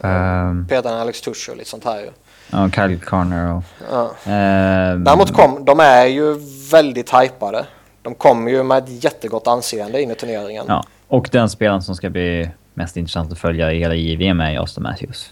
[0.08, 2.10] Ehm, Peter Alex Tusch och lite sånt här ju.
[2.50, 3.62] Ja, Kyle Carner och...
[3.90, 4.10] Ja.
[4.32, 6.36] ehm, Däremot kom, de är ju
[6.70, 7.66] väldigt hypade.
[8.02, 10.64] De kommer ju med ett jättegott anseende in i turneringen.
[10.68, 14.56] Ja, och den spelaren som ska bli mest intressant att följa i hela JVM är
[14.58, 15.30] Austin Matthews.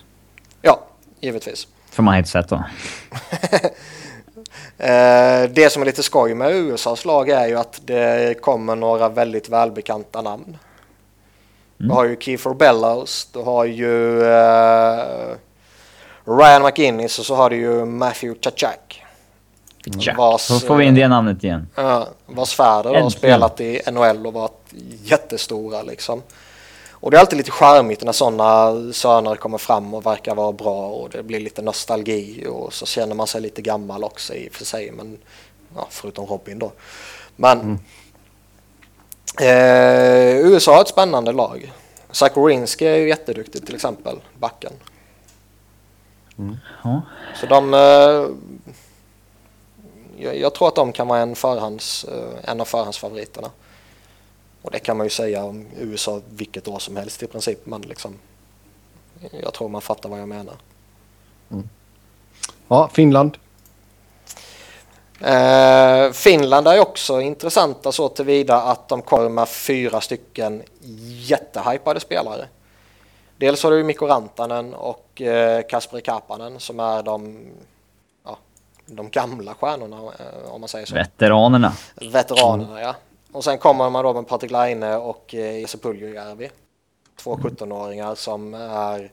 [0.63, 0.81] Ja,
[1.21, 1.67] givetvis.
[1.91, 2.65] För man har inte sett då.
[4.79, 9.09] Eh, det som är lite skoj med USAs lag är ju att det kommer några
[9.09, 10.57] väldigt välbekanta namn.
[11.77, 15.05] Du har ju Kiefer Bellows, du har ju eh,
[16.25, 19.03] Ryan McInnes och så har du ju Matthew Chachak.
[19.85, 20.17] Jack.
[20.17, 21.69] Vars, Så får vi in det namnet igen.
[21.75, 24.73] Ja, vars fäder har spelat i NHL och varit
[25.03, 26.23] jättestora liksom.
[26.91, 30.87] Och det är alltid lite charmigt när sådana söner kommer fram och verkar vara bra
[30.89, 34.53] och det blir lite nostalgi och så känner man sig lite gammal också i och
[34.53, 34.91] för sig.
[34.91, 35.19] Men,
[35.77, 36.73] ja, förutom Robin då.
[37.37, 37.79] Men
[39.41, 41.73] eh, USA har ett spännande lag.
[42.11, 44.73] Zach Werenski är ju jätteduktig till exempel, backen.
[46.85, 47.03] Ja.
[47.35, 47.75] Så de...
[47.75, 48.29] Eh,
[50.17, 53.51] jag, jag tror att de kan vara en, förhands, eh, en av förhandsfavoriterna.
[54.63, 57.67] Och det kan man ju säga om USA vilket år som helst i princip.
[57.67, 58.15] Men liksom,
[59.43, 60.55] jag tror man fattar vad jag menar.
[62.69, 63.39] Ja, Finland.
[65.21, 70.63] Eh, Finland är också intressanta så tillvida att de kommer med fyra stycken
[71.29, 72.49] jättehypade spelare.
[73.43, 77.47] Dels har du Mikko Rantanen och eh, Kasperi Kapanen som är de,
[78.25, 78.39] ja,
[78.87, 80.95] de gamla stjärnorna eh, om man säger så.
[80.95, 81.73] Veteranerna.
[81.95, 82.95] Veteranerna ja.
[83.33, 86.51] Och sen kommer man då med Patrik Laine och eh, Jesse Puljujärvi.
[87.17, 89.11] Två 17-åringar som är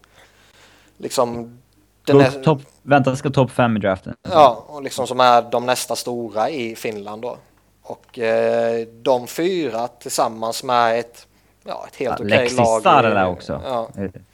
[0.97, 1.59] liksom
[2.05, 4.15] den är, Top, vänta, ska topp fem i draften.
[4.21, 7.37] Ja, och liksom som är de nästa stora i Finland då.
[7.81, 11.27] Och eh, de fyra tillsammans med ett,
[11.63, 12.79] ja, ett helt Ja, okej Lexi lag.
[12.79, 13.61] i- Sarala också.
[13.65, 13.89] Ja,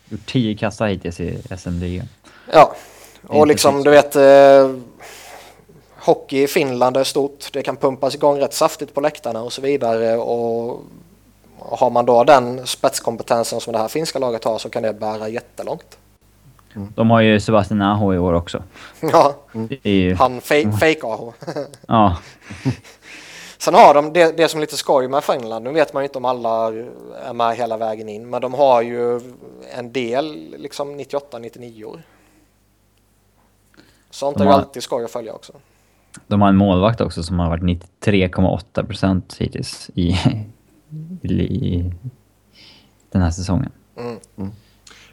[0.10, 2.08] Gjort tio kassar hittills i SM-ligan.
[2.54, 2.76] ja.
[3.28, 4.76] och liksom du vet eh,
[6.00, 7.50] hockey i Finland är stort.
[7.54, 10.18] Det kan pumpas igång rätt saftigt på läktarna och så vidare.
[10.18, 10.82] Och
[11.60, 15.28] har man då den spetskompetensen som det här finska laget har så kan det bära
[15.30, 15.98] jättelångt.
[16.96, 18.64] De har ju Sebastian Aho i år också.
[19.00, 21.34] Ja, Det är ju, han fe- fake-AH.
[21.88, 22.18] ja,
[23.58, 26.06] Sen har de det, det som är lite skoj med Finland, nu vet man ju
[26.08, 26.68] inte om alla
[27.26, 29.22] är med hela vägen in, men de har ju
[29.78, 32.02] en del liksom 98-99 år.
[34.10, 35.54] Sånt De är ju alltid skoj att följa också.
[36.28, 40.18] de har en målvakt också som har varit 93,8 procent hittills i,
[41.22, 41.94] i, i
[43.12, 43.72] den här säsongen.
[43.98, 44.52] Mm.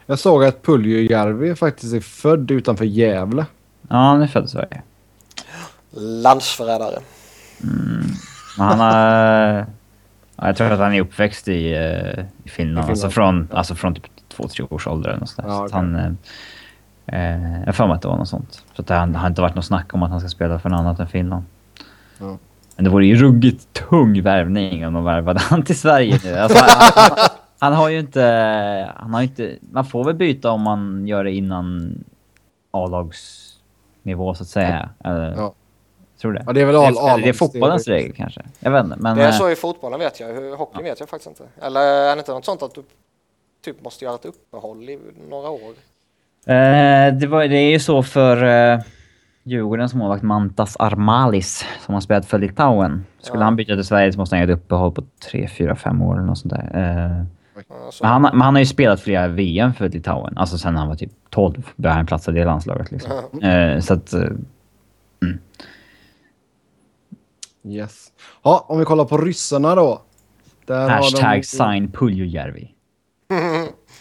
[0.05, 3.45] Jag såg att Puljujärvi faktiskt är född utanför Gävle.
[3.81, 4.81] Ja, han är född i Sverige.
[5.91, 6.99] Landsförrädare.
[8.57, 9.65] Men han har...
[10.35, 12.49] Ja, jag tror att han är uppväxt i, eh, i Finland.
[12.49, 12.89] Finland.
[12.89, 15.35] Alltså, från, alltså från typ två, tre års ålder eller något.
[15.37, 15.95] Ja, han...
[15.95, 16.11] eh,
[17.05, 18.63] Eh, jag för mig att det var något sånt.
[18.75, 20.79] Så det har, har inte varit något snack om att han ska spela för något
[20.79, 21.43] annat än Finland.
[22.19, 22.37] Ja.
[22.75, 26.33] Men det vore ju ruggigt tung värvning om de värvade han till Sverige nu.
[26.37, 27.27] Alltså, han, han,
[27.59, 28.91] han har ju inte...
[28.95, 29.55] Han har inte...
[29.71, 31.97] Man får väl byta om man gör det innan
[32.71, 34.89] A-lagsnivå så att säga.
[35.03, 35.53] Ja.
[36.23, 36.43] Tror det.
[36.47, 38.41] Ja, det är väl all- är, det är fotbollens regel kanske.
[38.59, 38.97] Jag vet inte.
[38.99, 40.27] Men, Det är eh, så i fotbollen vet jag.
[40.27, 41.43] Hur hockeyn vet jag faktiskt inte.
[41.61, 42.83] Eller är det inte något sånt att du
[43.65, 45.59] typ måste göra ett uppehåll i några år?
[46.45, 48.43] Eh, det, var, det är ju så för
[48.73, 48.79] uh,
[49.43, 53.05] Djurgårdens målvakt Mantas Armalis som har spelat för Litauen.
[53.21, 53.45] Skulle Ja.
[53.45, 56.13] han byta till Sverige så måste han göra ett uppehåll på 3, 4, 5 år
[56.15, 56.69] eller något sånt där.
[56.73, 57.25] Eh,
[58.01, 60.37] men, han, men han har ju spelat flera VM för Litauen.
[60.37, 63.11] Alltså sen han var typ 12 började han platsa i det landslaget liksom.
[63.41, 64.13] Eh, så att...
[64.13, 64.21] eh,
[67.65, 68.11] Yes.
[68.43, 70.01] Ja, om vi kollar på ryssarna då.
[70.65, 71.43] Där hashtag har de...
[71.43, 72.71] sign Puljujärvi.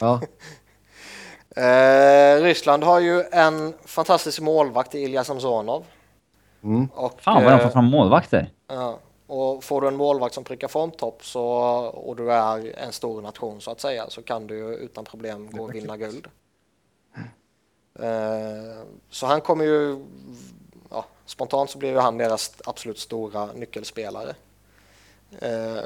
[0.00, 0.20] Ja,
[1.56, 5.84] Eh, Ryssland har ju en fantastisk målvakt i Ilja Samsonov.
[6.62, 6.88] Mm.
[6.94, 8.50] Och, Fan vad de får eh, fram målvakter.
[8.68, 11.44] ja, och får du en målvakt som prickar formtopp så,
[11.86, 15.50] och du är en stor nation så att säga så kan du ju utan problem
[15.50, 16.26] gå och vinna guld.
[17.98, 20.04] Eh, så han kommer ju,
[21.32, 24.34] spontant så blir ju han deras absolut stora nyckelspelare.
[25.40, 25.84] Eh,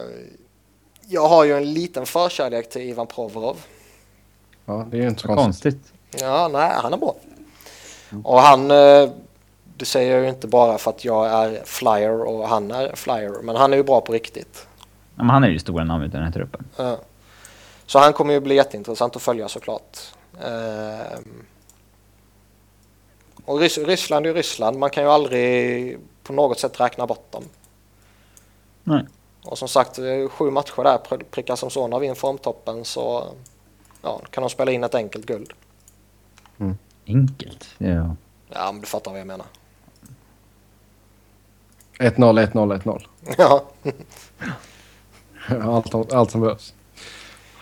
[1.06, 3.56] jag har ju en liten förkärlek till Ivan Provorov.
[4.64, 5.92] ja, det är ju inte så konstigt.
[6.20, 7.14] Ja, nej, han är bra.
[8.24, 9.10] Och han, eh,
[9.76, 13.42] det säger jag ju inte bara för att jag är flyer och han är flyer,
[13.42, 14.66] men han är ju bra på riktigt.
[15.16, 16.64] Ja, men han är ju stora namnet i den här truppen.
[16.76, 16.98] Ja.
[17.86, 19.98] Så han kommer ju bli jätteintressant att följa såklart.
[23.46, 27.32] Och Rys- Ryssland är ju Ryssland, man kan ju aldrig på något sätt räkna bort
[27.32, 27.44] dem.
[28.84, 29.04] Nej.
[29.44, 33.24] Och som sagt, eh, sju matcher där pr- prickar som sån av in formtoppen så
[34.02, 35.52] ja, kan de spela in ett enkelt guld.
[37.06, 37.66] Enkelt.
[37.78, 38.16] Ja.
[38.48, 39.46] Ja, men du fattar vad jag menar.
[41.98, 43.06] 1-0, 1-0, 1-0.
[43.38, 43.64] Ja.
[45.62, 46.74] Allt, allt som behövs.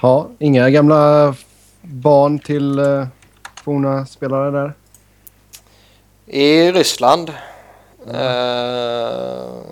[0.02, 1.35] Ja, inga gamla
[1.82, 3.06] barn till uh,
[3.65, 4.74] forna spelare där.
[6.26, 7.30] I Ryssland.
[8.14, 9.64] Eh,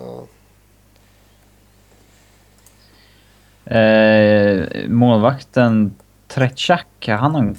[3.65, 5.95] Eh, målvakten
[6.27, 7.55] Tretjak, han har...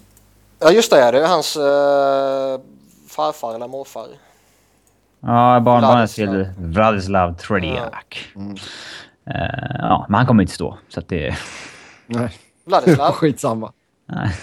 [0.61, 2.61] ja just det, det är hans eh,
[3.09, 4.07] farfar eller morfar.
[5.21, 8.29] Ja, barnbarnet till Vladislav Tretjak.
[9.27, 10.79] Eh, ja, men han kommer inte stå.
[10.89, 11.37] Så att det...
[12.07, 12.31] Nej,
[12.65, 13.13] Vladislav.
[13.15, 13.73] skitsamma.
[14.07, 14.37] Nej.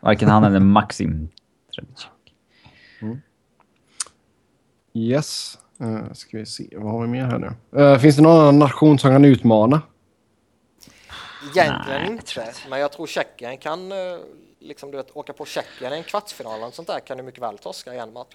[0.00, 1.28] Varken han eller Maxim
[1.74, 2.10] Tretjak.
[4.94, 5.58] Yes.
[5.80, 7.80] Uh, ska vi se, vad har vi mer här nu?
[7.82, 9.82] Eh, finns det någon annan nation som kan utmana?
[11.42, 13.98] Egentligen Nej, inte, men jag tror Tjeckien kan eh,
[14.60, 17.42] liksom, du vet, åka på Tjeckien i en kvartsfinal eller sånt där kan du mycket
[17.42, 18.34] väl torska i en match.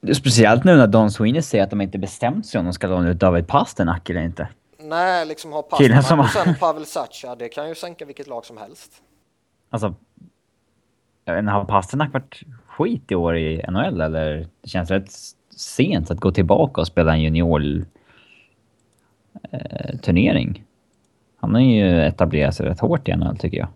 [0.00, 2.72] Det är Speciellt nu när Don Sweeney säger att de inte bestämt sig om de
[2.72, 4.48] ska låna ut David Pasternak eller inte.
[4.78, 8.44] Nej, liksom ha Pasternak som- och sen Pavel Sacha, det kan ju sänka vilket lag
[8.44, 8.92] som helst.
[9.70, 9.94] Alltså...
[11.24, 14.48] Jag vet inte, har Pasternak varit skit i år i NHL eller?
[14.62, 15.10] Det känns rätt
[15.58, 17.86] sent att gå tillbaka och spela en junior...
[19.50, 20.54] Eh.
[21.40, 23.68] Han har ju etablerat sig rätt hårt i NHL tycker jag.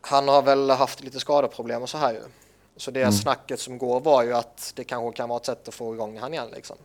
[0.00, 2.20] Han har väl haft lite skadeproblem och så här ju.
[2.76, 5.74] Så det snacket som går var ju att det kanske kan vara ett sätt att
[5.74, 6.76] få igång han igen liksom.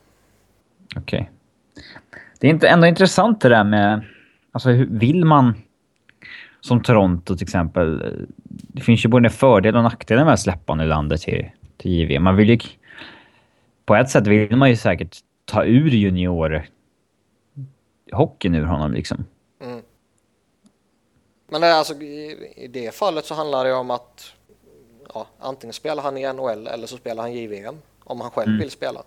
[0.95, 1.31] Okej.
[2.39, 4.05] Det är inte, ändå intressant det där med...
[4.51, 5.53] Alltså vill man...
[6.61, 8.15] Som Toronto till exempel.
[8.43, 12.19] Det finns ju både fördelar och nackdelar med att släppa Nylander till, till JV.
[12.19, 12.59] Man vill ju...
[13.85, 16.65] På ett sätt vill man ju säkert ta ur junior
[18.11, 19.25] hockeyn ur honom liksom.
[19.61, 19.81] Mm.
[21.47, 24.33] Men det alltså, i, i det fallet så handlar det om att
[25.13, 28.59] ja, antingen spelar han i NHL eller så spelar han JVM om han själv Mm.
[28.59, 29.03] vill spela.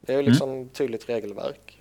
[0.00, 1.78] Det är ju liksom tydligt regelverk.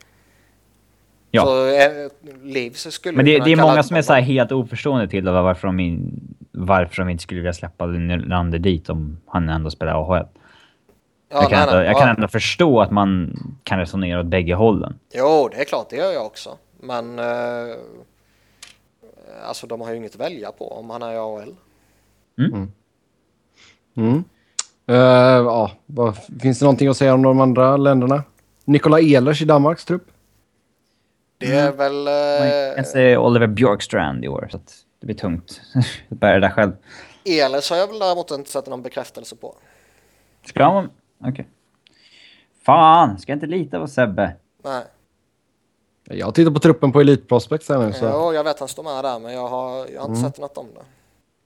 [1.32, 1.44] Ja.
[1.44, 2.10] Så eh,
[2.44, 5.68] Leafs skulle Men det, det är många som är så här helt oförstående till varför
[5.68, 6.20] de, in,
[6.52, 10.26] varför de inte skulle vilja släppa Nylander dit om han ändå spelar AHL.
[11.32, 12.00] Ja, jag kan, nej, ändå, jag ja.
[12.00, 15.00] kan ändå förstå att man kan resonera åt bägge hållen.
[15.14, 16.58] Jo, det är klart, det gör jag också.
[16.80, 17.76] Men eh,
[19.48, 21.56] alltså de har ju inget att välja på om han är i AHL.
[23.98, 24.24] Mm.
[24.88, 24.96] Eh,
[25.46, 28.24] ja, vad, finns det någonting att säga om de andra länderna?
[28.66, 30.08] Nikola Ehlers i Danmarks trupp?
[31.38, 32.06] Det är väl...
[32.06, 35.62] Jag kan Eh, se Oliver Björkstrand i år, så att det blir tungt
[36.10, 36.72] att bära det där själv.
[37.26, 39.56] Ehlers har jag väl däremot inte sett någon bekräftelse på.
[40.46, 40.90] Ska man...
[41.24, 41.48] Okej.
[42.66, 44.36] Fan, ska jag inte lita på Sebbe?
[44.64, 44.84] Nej.
[46.04, 47.94] Jag tittar på truppen på Elite Prospects här nu.
[47.94, 48.06] Så.
[48.06, 50.32] Ja, jag vet att han står med där, men jag har, jag har inte Mm.
[50.32, 50.82] sett något om det.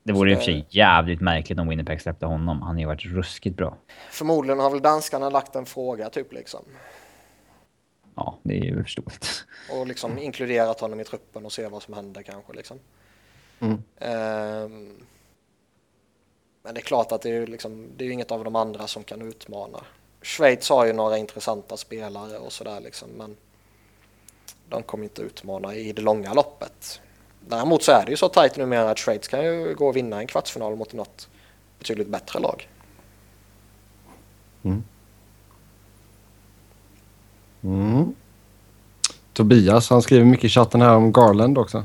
[0.03, 2.61] Det vore i och för sig jävligt märkligt om Winnipeg släppte honom.
[2.61, 3.75] Han har ju varit ruskigt bra.
[4.11, 6.59] Förmodligen har väl danskarna lagt en fråga typ liksom.
[8.15, 9.45] Ja, det är ju förståeligt.
[9.71, 12.79] Och liksom inkluderat honom i truppen och se vad som händer kanske liksom.
[13.59, 13.83] Mm.
[13.99, 14.89] Ehm,
[16.65, 19.03] men det är klart att det är liksom, det är inget av de andra som
[19.03, 19.79] kan utmana.
[20.21, 23.35] Schweiz har ju några intressanta spelare och sådär liksom, men
[24.69, 27.01] de kommer inte utmana i det långa loppet.
[27.47, 30.19] Däremot så är det ju så tajt numera att Schweiz kan ju gå och vinna
[30.19, 31.29] en kvartsfinal mot något
[31.79, 32.69] betydligt bättre lag.
[34.63, 34.83] Mm.
[39.33, 41.83] Tobias, han skriver mycket i chatten här om Garland också.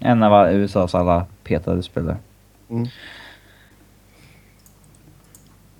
[0.00, 2.18] En av USAs alla petade spelare.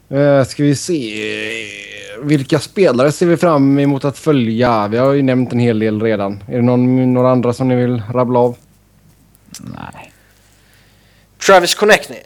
[0.08, 1.24] Eh, ska vi se.
[2.22, 4.88] Vilka spelare ser vi fram emot att följa?
[4.88, 6.44] Vi har ju nämnt en hel del redan.
[6.48, 8.56] Är det någon, några andra som ni vill rabbla av?
[9.60, 10.12] Nej.
[11.46, 12.20] Travis Connectney.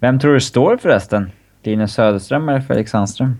[0.00, 1.30] Vem tror du står förresten?
[1.62, 3.38] Linus Söderström eller Felix Sandström?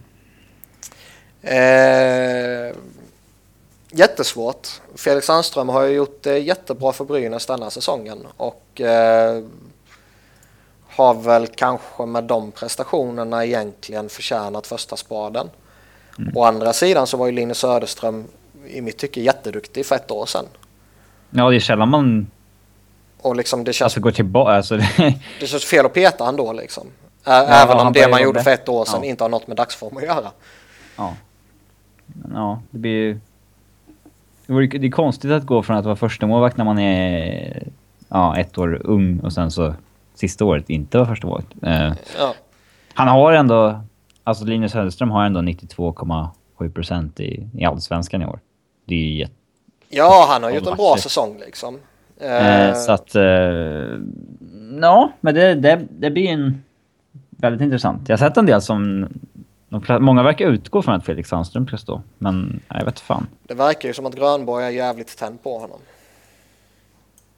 [1.43, 2.77] Eh,
[3.91, 4.69] jättesvårt.
[4.95, 9.43] Felix Sandström har ju gjort det jättebra för Brynäs denna säsongen och eh,
[10.89, 15.51] har väl kanske med de prestationerna egentligen förtjänat första spaden.
[16.35, 18.25] Å andra sidan så var ju Linus Söderström
[18.67, 20.45] i mitt tycke jätteduktig för ett år sedan.
[21.31, 22.27] Ja, det är sällan man
[23.21, 24.51] Och liksom det känns, alltså, går tillbaka.
[24.53, 24.89] Alltså, det,
[25.41, 26.87] det känns fel att peta han då liksom.
[27.25, 29.09] Ä- Även om det man gjorde för ett år sedan Ja.
[29.09, 30.31] inte har något med dagsform att göra.
[30.97, 31.15] ja.
[32.07, 33.21] Men, ja, det blir ju...
[34.47, 37.69] Det, det är konstigt att gå från att vara första målvakt när man är
[38.09, 39.75] ja, ett år ung och sen så
[40.15, 41.49] sista året inte vara första målvakt.
[41.63, 42.35] Eh, Ja.
[42.95, 43.81] han har ändå...
[44.25, 48.39] Alltså Linus Söderström har ändå 92,7 procent i, i Allsvenskan i år.
[48.85, 49.33] Det är ju jätte...
[49.89, 51.79] Ja, han har gjort en bra säsong liksom.
[52.21, 53.15] Eh, Eh, så att...
[53.15, 53.23] Eh,
[54.81, 56.63] ja, men det, det, det blir en...
[57.31, 58.09] Väldigt intressant.
[58.09, 59.09] Jag har sett en del som...
[59.69, 62.03] De, många verkar utgå från att Felix Sandström ska stå.
[62.19, 63.27] Men jag vet fan.
[63.43, 65.79] Det verkar ju som att Grönborg är jävligt tänd på honom.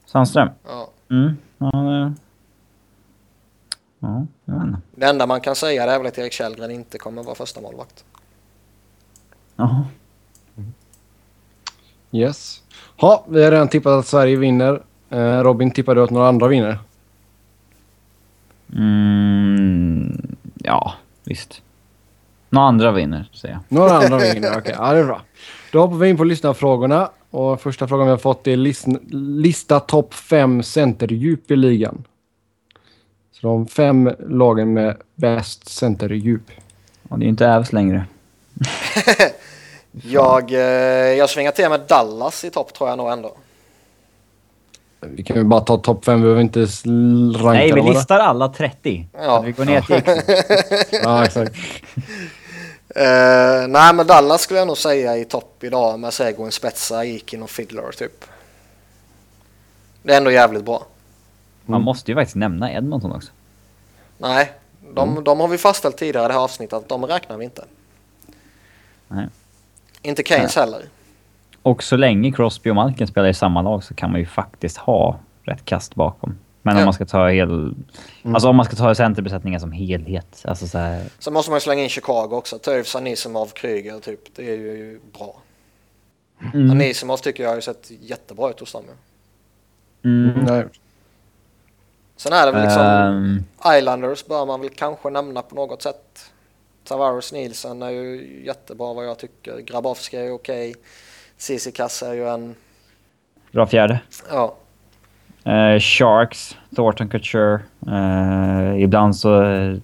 [0.06, 0.48] Sandström?
[0.64, 0.90] Ja.
[1.10, 1.36] Mm.
[1.58, 2.12] Ja, det...
[3.98, 4.76] Ja, jag.
[4.94, 8.04] Det enda man kan säga är väl att Erik Källgren inte kommer vara första målvakt.
[9.56, 9.84] Jaha.
[12.12, 12.62] Yes.
[12.96, 14.82] Ja, vi har redan tippat att Sverige vinner.
[15.10, 16.78] Eh, Robin tippade att några andra vinner.
[18.72, 20.94] Mm, ja,
[21.24, 21.62] visst.
[22.50, 23.62] Några andra vinner, säger jag.
[23.78, 24.74] Några andra vinner, okej.
[24.78, 25.20] Ja, det är bra.
[25.72, 27.10] Då hoppar vi in på lyssnarfrågorna.
[27.30, 32.04] Och första frågan vi har fått är list- lista topp fem centerdjup i ligan.
[33.32, 36.42] Så de fem lagen med bäst centerdjup.
[37.08, 38.04] Och det är ju inte Ävs längre.
[39.92, 40.58] Jag, eh,
[41.18, 43.36] jag svingar till med Dallas i topp tror jag nog ändå.
[45.00, 48.48] Vi kan ju bara ta topp fem, vi behöver inte ranka Nej, vi listar alla
[48.48, 49.08] 30.
[49.12, 49.40] Ja.
[49.40, 50.22] Vi går ner till Excel.
[51.04, 51.54] Ja, exakt.
[52.98, 57.42] Eh, nej, men Dallas skulle jag nog säga i topp idag med Seguin, Spetsa, Ikin
[57.42, 58.24] och Fiddler typ.
[60.02, 60.86] Det är ändå jävligt bra.
[61.66, 63.32] Man måste ju faktiskt nämna Edmonton också.
[64.18, 64.52] Nej,
[64.94, 67.64] de, de har vi fastställt tidigare i det här avsnittet att de räknar vi inte.
[69.08, 69.26] Nej.
[70.02, 70.82] Inte Keynes heller.
[71.62, 74.76] Och så länge Crosby och Malkin spelar i samma lag så kan man ju faktiskt
[74.76, 76.38] ha rätt kast bakom.
[76.62, 76.80] Men Ja.
[76.80, 77.74] om man ska ta hel...
[78.24, 80.42] Alltså om man ska ta centerbesättningen som helhet.
[80.44, 81.04] Alltså så här...
[81.18, 82.58] Sen måste man ju slänga in Chicago också.
[82.58, 84.20] Toews, Anisimov, Kryger typ.
[84.34, 85.36] Det är ju bra.
[86.54, 86.70] Mm.
[86.70, 88.84] Anisimov tycker jag har sett jättebra ut hos dem.
[90.04, 90.44] Mm.
[90.44, 90.64] Nej.
[92.16, 93.44] Sen är det väl liksom Ehm,
[93.78, 96.30] Islanders bör man väl kanske nämna på något sätt.
[96.84, 99.58] Tavares Nielsen är ju jättebra vad jag tycker.
[99.58, 100.74] Grabowski är okej.
[101.38, 102.54] Tsitsikas är ju en...
[103.52, 104.00] bra fjärde.
[104.30, 104.54] Ja,
[105.48, 107.60] Eh, Sharks, Thornton Couture.
[107.88, 109.74] Eh, ibland så eh,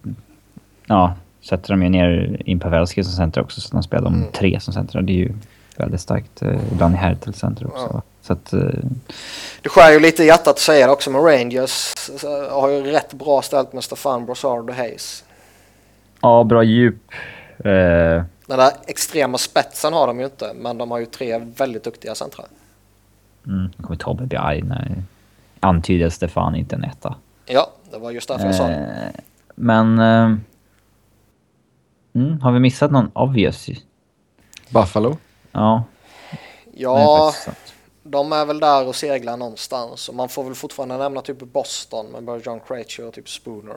[0.86, 4.32] ja, sätter de ju ner in Pavelski som center också, så de spelar de Mm.
[4.32, 5.03] tre som center.
[5.03, 5.32] Det är ju
[5.77, 6.43] väldigt starkt.
[6.43, 7.89] Eh, ibland i Hertel center också.
[7.93, 8.03] Ja.
[8.23, 8.61] Så att, eh,
[9.62, 11.93] det skär ju lite i hjärtat att säga det också med Rangers.
[12.20, 15.24] Så har ju rätt bra ställt med Stefan Brassard och Hayes.
[16.23, 16.97] ja, bra djup.
[17.59, 21.85] Eh, Den där extrema spetsen har de ju inte, men de har ju tre väldigt
[21.85, 22.47] duktiga centrar.
[23.47, 24.97] mm, kommer Tobbe bli arg när
[25.65, 27.16] antyder att Stefan inte är en etta.
[27.47, 28.74] Ja, det var just därför jag sa det.
[28.74, 29.20] Eh,
[29.55, 29.99] men...
[29.99, 30.36] Eh,
[32.15, 33.69] mm, har vi missat någon obvious?
[34.69, 35.16] Buffalo.
[35.53, 35.85] Ja.
[36.32, 36.39] är
[36.77, 37.74] Ja, sant.
[38.03, 40.09] de är väl där och seglar någonstans.
[40.09, 43.77] Och man får väl fortfarande nämna typ Boston med både John Krejci och typ Spooner.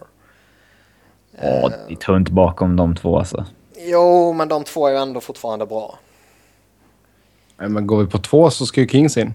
[1.41, 3.45] Ja, det är tunt bakom de två alltså.
[3.77, 5.99] Jo, men de två är ju ändå fortfarande bra.
[7.57, 9.33] Men går vi på två så ska ju Kings in.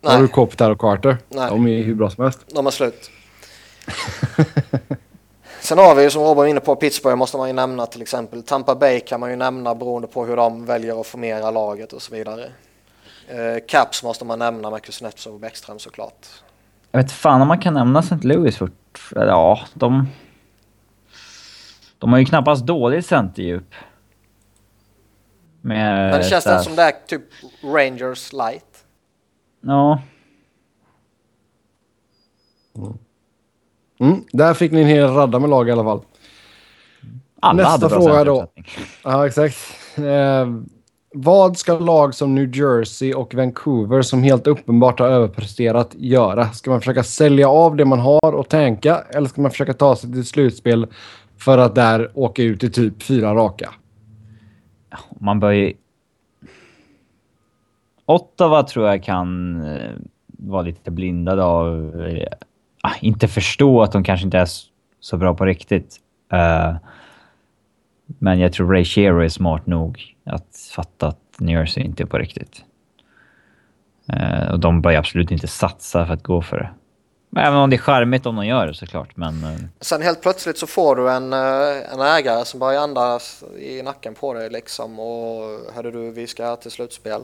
[0.00, 1.18] Då har Nej, du Kopitar och Carter.
[1.28, 1.50] Nej.
[1.50, 2.40] De är hur bra som helst.
[2.54, 3.10] de är slut.
[5.60, 8.02] Sen har vi ju som Robin var inne på, Pittsburgh måste man ju nämna till
[8.02, 8.42] exempel.
[8.42, 12.02] Tampa Bay kan man ju nämna beroende på hur de väljer att formera laget och
[12.02, 12.44] så vidare.
[13.28, 16.26] Eh, Caps måste man nämna med Kuznetsov och Bäckström såklart.
[16.90, 18.16] Jag vet fan om man kan nämna St.
[18.22, 19.00] Louis fort.
[19.14, 20.08] Ja, de...
[21.98, 23.74] De har ju knappast dåligt centerdjup.
[25.60, 26.10] Med...
[26.10, 27.22] Men det känns det som det är typ
[27.62, 28.65] Rangers light.
[29.60, 30.00] Ja.
[34.00, 36.00] Mm, där fick ni en hel radda med lag i alla fall.
[37.40, 38.46] Alla Nästa fråga då.
[39.04, 39.56] Ja, exakt.
[39.96, 40.46] Eh,
[41.14, 46.52] vad ska lag som New Jersey och Vancouver som helt uppenbart har överpresterat göra?
[46.52, 49.96] Ska man försöka sälja av det man har och tänka eller ska man försöka ta
[49.96, 50.86] sig till slutspel
[51.38, 53.70] för att där åka ut i typ fyra raka?
[55.20, 55.72] Man bör ju...
[58.06, 59.92] Ottawa tror jag kan eh,
[60.26, 62.00] vara lite blindade av...
[62.84, 64.48] Äh, inte förstå att de kanske inte är
[65.00, 65.96] så bra på riktigt.
[66.32, 66.76] Eh,
[68.06, 72.06] men jag tror Ray Shero är smart nog att fatta att New Jersey inte är
[72.06, 72.64] på riktigt.
[74.12, 76.70] Eh, och de bör absolut inte satsa för att gå för det.
[77.40, 79.44] Även om det är charmigt om de gör det såklart, men...
[79.44, 79.58] Eh.
[79.80, 84.34] Sen helt plötsligt så får du en, en ägare som börjar andas i nacken på
[84.34, 87.20] dig liksom och hörde du vi ska till slutspel.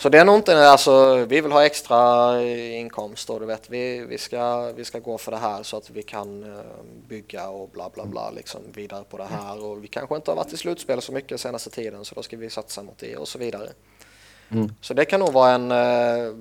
[0.00, 4.06] Så det är nog inte, alltså vi vill ha extra inkomst och du vet vi,
[4.08, 6.60] vi, ska, vi ska gå för det här så att vi kan eh,
[7.08, 10.36] bygga och bla bla bla liksom vidare på det här och vi kanske inte har
[10.36, 13.28] varit i slutspel så mycket senaste tiden så då ska vi satsa mot det och
[13.28, 13.68] så vidare.
[14.48, 14.72] Mm.
[14.80, 16.34] Så det kan nog vara en eh,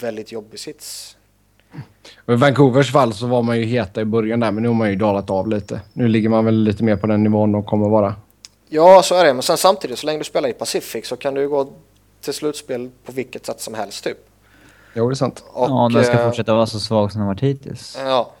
[0.00, 1.16] väldigt jobbig sits.
[2.28, 4.90] I Vancouvers fall så var man ju heta i början där men nu har man
[4.90, 5.80] ju dalat av lite.
[5.92, 8.14] Nu ligger man väl lite mer på den nivån de kommer vara.
[8.74, 9.34] Ja, så är det.
[9.34, 11.72] Men sen samtidigt, så länge du spelar i Pacific så kan du gå
[12.20, 14.18] till slutspel på vilket sätt som helst typ.
[14.94, 15.44] Jo, det är sant.
[15.52, 17.96] Och, ja, den ska eh, fortsätta vara så svag som den har varit hittills.
[18.00, 18.32] Ja,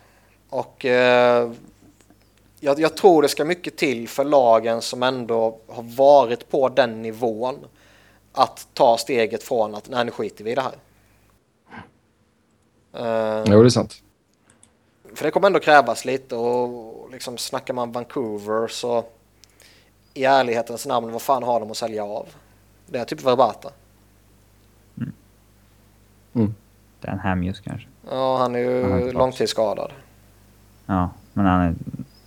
[0.48, 1.50] och eh,
[2.60, 7.02] jag, jag tror det ska mycket till för lagen som ändå har varit på den
[7.02, 7.58] nivån
[8.32, 10.74] att ta steget från att nej, nu skiter vi i det här.
[13.38, 14.02] Eh, Jo, det är sant.
[15.14, 19.04] För det kommer ändå krävas lite och liksom snackar man Vancouver så
[20.14, 22.26] i ärlighetens namn, vad fan har de att sälja av?
[22.86, 23.70] Det är typ Verbata.
[27.00, 27.88] Dan Hamhus kanske.
[28.10, 29.18] Ja, han är Han ju tillbaka.
[29.18, 29.90] långtidsskadad.
[30.86, 31.74] Ja, men han, är,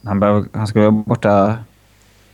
[0.03, 1.57] han, behöver, han ska vara borta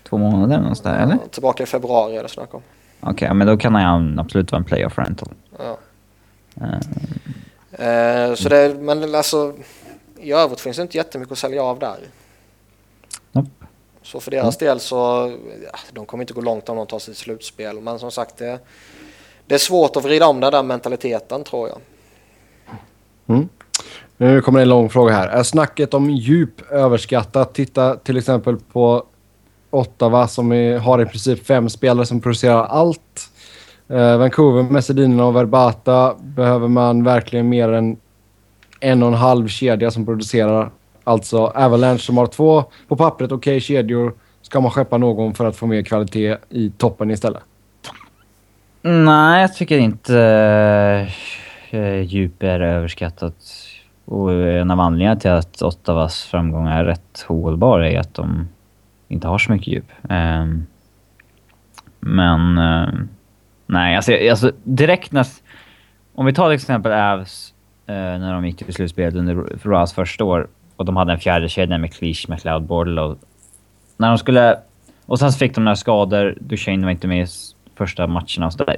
[0.03, 1.13] två månader någonstans där, eller?
[1.15, 2.61] Ja, Tillbaka i februari är det snack om.
[2.99, 5.30] Okej, men då kan han absolut vara en playoff rental.
[5.59, 5.77] Ja.
[6.61, 6.80] Eh,
[7.80, 9.53] Eh, så det, men alltså
[10.19, 11.97] i övrigt finns det inte jättemycket att sälja av där.
[14.03, 14.95] Så för deras del så,
[15.71, 17.80] ja, de kommer inte gå långt om de tar sig till slutspel.
[17.81, 18.59] Men som sagt, det,
[19.45, 21.77] det är svårt att vrida om den där mentaliteten tror jag.
[23.27, 23.49] Mm.
[24.17, 25.27] Nu kommer en lång fråga här.
[25.27, 27.53] Är snacket om djup överskattat?
[27.53, 29.05] Titta till exempel på
[29.69, 33.30] Ottawa som är, har i princip fem spelare som producerar allt.
[33.88, 37.97] Eh, Vancouver med Sedinarna och Verbata behöver man verkligen mer än
[38.80, 40.71] en och en halv kedja som producerar.
[41.03, 44.13] Alltså Avalanche som har två på pappret okej kedjor.
[44.41, 47.43] Ska man skeppa någon för att få mer kvalitet i toppen istället?
[48.81, 50.17] Nej, jag tycker inte
[51.69, 53.35] eh, djup är överskattat.
[54.05, 58.47] Och en av anledningarna till att Ottawas framgångar är rätt hållbar är att de
[59.07, 59.91] inte har så mycket djup.
[60.09, 60.65] Ehm,
[61.99, 62.57] men...
[62.57, 62.93] Eh,
[63.65, 65.27] nej, alltså, alltså direkt när...
[66.15, 67.53] Om vi tar till exempel Avs
[67.88, 71.49] eh, när de gick till slutspelet under Roas första år och de hade en fjärde
[71.49, 73.17] kedja med Cleach, McLeod, Bordelow.
[73.97, 74.59] När de skulle...
[75.05, 76.37] Och sen så fick de några skador.
[76.39, 77.27] Duchene var inte med i
[77.75, 78.77] första matcherna och sådär.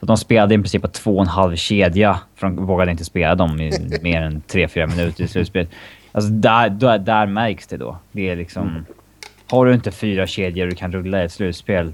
[0.00, 2.20] Så de spelade i princip på två och en halv kedja.
[2.34, 5.66] För de vågade inte spela dem i mer än tre fyra minuter i slutspel.
[6.12, 7.96] Alltså där, där, där märks det då.
[8.12, 8.84] Det är liksom...
[9.50, 11.92] Har du inte fyra kedjor du kan rulla i ett slutspel,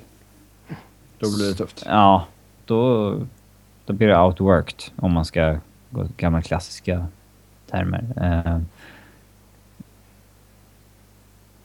[1.19, 1.85] Då blir det tufft.
[1.87, 2.27] ja,
[2.65, 3.11] då,
[3.87, 5.59] då blir det outworked om man ska
[5.91, 7.07] gå gamla klassiska
[7.71, 8.05] termer.
[8.17, 8.59] Eh,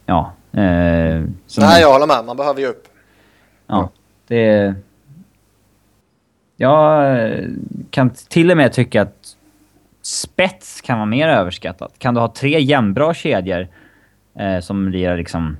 [0.06, 0.32] ja.
[0.52, 1.22] Eh,
[1.58, 2.24] Nej, jag håller med.
[2.24, 2.88] Man behöver ju upp.
[3.66, 3.90] Ja,
[4.26, 4.74] det...
[6.56, 7.44] Jag eh,
[7.90, 9.36] kan till och med tycka att
[10.02, 11.98] spets kan vara mer överskattat.
[11.98, 13.68] Kan du ha tre jämnbra kedjor
[14.38, 15.56] eh, som lirar liksom,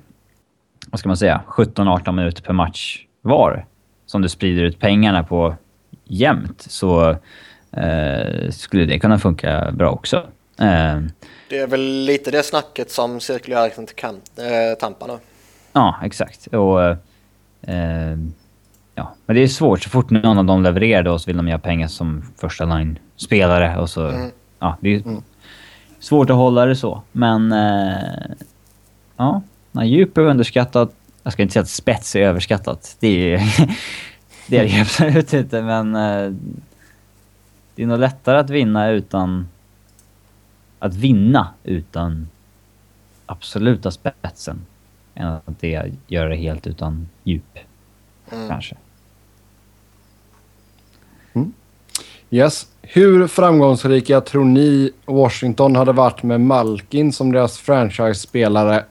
[0.87, 3.65] vad ska man säga, 17-18 minuter per match var,
[4.05, 5.55] som du sprider ut pengarna på
[6.03, 7.09] jämnt, så
[7.71, 10.23] eh, skulle det kunna funka bra också.
[10.59, 11.01] Eh,
[11.49, 15.17] Det är väl lite det snacket som cirkulerar kring till Kam- eh, Tampa nu.
[15.73, 16.47] Ja, exakt.
[16.47, 16.83] Och,
[17.61, 18.17] eh,
[18.95, 19.15] ja.
[19.25, 19.83] Men det är svårt.
[19.83, 23.77] Så fort någon av dem levererar då så vill de göra pengar som första line-spelare.
[23.77, 24.31] Och så, Mm.
[24.59, 25.03] ja, det är
[25.99, 27.01] svårt att hålla det så.
[27.11, 28.35] Men eh,
[29.17, 29.41] ja,
[29.83, 30.91] djup är underskattat.
[31.23, 32.95] Jag ska inte säga att spets är överskattat.
[32.99, 33.37] Det är,
[34.47, 35.61] det är det ju absolut inte.
[35.61, 36.33] Men eh,
[37.75, 39.47] det är nog lättare att vinna utan...
[40.79, 42.27] Att vinna utan
[43.25, 44.65] absoluta spetsen
[45.15, 47.59] än att det gör det helt utan djup.
[48.31, 48.49] Mm.
[48.49, 48.75] Kanske.
[52.29, 52.67] Yes.
[52.81, 58.85] Hur framgångsrika tror ni Washington hade varit med Malkin som deras franchise-spelare?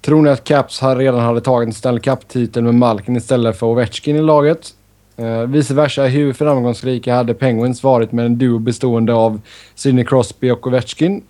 [0.00, 4.16] Tror ni att Caps redan hade tagit en Stanley Cup-titel med Malkin istället för Ovechkin
[4.16, 4.74] i laget?
[5.20, 9.40] Eh, vice versa, hur framgångsrika hade Penguins varit med en duo bestående av
[9.74, 11.22] Sidney Crosby och Ovechkin?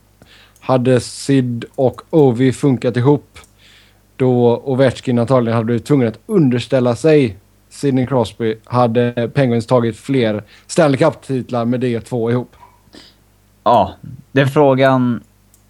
[0.61, 3.39] Hade Sid och Ovi funkat ihop
[4.17, 7.37] då Ovechkin antagligen hade blivit tvungen att underställa sig
[7.69, 12.57] Sidney Crosby hade Penguins tagit fler Stanley Cup-titlar med de två ihop.
[13.65, 13.95] Ja,
[14.33, 15.23] den frågan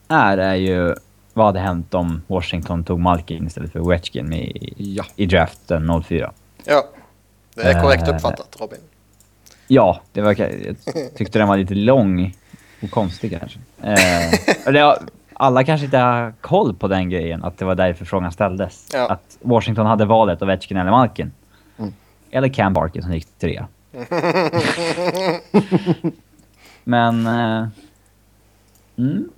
[0.08, 0.94] är, är ju
[1.34, 5.04] vad hade hänt om Washington tog Malkin istället för Ovechkin i, Ja.
[5.16, 6.32] i draften 04?
[6.64, 6.84] Ja,
[7.54, 8.78] det är korrekt Eh, uppfattat Robin.
[9.66, 10.76] Ja, det var, jag
[11.16, 12.34] tyckte den var lite lång
[12.82, 13.58] och konstig kanske.
[13.82, 14.94] Eh,
[15.34, 18.88] alla kanske inte har koll på den grejen, att det var därför frågan ställdes.
[18.92, 19.08] Ja.
[19.08, 21.32] Att Washington hade valet Ovechkin eller Malkin.
[21.78, 21.92] Mm.
[22.30, 23.66] Eller Cam Barker som gick trea.
[26.84, 27.26] Men...
[27.26, 27.68] Eh,
[28.96, 29.28] mm,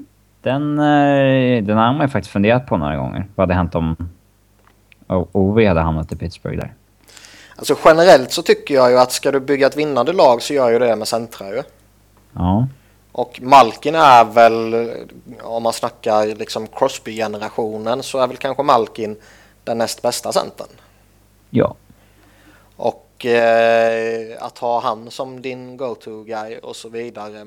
[0.42, 3.26] den, eh, den har man ju faktiskt funderat på några gånger.
[3.34, 3.96] Vad hade hänt om
[5.32, 6.72] Ove hade hamnat i Pittsburgh där?
[7.56, 10.70] Alltså generellt så tycker jag ju att ska du bygga ett vinnande lag så gör
[10.70, 11.62] ju det med centra ju.
[12.32, 12.68] Ja.
[13.12, 14.90] Och Malkin är väl,
[15.42, 19.16] om man snackar liksom Crosby-generationen så är väl kanske Malkin
[19.64, 20.68] den näst bästa centern.
[21.50, 21.76] Ja.
[22.76, 27.46] Och eh, att ha han som din go-to-guy och så vidare.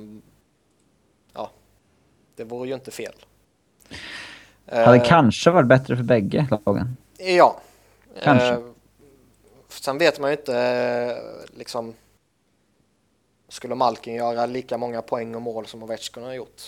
[1.34, 1.49] Ja,
[2.36, 3.15] det vore ju inte fel.
[4.72, 6.98] Hade Eh, kanske varit bättre för bägge lagen.
[7.18, 7.60] Ja.
[8.23, 8.48] Kanske.
[8.48, 8.60] Eh,
[9.84, 11.93] sen vet man ju inte eh, liksom.
[13.49, 16.61] Skulle Malkin göra lika många poäng och mål som Ovechkin har gjort?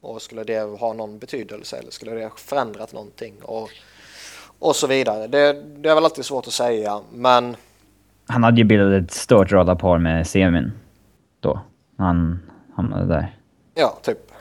[0.00, 3.34] Och skulle det ha någon betydelse eller skulle det ha förändrat någonting?
[3.42, 3.70] Och,
[4.58, 5.26] och så vidare.
[5.26, 7.56] Det, det är väl alltid svårt att säga men
[8.26, 10.72] Han hade ju bildat ett stört radarpar med Semin
[11.40, 11.60] då.
[11.98, 12.42] Han
[12.76, 13.36] hamnade där.
[13.74, 14.32] Ja, typ.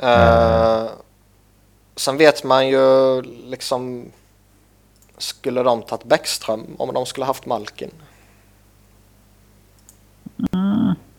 [0.00, 0.86] Eh,
[1.96, 4.10] sen vet man ju liksom...
[5.18, 7.90] Skulle de tagit Bäckström om de skulle haft Malkin?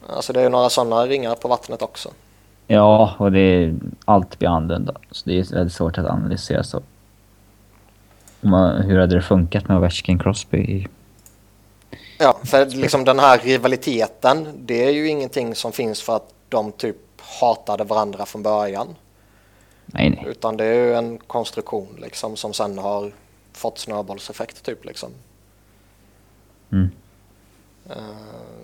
[0.10, 2.10] Alltså det är ju några sådana ringar på vattnet också.
[2.68, 3.76] Ja, och det är,
[4.06, 4.94] allt blir annorlunda.
[5.12, 6.82] Så det är väldigt svårt att analysera så.
[8.42, 10.88] Man- Hur hade det funkat med Ovechkin Crosby?
[12.20, 16.72] Ja, för liksom den här rivaliteten, det är ju ingenting som finns för att de
[16.72, 16.96] typ
[17.42, 18.88] hatade varandra från början.
[19.86, 20.26] Nej, nej.
[20.28, 23.12] Utan det är ju en konstruktion liksom som sen har
[23.58, 25.10] fått snöbollseffekt typ liksom.
[26.72, 26.90] Mm.
[27.90, 27.96] Eh,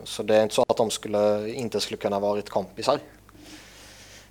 [0.03, 2.99] Så det är inte så att de skulle, inte skulle kunna varit kompisar.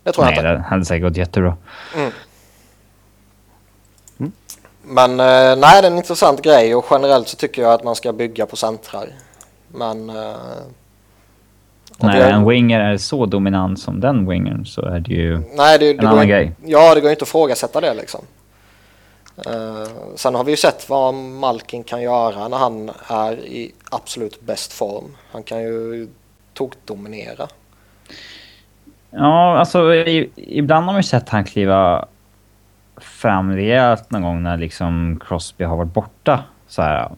[0.03, 0.53] Det tror Nej, jag inte.
[0.53, 1.57] det hade säkert gått jättebra.
[4.85, 7.95] Men eh, nej, det är en intressant grej och generellt så tycker jag att man
[7.95, 9.09] ska bygga på centrar.
[9.69, 10.11] Men...
[10.11, 10.15] eh,
[11.99, 15.39] När det- en winger är så dominant som den wingern så är det ju...
[15.55, 16.53] Nej, det, det En annan går, grej.
[16.65, 18.21] Ja, det går inte att ifrågasätta det liksom.
[19.47, 24.41] Eh, sen har vi ju sett vad Malkin kan göra när han är i absolut
[24.41, 25.17] bäst form.
[25.33, 26.09] Han kan ju
[26.55, 27.49] tokdominera.
[29.11, 32.09] Ja, alltså i, ibland har man ju sett han kliva
[32.97, 36.45] fram rejält någon gång när liksom Crosby har varit borta.
[36.69, 37.11] Så här.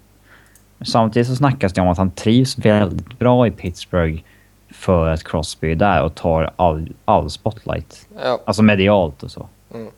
[0.85, 4.23] Samtidigt så snackas det om att han trivs väldigt bra i Pittsburgh
[4.71, 8.09] för att Crosby är där och tar all, all spotlight.
[8.25, 9.49] Ja, Alltså medialt och så.
[9.75, 9.89] Mm.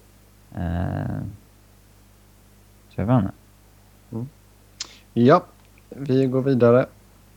[0.56, 1.22] Eh,
[2.96, 3.32] så jag vet inte.
[5.12, 5.42] Ja,
[5.88, 6.86] vi går vidare.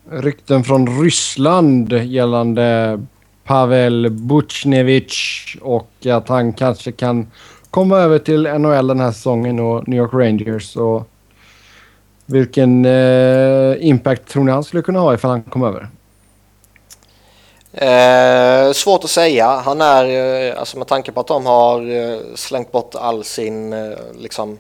[0.09, 2.99] Rykten från Ryssland gällande
[3.43, 7.27] Pavel Butjnevich och att han kanske kan
[7.69, 10.75] komma över till NHL den här säsongen och New York Rangers.
[10.75, 11.07] Och
[12.25, 15.89] vilken eh, impact tror ni han skulle kunna ha ifall han kom över?
[17.73, 19.47] Eh, svårt att säga.
[19.47, 20.05] Han är,
[20.49, 24.59] eh, alltså med tanke på att de har eh, slängt bort all sin eh, liksom,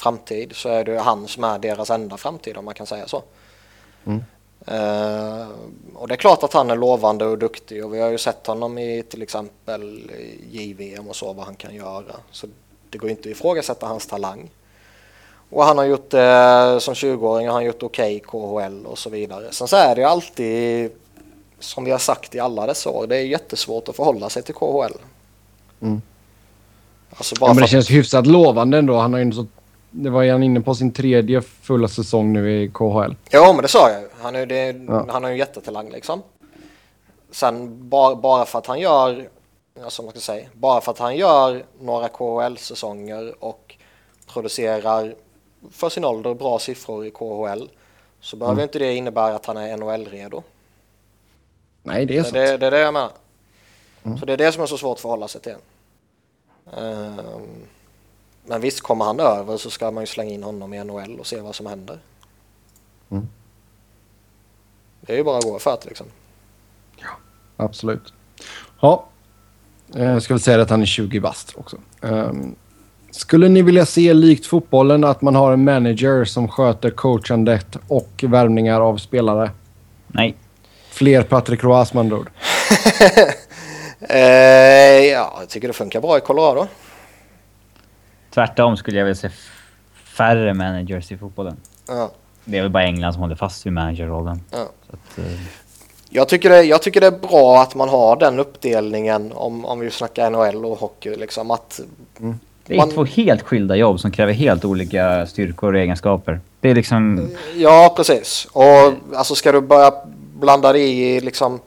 [0.00, 3.22] framtid så är det han som är deras enda framtid om man kan säga så.
[4.04, 4.24] Mm.
[4.66, 5.48] Eh,
[5.94, 8.46] och det är klart att han är lovande och duktig och vi har ju sett
[8.46, 10.10] honom i till exempel
[10.50, 12.14] JVM och så vad han kan göra.
[12.30, 12.46] Så
[12.90, 14.50] det går inte att ifrågasätta hans talang.
[15.50, 18.98] Och han har gjort det eh, som 20-åring, han har gjort okej okay, KHL och
[18.98, 19.52] så vidare.
[19.52, 20.90] Sen så är det ju alltid,
[21.58, 24.54] som vi har sagt i alla dessa år, det är jättesvårt att förhålla sig till
[24.54, 24.92] KHL.
[25.80, 26.02] Mm.
[27.10, 28.96] Alltså ja, men det känns hyfsat lovande ändå.
[28.98, 29.46] Han har ju så,
[29.90, 33.14] det var ju han inne på sin tredje fulla säsong nu i KHL.
[33.30, 35.06] Ja, men det sa jag Han, är, det, ja.
[35.08, 36.22] han har ju jättetalang liksom.
[37.30, 39.28] Sen bara, bara för att han gör,
[39.84, 43.76] alltså man ska säga, bara för att han gör några KHL-säsonger och
[44.26, 45.14] producerar
[45.70, 47.68] för sin ålder bra siffror i KHL
[48.20, 48.62] så behöver mm.
[48.62, 50.42] inte det innebära att han är NHL-redo.
[51.82, 52.34] Nej, det är sant.
[52.34, 53.10] Det, det, är det jag menar.
[54.02, 54.18] Mm.
[54.18, 55.56] Så det är det som är så svårt att förhålla sig till.
[56.64, 57.66] Um,
[58.50, 61.26] men visst, kommer han över så ska man ju slänga in honom i NHL och
[61.26, 61.98] se vad som händer.
[63.10, 63.28] Mm.
[65.00, 66.06] Det är ju bara att gå för det liksom.
[66.96, 67.08] Ja,
[67.56, 68.12] absolut.
[68.80, 69.06] Ja,
[69.94, 71.76] jag ska väl säga att han är 20 bast också.
[72.00, 72.54] Um,
[73.10, 78.24] skulle ni vilja se likt fotbollen att man har en manager som sköter coachandet och
[78.28, 79.50] värvningar av spelare?
[80.06, 80.34] Nej.
[80.90, 82.30] Fler Patrick Roas med andra ord.
[84.00, 84.18] eh,
[85.06, 86.66] ja, jag tycker det funkar bra i Colorado.
[88.30, 89.30] Tvärtom skulle jag vilja se
[89.94, 91.56] färre managers i fotbollen.
[91.88, 92.10] Ja.
[92.44, 94.40] Det är väl bara England som håller fast vid managerrollen.
[94.50, 94.68] Ja.
[94.90, 95.40] Att, eh.
[96.10, 99.80] jag, tycker det, jag tycker det är bra att man har den uppdelningen om, om
[99.80, 101.16] vi snackar NHL och hockey.
[101.16, 101.80] Liksom, att
[102.20, 102.38] mm.
[102.66, 102.90] Det är man...
[102.90, 106.40] två helt skilda jobb som kräver helt olika styrkor och egenskaper.
[106.60, 107.30] Det är liksom...
[107.56, 108.48] Ja, precis.
[108.52, 109.92] Och alltså ska du börja
[110.34, 111.60] blanda dig i liksom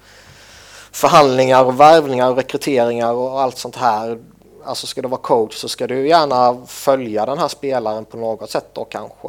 [0.91, 4.17] förhandlingar och värvningar och rekryteringar och allt sånt här.
[4.65, 8.49] Alltså ska du vara coach så ska du gärna följa den här spelaren på något
[8.49, 9.27] sätt då kanske.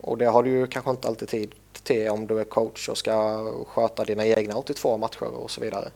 [0.00, 2.98] Och det har du ju kanske inte alltid tid till om du är coach och
[2.98, 5.88] ska sköta dina egna 82 matcher och så vidare.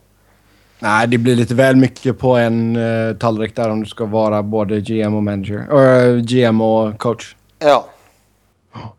[0.79, 4.43] Nej, det blir lite väl mycket på en uh, tallrik där om du ska vara
[4.43, 5.73] både GM och manager.
[5.73, 7.35] Uh, GM och coach.
[7.59, 7.85] Ja.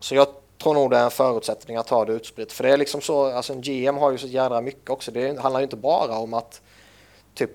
[0.01, 0.27] Så jag
[0.63, 2.53] tror nog det är en förutsättning att ha det utspritt.
[2.53, 5.11] För det är liksom så, alltså en GM har ju så jädra mycket också.
[5.11, 6.61] Det handlar ju inte bara om att
[7.35, 7.51] typ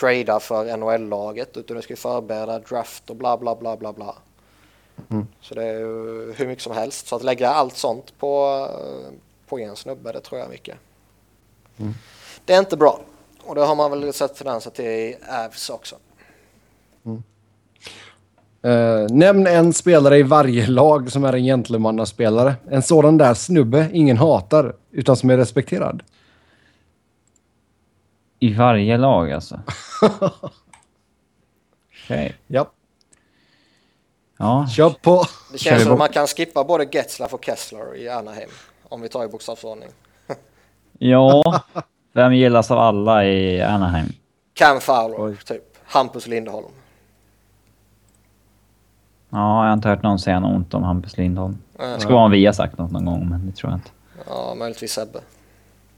[0.00, 4.14] trada för NHL-laget utan du ska ju förbereda draft och bla bla bla bla bla.
[5.10, 5.26] Mm.
[5.40, 7.06] Så det är ju hur mycket som helst.
[7.06, 8.66] Så att lägga allt sånt på,
[9.46, 10.76] på en snubbe, det tror jag mycket.
[11.78, 11.94] Mm.
[12.44, 13.00] Det är inte bra.
[13.44, 15.96] Och det har man väl sett tendenser till i Avs också.
[17.04, 17.22] Mm.
[18.64, 22.54] Uh, nämn en spelare i varje lag som är en gentlemannaspelare.
[22.70, 26.02] En sådan där snubbe ingen hatar, utan som är respekterad.
[28.38, 29.60] I varje lag alltså?
[30.02, 30.36] Okej.
[32.08, 32.32] Okay.
[32.46, 32.70] Ja.
[34.38, 34.66] Ja.
[34.66, 35.24] Kör på.
[35.52, 38.50] Det känns som att man kan skippa både Getzlaff och Kessler i Anaheim.
[38.88, 39.88] Om vi tar i bokstavsordning.
[40.98, 41.62] ja.
[42.12, 44.08] Vem gillas av alla i Anaheim?
[44.54, 45.36] Cam Fowler, Oj.
[45.36, 45.64] typ.
[45.84, 46.66] Hampus Lindholm.
[49.30, 51.58] Ja, jag har inte hört någon säga något ont om Hampus Lindholm.
[51.76, 53.90] Det skulle vara om vi har sagt något någon gång, men det tror jag inte.
[54.26, 55.20] Ja, möjligtvis Sebbe.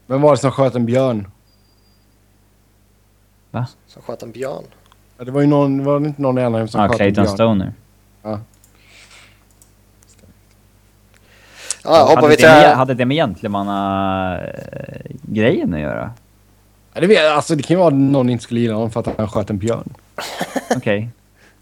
[0.07, 1.27] Vem var det som sköt en björn?
[3.51, 3.67] Va?
[3.87, 4.63] Som sköt en björn?
[5.17, 7.21] Ja, det var ju någon, var det inte någon i Anaheim som ja, sköt Clayton
[7.21, 7.37] en björn?
[7.37, 7.73] Stoner.
[8.21, 8.39] Ja.
[11.83, 12.45] Ja, hoppar hade, vi till...
[12.45, 16.11] det med, hade det med gentlemanna-grejen att göra?
[16.93, 18.99] Ja, det, vet, alltså, det kan ju vara att någon inte skulle gilla honom för
[18.99, 19.93] att han sköt en björn.
[20.75, 20.77] Okej.
[20.77, 21.07] Okay.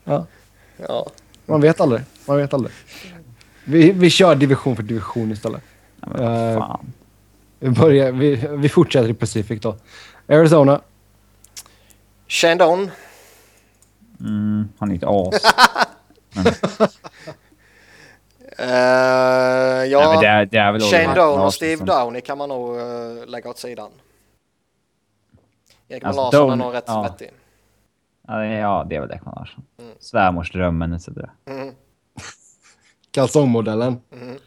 [0.03, 0.25] Ja.
[0.87, 1.07] ja.
[1.45, 2.01] Man vet aldrig.
[2.27, 2.73] Man vet aldrig.
[3.63, 5.61] Vi, vi kör division för division istället.
[6.01, 6.91] Ja, men uh, fan.
[7.59, 9.75] Vi, börjar, vi, vi fortsätter i Pacific då.
[10.27, 10.81] Arizona.
[12.29, 12.91] Shandon.
[14.19, 15.43] Mm, han är ett as.
[18.59, 18.65] Uh,
[19.85, 22.77] ja, Nej, det är, det är väl Shane Doan och Steve Downey kan man nog
[22.77, 23.91] uh, lägga åt sidan.
[25.87, 27.07] Ekman alltså, Larsson är nog rätt ja.
[27.07, 27.31] svettig.
[28.27, 29.63] Ja, det är väl Ekman Larsson.
[29.79, 29.91] Mm.
[29.99, 31.07] Svärmorsdrömmen etc.
[31.45, 31.73] Mm.
[33.11, 34.01] Kalsongmodellen.
[34.11, 34.37] Mm.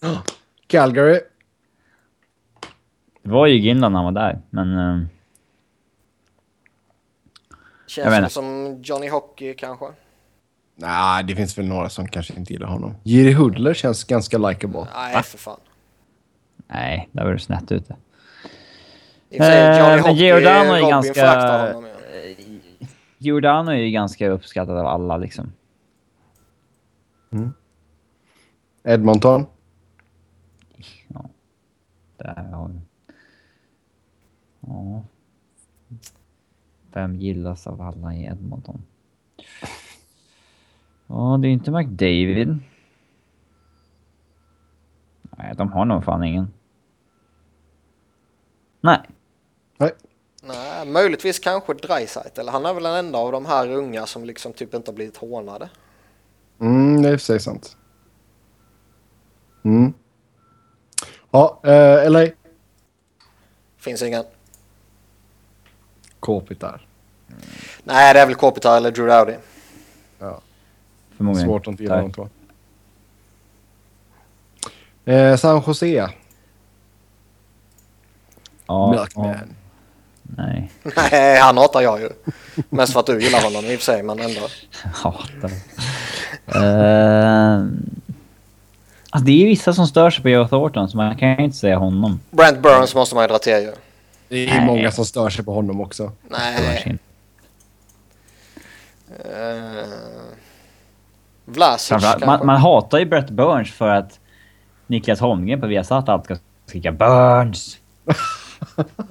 [0.66, 1.20] Calgary.
[3.22, 4.68] Det var ju Ginland när han var där, men...
[4.68, 5.06] Uh,
[7.94, 9.86] Känns som Johnny Hockey kanske.
[10.76, 12.94] Nej, det finns väl några som kanske inte gillar honom.
[13.02, 14.86] Jiri Hudler känns ganska likeable.
[14.94, 15.60] Nej, för fan.
[16.66, 17.96] Nej, där var du snett ute.
[19.30, 21.72] I och Johnny eh, Giordano är ganska...
[21.72, 22.86] Honom, ja.
[23.18, 25.52] Giordano är ju ganska uppskattad av alla liksom.
[27.32, 27.52] Mm.
[28.84, 29.46] Edmonton?
[31.08, 31.24] Ja.
[32.16, 32.80] Där har vi...
[34.60, 35.04] Ja.
[36.94, 38.82] Vem gillas av alla i Edmonton?
[41.06, 42.58] Ja, det är inte McDavid.
[45.38, 46.52] Nej, de har nog fan ingen.
[48.80, 49.00] Nej.
[50.46, 52.40] Nej, möjligtvis kanske Dreisaitl.
[52.40, 54.94] Eller han är väl den enda av de här unga som liksom typ inte har
[54.94, 55.68] blivit hånade.
[56.60, 57.76] Mm, det är i och för sig sant.
[59.62, 59.92] Mm.
[61.30, 62.26] Ja, eh, LA.
[63.76, 64.24] Finns ingen.
[66.24, 66.86] Kopitar.
[67.82, 69.34] Nej, det är väl Kopitar eller Drew Dowdy.
[70.18, 70.40] Ja,
[71.16, 71.48] Förmodligen.
[71.48, 72.28] svårt att inte gilla de två.
[75.04, 76.10] Eh, San Jose.
[78.66, 79.26] Ja, Milkman.
[79.26, 79.34] ja,
[80.22, 80.70] nej.
[81.10, 82.10] Nej, han hatar jag ju.
[82.68, 84.40] Mest för att du gillar honom i och för sig, men ändå.
[84.92, 85.50] Hatar
[86.56, 87.66] uh,
[89.10, 91.56] alltså Det är vissa som stör sig på Joe Thornton, så man kan ju inte
[91.56, 92.20] säga honom.
[92.30, 93.72] Brent Burns måste man ju dra till ju.
[94.34, 94.66] Det är Nej.
[94.66, 96.12] många som stör sig på honom också.
[96.28, 96.98] Nej.
[99.10, 99.84] Uh,
[101.44, 104.20] Vlasic man, man hatar ju Brett Burns för att
[104.86, 107.78] Niklas Holmgren på Viasat alltid ska skrika Burns.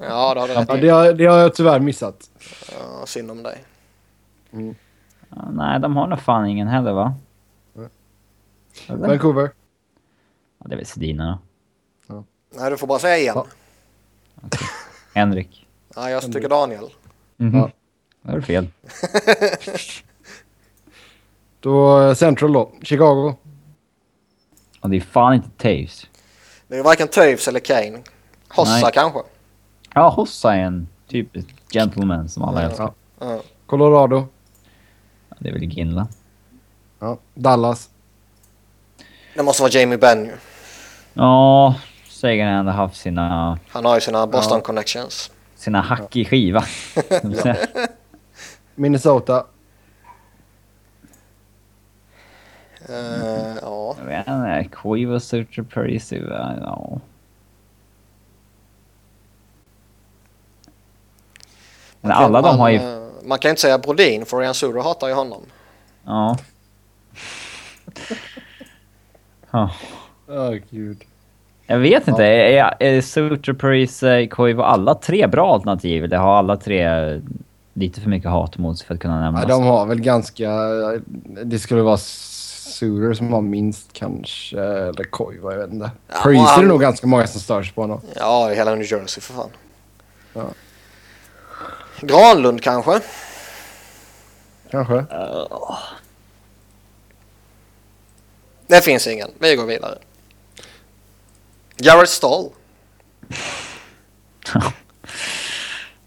[0.02, 2.30] Ja, det har du rätt Ja, det, har, det har jag tyvärr missat.
[2.72, 3.64] Ja, synd om dig.
[5.30, 7.16] Ja, nej, de har nog fan ingen heller va?
[8.88, 9.08] Eller?
[9.08, 9.52] Vancouver.
[10.60, 11.40] Ja, det är väl Sedina
[12.08, 12.24] då.
[12.56, 13.36] Nej, du får bara säga en.
[13.36, 13.48] Ja.
[15.14, 15.68] Henrik.
[15.96, 16.90] Ja, jag tycker Daniel.
[17.38, 17.58] Mhm.
[17.58, 17.70] Ja.
[18.22, 18.68] Det var fel.
[21.60, 22.72] Då eh, Central då.
[22.82, 23.36] Chicago.
[24.80, 26.08] Och det är fan inte Taves.
[26.68, 28.02] Det är varken Toews eller Kane.
[28.50, 28.92] Hossa Nej.
[28.94, 29.20] kanske.
[29.94, 32.68] Ja, Hossa är en typisk gentleman som alla Ja.
[32.70, 32.94] älskar.
[33.20, 33.42] Ja.
[33.66, 34.28] Colorado.
[35.30, 36.08] Ja, Det är väl Ginla.
[37.00, 37.18] Ja.
[37.34, 37.90] Dallas.
[39.36, 40.32] Det måste vara Jamie Benn.
[41.14, 41.76] Ja,
[42.24, 44.62] Sagan har ändå haft sina, Han har ju sina Boston Ja.
[44.64, 45.32] connections.
[45.56, 46.64] sina hack i skiva.
[48.76, 49.46] Minnesota.
[52.90, 53.96] Eh, ja.
[54.00, 56.24] Jag vet inte, Quiva, Sutter, Parisi,
[56.62, 57.00] ja.
[62.02, 62.76] Men alla de man, har ju...
[62.78, 65.42] eh, Man kan ju inte säga Brodin för Ryan Suter hatar ju honom.
[66.06, 66.38] Ja.
[69.52, 69.72] Ja.
[70.28, 71.04] Åh gud.
[71.74, 76.04] Jag vet inte, är, är Sutter, Parisi, Koivu alla tre bra alternativ?
[76.04, 77.22] Eller har alla tre
[77.74, 79.44] lite för mycket hat mot sig för att kunna nämnas?
[79.44, 80.52] Ja, de har väl ganska...
[81.44, 84.60] Det skulle vara Suter som har minst kanske.
[84.60, 85.92] Eller Koivu, jag vet inte.
[86.08, 88.02] Ja, och är det nog ganska många som stör sig på honom.
[88.16, 89.50] Ja, hela New Jersey för fan.
[90.34, 90.46] Ja.
[92.02, 93.00] Granlund kanske?
[94.72, 95.06] Kanske.
[98.68, 99.30] Det finns ingen.
[99.40, 99.98] Vi går vidare.
[101.78, 102.52] Garrett Stoll.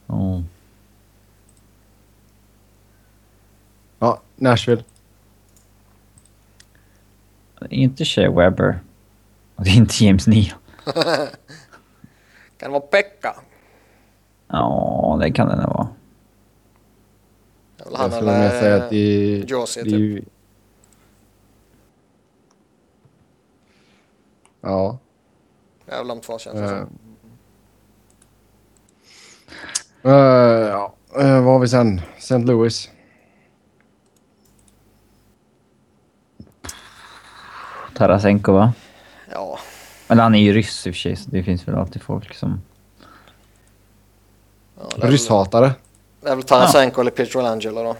[0.08, 0.42] Ja.
[3.98, 4.84] Ja, Nashville.
[7.60, 8.80] Det är inte Shea Webber.
[9.56, 10.54] Och det är inte James Neal.
[10.84, 10.94] Kan
[12.58, 13.36] det vara Pekka?
[14.48, 15.88] Ja, det kan det nog vara.
[17.92, 19.44] Jag skulle mer säga att det är...
[19.46, 19.98] Josie det typ.
[20.00, 20.24] ju-
[24.60, 24.98] Ja.
[25.86, 26.68] Väl de två känns det eh.
[26.68, 26.88] som.
[30.02, 30.12] Eh,
[30.68, 30.94] ja.
[31.18, 32.00] Eh, vad har vi sen?
[32.18, 32.38] St.
[32.38, 32.90] Louis.
[37.94, 38.72] Tarasenko va?
[39.32, 39.58] Ja,
[40.08, 42.34] Eller han är ju ryss i och för sig, så det finns väl alltid folk
[42.34, 42.60] som...
[44.78, 45.74] ja det, Rysshatare.
[46.20, 47.96] det är väl Tarasenko eller Pietrangelo då.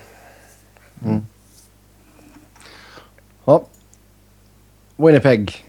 [3.44, 3.64] Ja.
[4.96, 5.65] Winnipeg.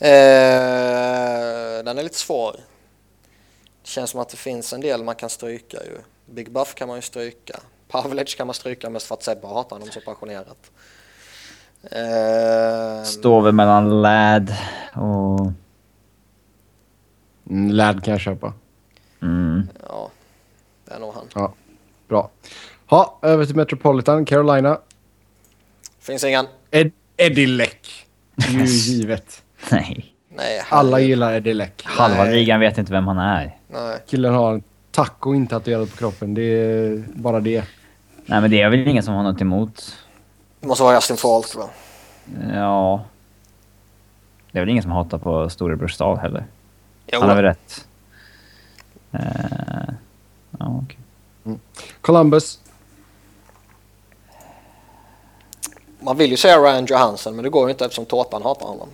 [0.00, 2.56] Eh, den är lite svår.
[3.82, 5.98] Det känns som att det finns en del man kan stryka ju.
[6.26, 7.60] Big Buff kan man ju stryka.
[7.88, 10.70] Pavlec kan man stryka mest för att Sebbe hatar honom så passionerat.
[11.82, 14.54] Eh, Står väl mellan Lad
[14.94, 15.52] och...
[17.50, 18.52] Mm, Lad kan jag köpa.
[19.22, 19.68] Mm.
[19.88, 20.10] ja,
[20.84, 21.26] det är nog han.
[21.34, 21.54] Ja.
[22.08, 22.30] Bra.
[22.86, 24.80] Ha, över till Metropolitan, Carolina.
[25.98, 26.46] Finns ingen.
[26.70, 28.06] Ed Eddie Leck.
[28.48, 29.42] Ju givet.
[29.72, 30.14] Nej.
[30.28, 31.82] Nej, Alla gillar Eddie Leck.
[31.84, 32.34] Halva Nej.
[32.34, 33.56] ligan vet inte vem han är.
[33.68, 34.02] Nej.
[34.06, 36.34] Killen har en taco intatuerad på kroppen.
[36.34, 37.64] Det är bara det.
[38.26, 39.96] Nej men det är väl ingen som har något emot.
[40.60, 41.68] Det måste vara Justin Falk va?
[42.54, 43.04] Ja...
[44.52, 46.46] Det är väl ingen som hatar på Storebror stad heller.
[47.06, 47.86] Jo, Han har väl rätt.
[49.12, 49.20] Eh,
[50.58, 50.98] ja, okej.
[52.00, 52.58] Columbus.
[56.00, 58.88] man vill ju säga Ryan Johansson men det går ju inte eftersom Tårtan hatar honom.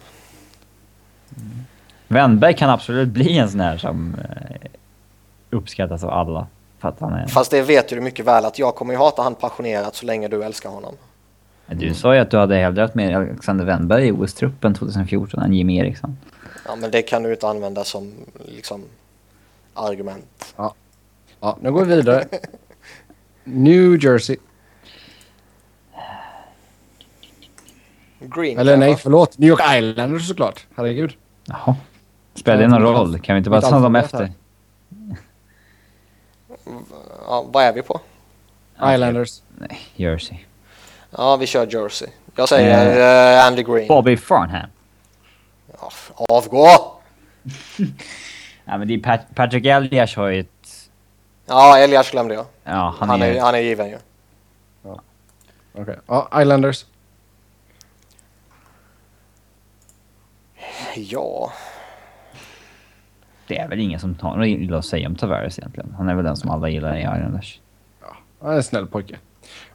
[2.09, 4.71] Wennberg kan absolut bli en sån här som eh,
[5.51, 6.47] uppskattas av alla.
[6.79, 7.27] För att han är...
[7.27, 10.29] Fast det vet du mycket väl att jag kommer ju hata han passionerat så länge
[10.29, 10.95] du älskar honom.
[11.67, 15.53] Du sa ju att du hade hellre haft med Alexander Wennberg i OS-truppen 2014 än
[15.53, 16.17] Jimmy Eriksson.
[16.67, 18.13] Ja, men det kan du inte använda som
[18.45, 18.83] liksom
[19.75, 20.55] argument.
[20.57, 22.25] Ja, nu går vi vidare.
[23.45, 24.37] New Jersey.
[28.25, 29.39] Green Eller nej, förlåt.
[29.39, 30.67] New York Islanders såklart.
[30.77, 31.17] Herregud.
[31.45, 31.77] Jaha.
[32.35, 33.21] Spelar det någon roll?
[33.21, 34.33] Kan vi inte bara ta dem efter?
[37.27, 38.01] Ja, vad är vi på?
[38.77, 39.43] Islanders.
[39.59, 40.39] Nej, Jersey.
[41.11, 42.09] Ja, vi kör Jersey.
[42.37, 43.89] Jag säger eh, Andy Green.
[43.89, 44.69] Bobby Farnham.
[45.81, 46.67] Ja, avgå!
[48.67, 50.89] Ja, men det är Pat Patrick Elias har ju ett...
[51.47, 52.47] Ja, Elias glömde jag.
[52.65, 53.33] Ja, han, Han är...
[53.35, 53.99] är, han är given ju.
[55.75, 55.99] Okej.
[56.07, 56.87] Ja, Islanders.
[60.97, 61.53] Ja,
[63.47, 65.95] Det är väl ingen som tar något illa att säga om Tavares egentligen.
[65.99, 67.61] Han är väl den som alla gillar i Islanders.
[68.41, 69.17] Han är en snäll pojke.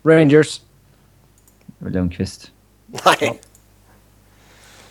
[0.04, 0.62] Rangers.
[1.80, 2.52] Lundqvist.
[2.86, 3.40] nej.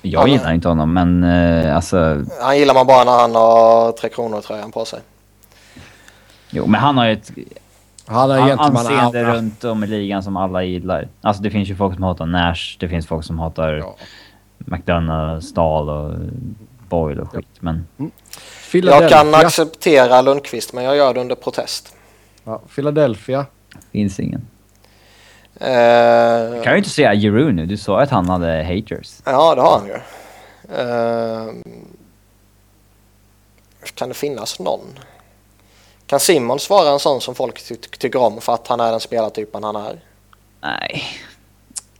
[0.03, 2.25] Jag Ja, gillar inte honom, men eh, alltså...
[2.43, 5.01] Han gillar man bara när han har Tre Kronor-tröjan på sig.
[6.51, 7.31] Jo, men han har ju ett
[8.07, 11.09] Han har anseende runt om i ligan som alla gillar.
[11.21, 13.97] Alltså det finns ju folk som hatar Nash, det finns folk som hatar Ja.
[14.59, 16.15] McDonough, Stahl och
[16.89, 17.47] Boyle och skit.
[17.61, 18.11] Men Jag
[18.73, 19.09] Philadelphia.
[19.19, 21.95] kan acceptera Lundqvist, men jag gör det under protest.
[22.45, 23.47] Ja, Philadelphia.
[23.93, 24.47] finns ingen.
[25.61, 29.21] Eh, Kan ju inte säga Giroud nu, du sa att han hade haters.
[29.25, 29.95] Ja, det har han ju.
[30.77, 31.53] Eh,
[33.95, 34.81] kan det finnas någon?
[36.07, 39.01] Kan Simmons vara en sån som folk ty tycker om för att han är den
[39.01, 40.01] spelartypen han är?
[40.61, 41.03] Nej.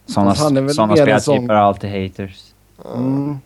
[0.07, 2.48] Såna, Fast han är väl såna mer en spelartyper har alltid haters.
[2.85, 3.39] Mm.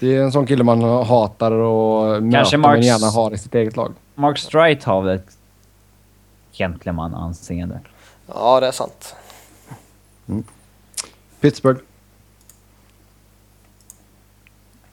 [0.00, 3.54] Det är en sån kille man hatar och möter men Marks- gärna har i sitt
[3.54, 3.92] eget lag.
[4.14, 5.36] Mark Strite har väl ett
[6.52, 7.80] gentleman-anseende.
[8.26, 9.14] Ja, det är sant.
[11.40, 11.80] Pittsburgh.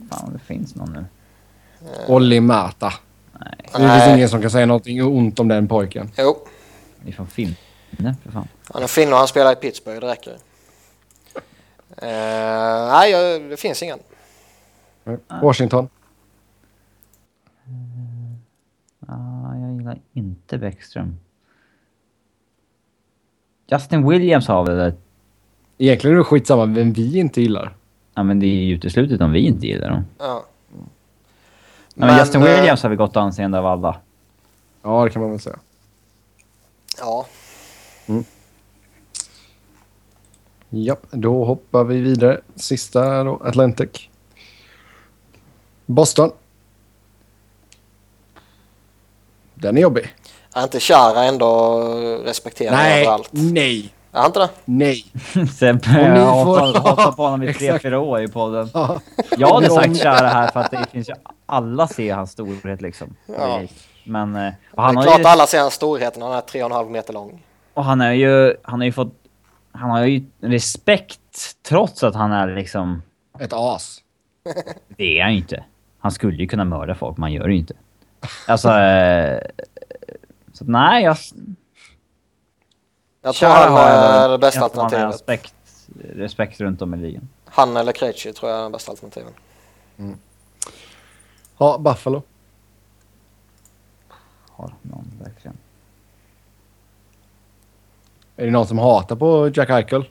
[0.10, 1.06] Fan, det finns någon nu.
[2.08, 2.94] Olli Märta.
[3.40, 4.16] Nej, Det finns Nej.
[4.16, 6.12] ingen som kan säga någonting ont om den pojken.
[6.18, 6.38] Jo,
[7.04, 7.56] det är från Finne
[8.24, 8.48] för fan.
[8.74, 10.38] han är finne och han spelar i Pittsburgh, det räcker.
[11.98, 14.00] Eh, nej, jag- det finns ingen.
[15.42, 15.90] Washington.
[19.08, 21.20] Ah, jag gillar inte Bäckström.
[23.68, 25.00] Justin Williams har väl ett...
[25.78, 27.76] Egentligen är det skitsamma vem vi inte gillar.
[28.14, 30.06] Ja, men det är ju uteslutet om vi inte gillar dem.
[30.18, 30.46] Ja.
[30.74, 34.00] Ja, men, Justin eh, Williams har vi gott anseende av alla.
[34.82, 35.60] Ja, det kan man väl säga.
[37.00, 37.26] Ja,
[40.74, 42.42] Japp, då hoppar vi vidare.
[42.56, 43.90] Sista då, Atlantic.
[45.86, 46.32] Boston.
[49.54, 50.14] Den är jobbig.
[50.56, 51.80] är inte Chara ändå
[52.26, 53.30] respekterad Nej, överallt?
[53.32, 54.50] nej, Är han inte det?
[54.66, 55.06] nej.
[55.60, 58.70] Sebbe har får- hatat på honom i tre, fyra år i podden.
[58.74, 59.00] Ja.
[59.38, 61.14] Jag hade sagt Chara här för att det finns ju...
[61.46, 63.16] Alla ser hans storhet liksom.
[63.26, 63.62] Ja.
[64.04, 64.36] Men...
[64.36, 66.42] eh, Och Det han, är har klart ju, alla ser hans storhet när han är
[66.42, 67.44] 3,5 meter lång.
[67.74, 68.56] och han är ju...
[68.64, 69.14] Han har ju fått...
[69.72, 73.02] Han har ju respekt trots att han är liksom...
[73.40, 74.04] Ett as.
[74.88, 75.64] Det är han ju inte.
[76.00, 77.74] Han skulle ju kunna mörda folk, man gör det ju inte.
[78.48, 78.70] Alltså...
[78.80, 79.40] Eh,
[80.54, 81.18] så att, nej, jag...
[83.22, 85.14] Jag tror han har är det bästa tror han alternativet.
[85.14, 85.56] Respekt,
[86.16, 87.30] respekt runt om i ligan.
[87.46, 89.34] Han eller Krejci tror jag är det bästa alternativen.
[91.58, 92.24] Ja, Buffalo.
[94.50, 95.58] Har någon verkligen.
[98.36, 100.06] Är det någon som hatar på Jack Eichel?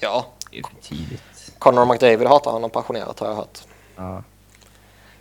[0.00, 1.54] Ja, Det är för tidigt.
[1.58, 3.58] Connor McDavid hatar honom passionerat har jag hört.
[3.96, 4.22] Ja.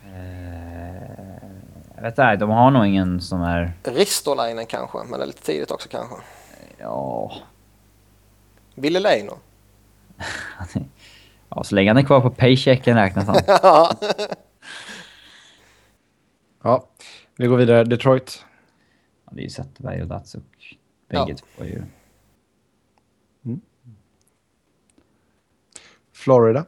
[0.06, 1.42] Eh,
[1.96, 3.74] jag vet inte, de har nog ingen som är...
[3.84, 6.16] Ristolainen kanske, men det är lite tidigt också kanske.
[6.78, 7.32] Ja...
[8.76, 9.38] Ville Leino.
[11.50, 13.36] ja, så länge han är kvar på paychecken räknas han.
[16.64, 16.88] ja,
[17.36, 17.84] vi går vidare.
[17.84, 18.46] Detroit.
[19.26, 20.80] Ja, det är ju Zetterberg och Datsuk.
[21.08, 21.26] Ja.
[21.26, 21.84] Bägge två är ju...
[26.14, 26.66] Florida.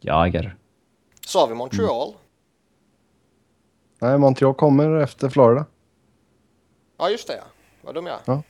[0.00, 0.56] Jager.
[1.26, 2.14] Så har vi Montreal.
[3.98, 5.66] Nej, Montreal kommer efter Florida.
[6.98, 7.36] Ja, just det.
[7.36, 7.44] ja.
[7.82, 8.42] Vad dum jag är.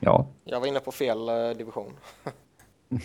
[0.00, 0.26] Ja.
[0.44, 1.92] Jag var inne på fel eh, division.
[2.90, 3.00] eh,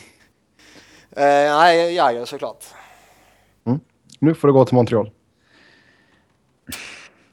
[1.57, 2.65] nej, Jagr såklart.
[4.19, 5.11] Nu får du gå till Montreal.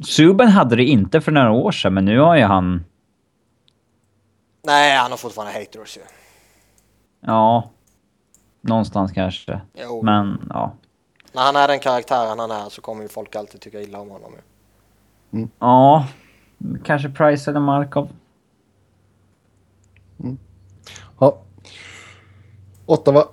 [0.07, 2.85] Subban hade det inte för några år sedan, men nu har ju han...
[4.63, 6.01] Nej, han har fortfarande haters ju.
[7.27, 7.71] Ja.
[8.61, 9.61] Någonstans kanske.
[9.75, 10.03] Jo.
[10.03, 10.73] Men, ja.
[11.33, 14.11] När han är den karaktären han är så kommer ju folk alltid tycka illa om
[14.11, 15.49] honom ju.
[15.59, 16.07] Ja.
[16.85, 18.09] Kanske Price eller Markov.
[22.87, 23.29] Ottawa.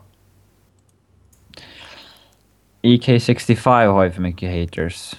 [2.81, 5.15] EK65 har ju för mycket haters.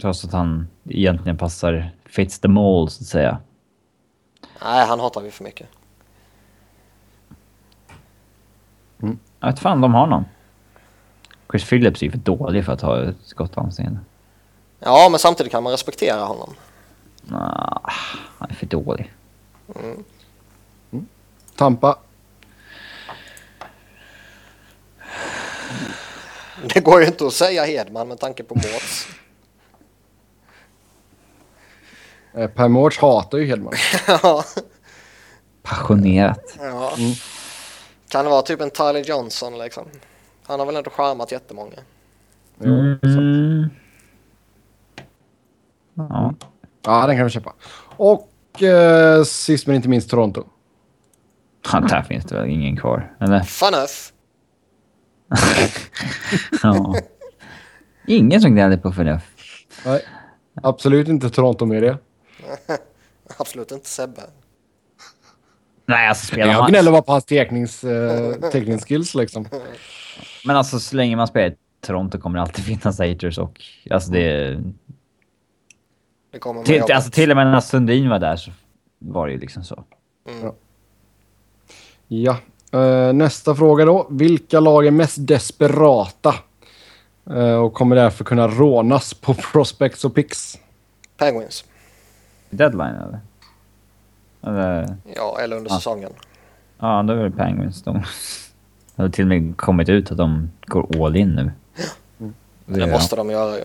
[0.00, 3.38] Trots att han egentligen passar fits the mold så att säga.
[4.62, 5.68] Nej, han hatar vi för mycket.
[9.40, 10.24] Jag vet fan de har någon.
[11.50, 14.00] Chris Phillips är ju för dålig för att ha ett skottanseende.
[14.78, 16.54] Ja, men samtidigt kan man respektera honom.
[17.22, 17.90] Nah,
[18.38, 19.12] han är för dålig.
[21.56, 21.98] Tampa.
[26.74, 29.08] Det går ju inte att säga Hedman med tanke på Mårts.
[32.34, 33.74] Eh, per Mårts hatar ju Hedman.
[34.06, 34.44] ja.
[35.62, 36.56] Passionerat.
[36.58, 36.92] ja.
[38.08, 39.84] Kan det vara typ en Tyler Johnson liksom?
[40.42, 41.76] Han har väl ändå charmat jättemånga.
[42.64, 43.70] Mm.
[45.94, 46.34] Ja.
[46.82, 47.52] Ja, den kan vi köpa.
[47.96, 50.44] Och eh, sist men inte minst Toronto.
[51.72, 53.40] Ja, där finns det väl ingen kvar, eller?
[53.44, 54.12] Fanuff.
[56.62, 56.94] Ja.
[58.06, 59.26] Ingen som gnäller på förnuft.
[59.84, 60.02] Nej,
[60.62, 61.98] absolut inte Toronto-media.
[63.38, 64.22] Absolut inte Sebbe.
[65.88, 66.70] Nej, alltså spelar Jag man...
[66.70, 69.48] gnäller bara på hans tecknings, eh, teckningsskills liksom.
[70.44, 73.60] Men alltså så länge man spelar i Toronto kommer det alltid finnas haters och...
[73.90, 74.60] Alltså det...
[76.32, 76.96] Det kommer Till, jobbet.
[76.96, 78.50] alltså till och med när Sundin var där så
[78.98, 79.84] var det ju liksom så.
[82.08, 82.36] Ja.
[82.72, 84.06] Eh, nästa fråga då.
[84.10, 86.34] Vilka lag är mest desperata?
[87.30, 90.58] Eh, och kommer därför kunna rånas på prospects och picks?
[91.16, 91.64] Penguins.
[92.50, 93.20] Deadline eller?
[94.42, 94.96] Eller...
[95.16, 95.76] Ja, eller under Ja.
[95.76, 96.12] säsongen.
[96.78, 97.82] Ja, då är det Penguins.
[97.82, 97.94] De
[98.96, 101.50] det har till och med kommit ut att de går all in nu.
[102.66, 103.64] Det måste de göra ju.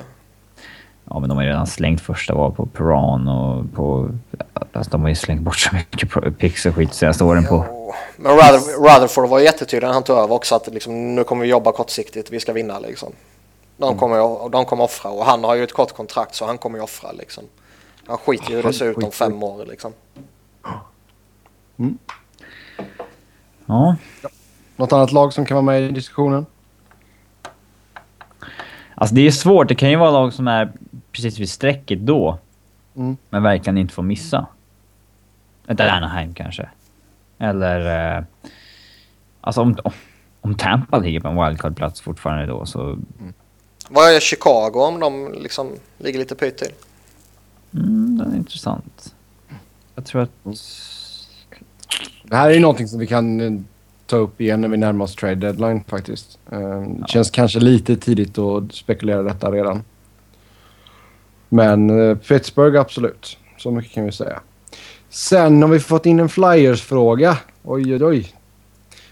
[1.09, 4.09] Ja, men de har ju redan slängt första val på Peran och på...
[4.73, 7.65] Alltså de har ju slängt bort så mycket picks och skit senaste åren på...
[7.69, 7.93] Jo.
[8.17, 11.49] Men Ruther- Rutherford var jättetydlig när han tog över också att liksom, nu kommer vi
[11.49, 13.13] jobba kortsiktigt, vi ska vinna liksom.
[13.77, 16.77] De kommer, de kommer offra och han har ju ett kort kontrakt så han kommer
[16.77, 17.43] ju offra liksom.
[18.07, 19.91] Han skiter ju hur det ser ut om fem år liksom.
[23.65, 23.95] Ja.
[24.75, 26.45] Något annat lag som kan vara med i diskussionen?
[28.95, 29.67] Alltså det är svårt.
[29.67, 30.71] Det kan ju vara lag som är
[31.11, 32.39] precis vid strecket då.
[32.95, 33.17] Mm.
[33.29, 34.47] Men verkligen inte får missa.
[35.67, 36.69] Ett Anaheim kanske.
[37.37, 38.15] Eller...
[38.17, 38.23] Eh,
[39.41, 39.77] alltså om,
[40.41, 42.97] om- Tampa ligger på en wildcard-plats fortfarande då så...
[43.89, 46.71] Vad är Chicago om de liksom ligger lite pyrt till?
[47.73, 49.12] Mm, den är intressant.
[49.95, 50.29] Jag tror att...
[52.23, 53.61] Det här är ju någonting som vi kan eh,
[54.05, 56.39] ta upp igen när vi närmar oss trade deadline faktiskt.
[56.51, 59.83] Eh, Det känns kanske lite tidigt att spekulera detta redan.
[61.49, 63.37] Men eh, Pittsburgh absolut.
[63.57, 64.39] Så mycket kan vi säga.
[65.09, 67.37] Sen har vi fått in en Flyers-fråga.
[67.63, 68.33] Oj, oj, oj.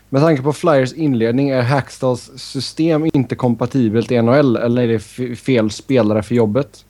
[0.10, 4.99] Med tanke på Flyers inledning, är Hackstalls system inte kompatibelt i NHL eller är det
[5.36, 6.86] fel spelare för jobbet?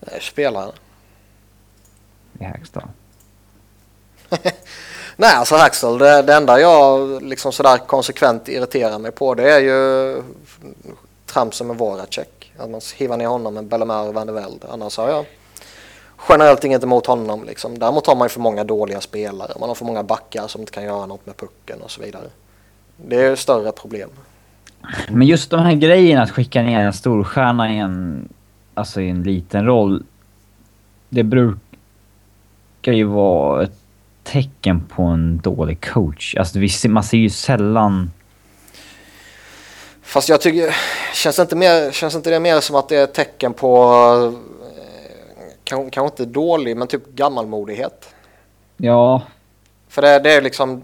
[0.00, 0.72] Det är Spelare.
[2.38, 2.88] I Hackstall.
[5.16, 9.60] Nej, alltså Hackstall, det, det enda jag liksom sådär konsekvent irriterar mig på det är
[9.60, 10.22] ju
[11.26, 12.52] tramsen med Voracek.
[12.58, 14.66] Att man hivar ner honom med Bellemare och Van de Velde.
[14.70, 15.24] Annars har jag
[16.28, 17.44] generellt inget emot honom.
[17.44, 17.78] Liksom.
[17.78, 19.52] Däremot har man ju för många dåliga spelare.
[19.60, 22.24] Man har för många backar som inte kan göra något med pucken och så vidare.
[22.96, 24.10] Det är ju större problem.
[25.08, 28.28] Men just de här grejerna att skicka ner en storstjärna i en,
[28.74, 30.04] alltså i en liten roll.
[31.08, 31.71] Det brukar
[32.90, 33.72] ju vara ett
[34.22, 36.34] tecken på en dålig coach.
[36.38, 38.10] Alltså man ser ju sällan...
[40.02, 40.76] Fast jag tycker,
[41.14, 43.92] känns inte, mer, känns inte det mer som att det är ett tecken på,
[44.76, 48.14] eh, kanske, kanske inte dålig, men typ gammalmodighet?
[48.76, 49.22] Ja,
[49.88, 50.82] För det, det är liksom,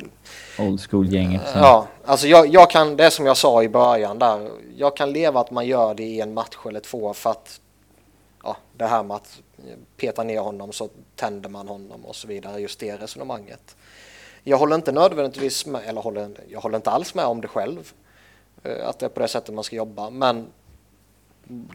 [0.59, 1.43] old school-gänget.
[1.55, 5.13] ja, alltså jag, jag kan, det är som jag sa i början där, jag kan
[5.13, 7.61] leva att man gör det i en match eller två för att,
[8.45, 9.39] ja, det här med att
[9.97, 10.89] peta ner honom så
[11.19, 13.77] tänder man honom och så vidare, just det resonemanget.
[14.43, 17.93] Jag håller inte nödvändigtvis med, eller håller, jag håller inte alls med om det själv,
[18.63, 20.47] eh, att det är på det sättet man ska jobba, men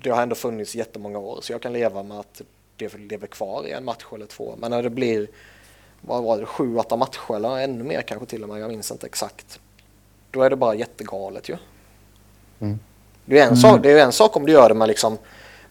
[0.03, 2.41] det har ändå funnits jättemånga år så jag kan leva med att
[2.77, 4.55] det lever kvar i en match eller två.
[4.57, 5.27] Men när det blir
[6.01, 8.91] vad var det, sju, åtta matcher eller ännu mer kanske till och med, jag minns
[8.91, 9.59] inte exakt.
[10.31, 11.57] Då är det bara jättegalet ju.
[12.59, 12.79] Mm.
[13.25, 15.17] Det, är en sak, det är ju en sak om du gör det med liksom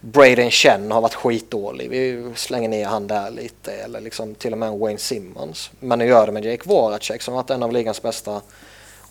[0.04, 4.58] Braden Chen har varit skitdålig, vi slänger ner han där lite eller liksom till och
[4.58, 5.70] med Wayne Simmons.
[5.80, 8.40] Men nu gör det med Jake Voracek som har varit en av ligans bästa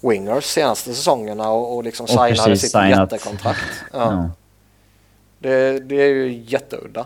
[0.01, 3.11] wingers senaste säsongerna och, och liksom Och signade sitt signat.
[3.11, 3.59] jättekontrakt.
[3.93, 3.99] Ja.
[3.99, 4.30] Ja.
[5.39, 7.05] Det, det är ju jätteudda.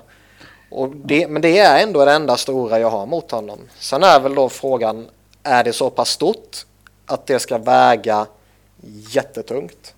[0.69, 3.59] Och det, men det är ändå det enda stora jag har mot honom.
[3.79, 5.07] Sen är väl då frågan,
[5.43, 6.65] är det så pass stort?
[7.05, 8.25] att det ska väga
[9.11, 9.93] jättetungt?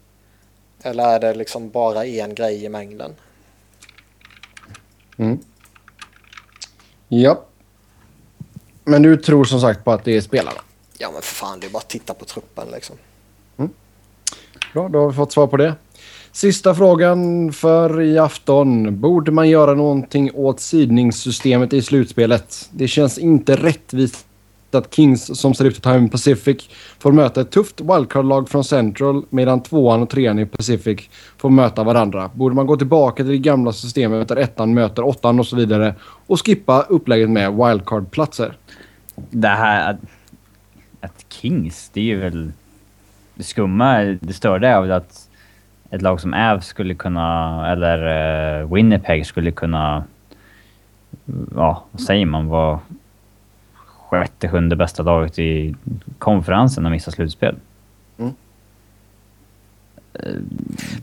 [0.84, 3.16] Eller är det liksom bara en grej i mängden?
[5.18, 5.40] Mm.
[7.08, 7.44] Ja.
[8.84, 10.62] Men du tror som sagt på att det är spelarna?
[10.98, 12.96] Ja men för fan, det är bara att titta på truppen liksom.
[14.74, 15.76] Bra, då har vi fått svar på det.
[16.32, 19.00] Sista frågan för i afton.
[19.02, 22.70] Borde man göra någonting åt sidningssystemet i slutspelet?
[22.72, 24.26] Det känns inte rättvist
[24.76, 26.70] att Kings, som ser ut att ta hem Pacific,
[27.00, 31.84] får möta ett tufft wildcard-lag från Central medan tvåan och trean i Pacific får möta
[31.84, 32.30] varandra.
[32.34, 35.96] Borde man gå tillbaka till det gamla systemet där ettan möter åttan och så vidare
[36.02, 38.54] och skippa upplägget med wildcard-platser?
[39.16, 39.92] Det här...
[39.92, 40.00] Att,
[41.02, 42.52] att Kings, det är ju väl...
[43.36, 45.30] Det skumma, det störda är väl att
[45.90, 50.04] ett lag som Avs skulle kunna, eller eh, Winnipeg skulle kunna...
[51.56, 52.48] Ja, vad säger man?
[52.48, 52.80] Vara
[54.10, 55.76] sjätte, sjunde bästa laget i
[56.20, 57.56] konferensen och missa slutspel.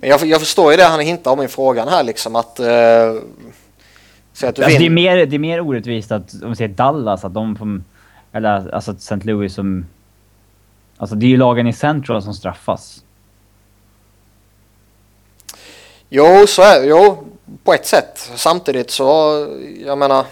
[0.01, 2.61] Men jag, jag förstår ju det han hintar om i frågan här liksom att...
[2.61, 2.67] Uh,
[4.33, 6.75] säg att du Alltså det, är mer, det är mer orättvist att, om vi säger
[6.75, 7.83] Dallas, att de får...
[8.33, 9.17] Eller alltså St.
[9.17, 9.87] Louis som...
[10.97, 13.05] Alltså det är ju lagen i Central som straffas.
[16.09, 17.27] Jo, så är Jo,
[17.65, 18.31] på ett sätt.
[18.35, 19.05] Samtidigt så,
[19.87, 20.25] jag menar...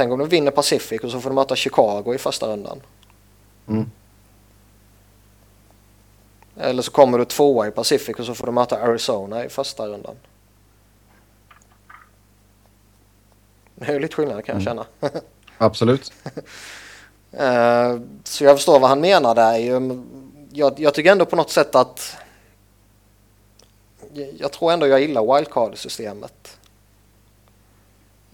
[0.00, 2.80] Tänk om du vinner Pacific och så får du möta Chicago i första rundan.
[3.68, 3.90] Mm.
[6.56, 9.86] Eller så kommer du tvåa i Pacific och så får du möta Arizona i första
[9.86, 10.14] rundan.
[13.74, 14.86] Det är ju lite skillnad kan jag känna.
[15.58, 16.12] Absolut.
[17.32, 19.58] Eh, Så jag förstår vad han menar där.
[20.52, 22.16] Jag, jag tycker ändå på något sätt att...
[24.12, 26.56] jag- Jag tror ändå jag gillar wildcard-systemet.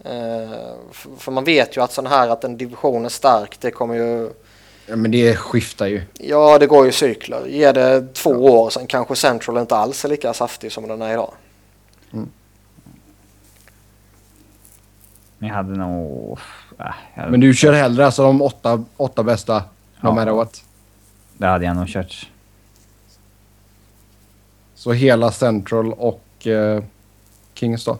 [0.03, 0.73] Eh,
[1.17, 4.29] För man vet ju att sån här att en division är stark, det kommer ju...
[4.89, 6.01] Ja, men det skiftar ju.
[6.19, 7.45] Ja, det går ju cykler.
[7.47, 11.13] Ger det två år sen kanske Central inte alls är lika saftig som den är
[11.13, 11.33] idag.
[15.37, 16.39] Men jag hade nog...
[16.79, 19.63] Äh, Men du kör hellre alltså de åtta, åtta bästa, no
[20.01, 20.11] Ja.
[20.11, 20.63] matter what.
[21.37, 22.29] Det hade jag nog kört.
[24.75, 26.83] Så hela Central och eh,
[27.53, 27.97] Kings då?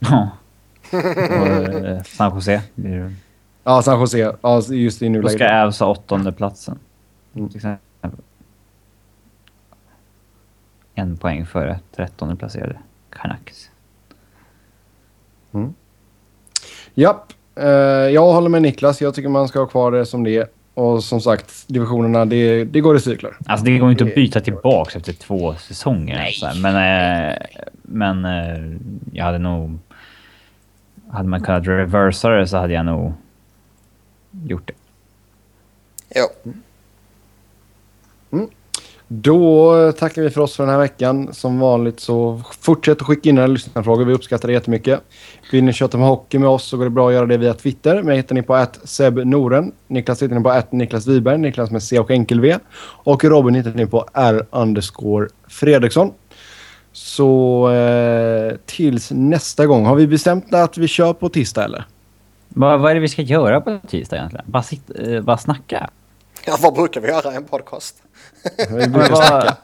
[0.00, 0.28] Ja.
[0.92, 1.46] Och,
[1.86, 2.62] eh, San Jose.
[3.64, 4.32] Ja, San Jose.
[4.42, 5.32] Ja, just i Då nuläget.
[5.38, 6.78] ska Avs ha åttonde platsen.
[7.34, 7.48] Mm.
[10.94, 12.76] En poäng före trettonde placerade
[13.10, 13.70] Canucks.
[16.94, 17.32] Japp.
[17.56, 17.68] Eh,
[18.14, 19.00] jag håller med Niklas.
[19.00, 20.46] Jag tycker man ska ha kvar det som det är.
[20.74, 23.36] Och som sagt, divisionerna, det, det går i cykler.
[23.46, 26.30] Alltså det går inte att byta tillbaks efter två säsonger.
[26.30, 26.60] Så här.
[26.62, 27.36] Men, eh,
[27.82, 28.24] men
[29.12, 29.78] jag hade nog...
[31.12, 33.12] Hade man kunnat reversa det så hade jag nog
[34.44, 34.74] gjort det.
[36.14, 36.52] Jo.
[39.08, 41.34] Då tackar vi för oss för den här veckan.
[41.34, 44.04] Som vanligt så fortsätt att skicka in era lyssnarfrågor.
[44.04, 45.00] Vi uppskattar det jättemycket.
[45.52, 47.54] Vill ni köta med hockey med oss så går det bra att göra det via
[47.54, 48.02] Twitter.
[48.02, 49.72] Mig hittar ni på att Seb Noren.
[49.86, 51.38] Niklas hittar ni på att Niklas Wiberg.
[51.38, 52.58] Niklas med C och enkel V.
[52.82, 54.46] Och Robin hittar ni på R
[55.48, 56.12] Fredriksson.
[56.92, 59.84] Så eh, tills nästa gång.
[59.86, 61.84] Har vi bestämt att vi kör på tisdag eller?
[62.48, 64.44] Vad, vad är det vi ska göra på tisdag egentligen?
[64.48, 65.90] Bara, sitt, eh, bara snacka?
[66.46, 68.02] Ja, vad brukar vi göra i en podcast?
[68.70, 69.56] Vi brukar snacka.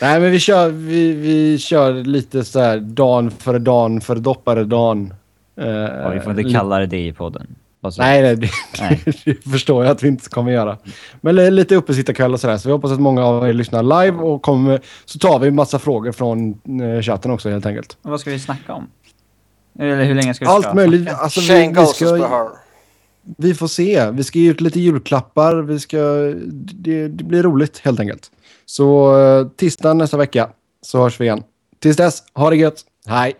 [0.00, 4.64] Nej, men vi kör, vi, vi kör lite så här dan för dan för doppare
[4.64, 5.14] dan.
[5.56, 7.46] Eh, Ja, vi får inte kalla det det i podden.
[7.84, 8.48] Bara så- Nej, nej, det,
[8.80, 9.02] Nej.
[9.24, 10.78] det förstår jag att vi inte kommer göra.
[11.20, 12.56] Men li- lite uppesittarkväll och sådär.
[12.56, 15.54] Så vi hoppas att många av er lyssnar live och kommer, så tar vi en
[15.54, 16.50] massa frågor från
[16.82, 17.96] eh, chatten också helt enkelt.
[18.02, 18.86] Vad ska vi snacka om?
[19.78, 21.08] Eller hur länge ska vi Allt ska möjligt.
[21.08, 22.50] Alltså, vi, vi, ska,
[23.38, 24.10] vi får se.
[24.10, 25.56] Vi ska ge ut lite julklappar.
[25.56, 25.98] Vi ska,
[26.74, 28.30] det, det blir roligt helt enkelt.
[28.66, 30.48] Så eh, tisdag nästa vecka
[30.82, 31.42] så hörs vi igen.
[31.82, 32.80] Tills dess, ha det gött.
[33.06, 33.34] Hej!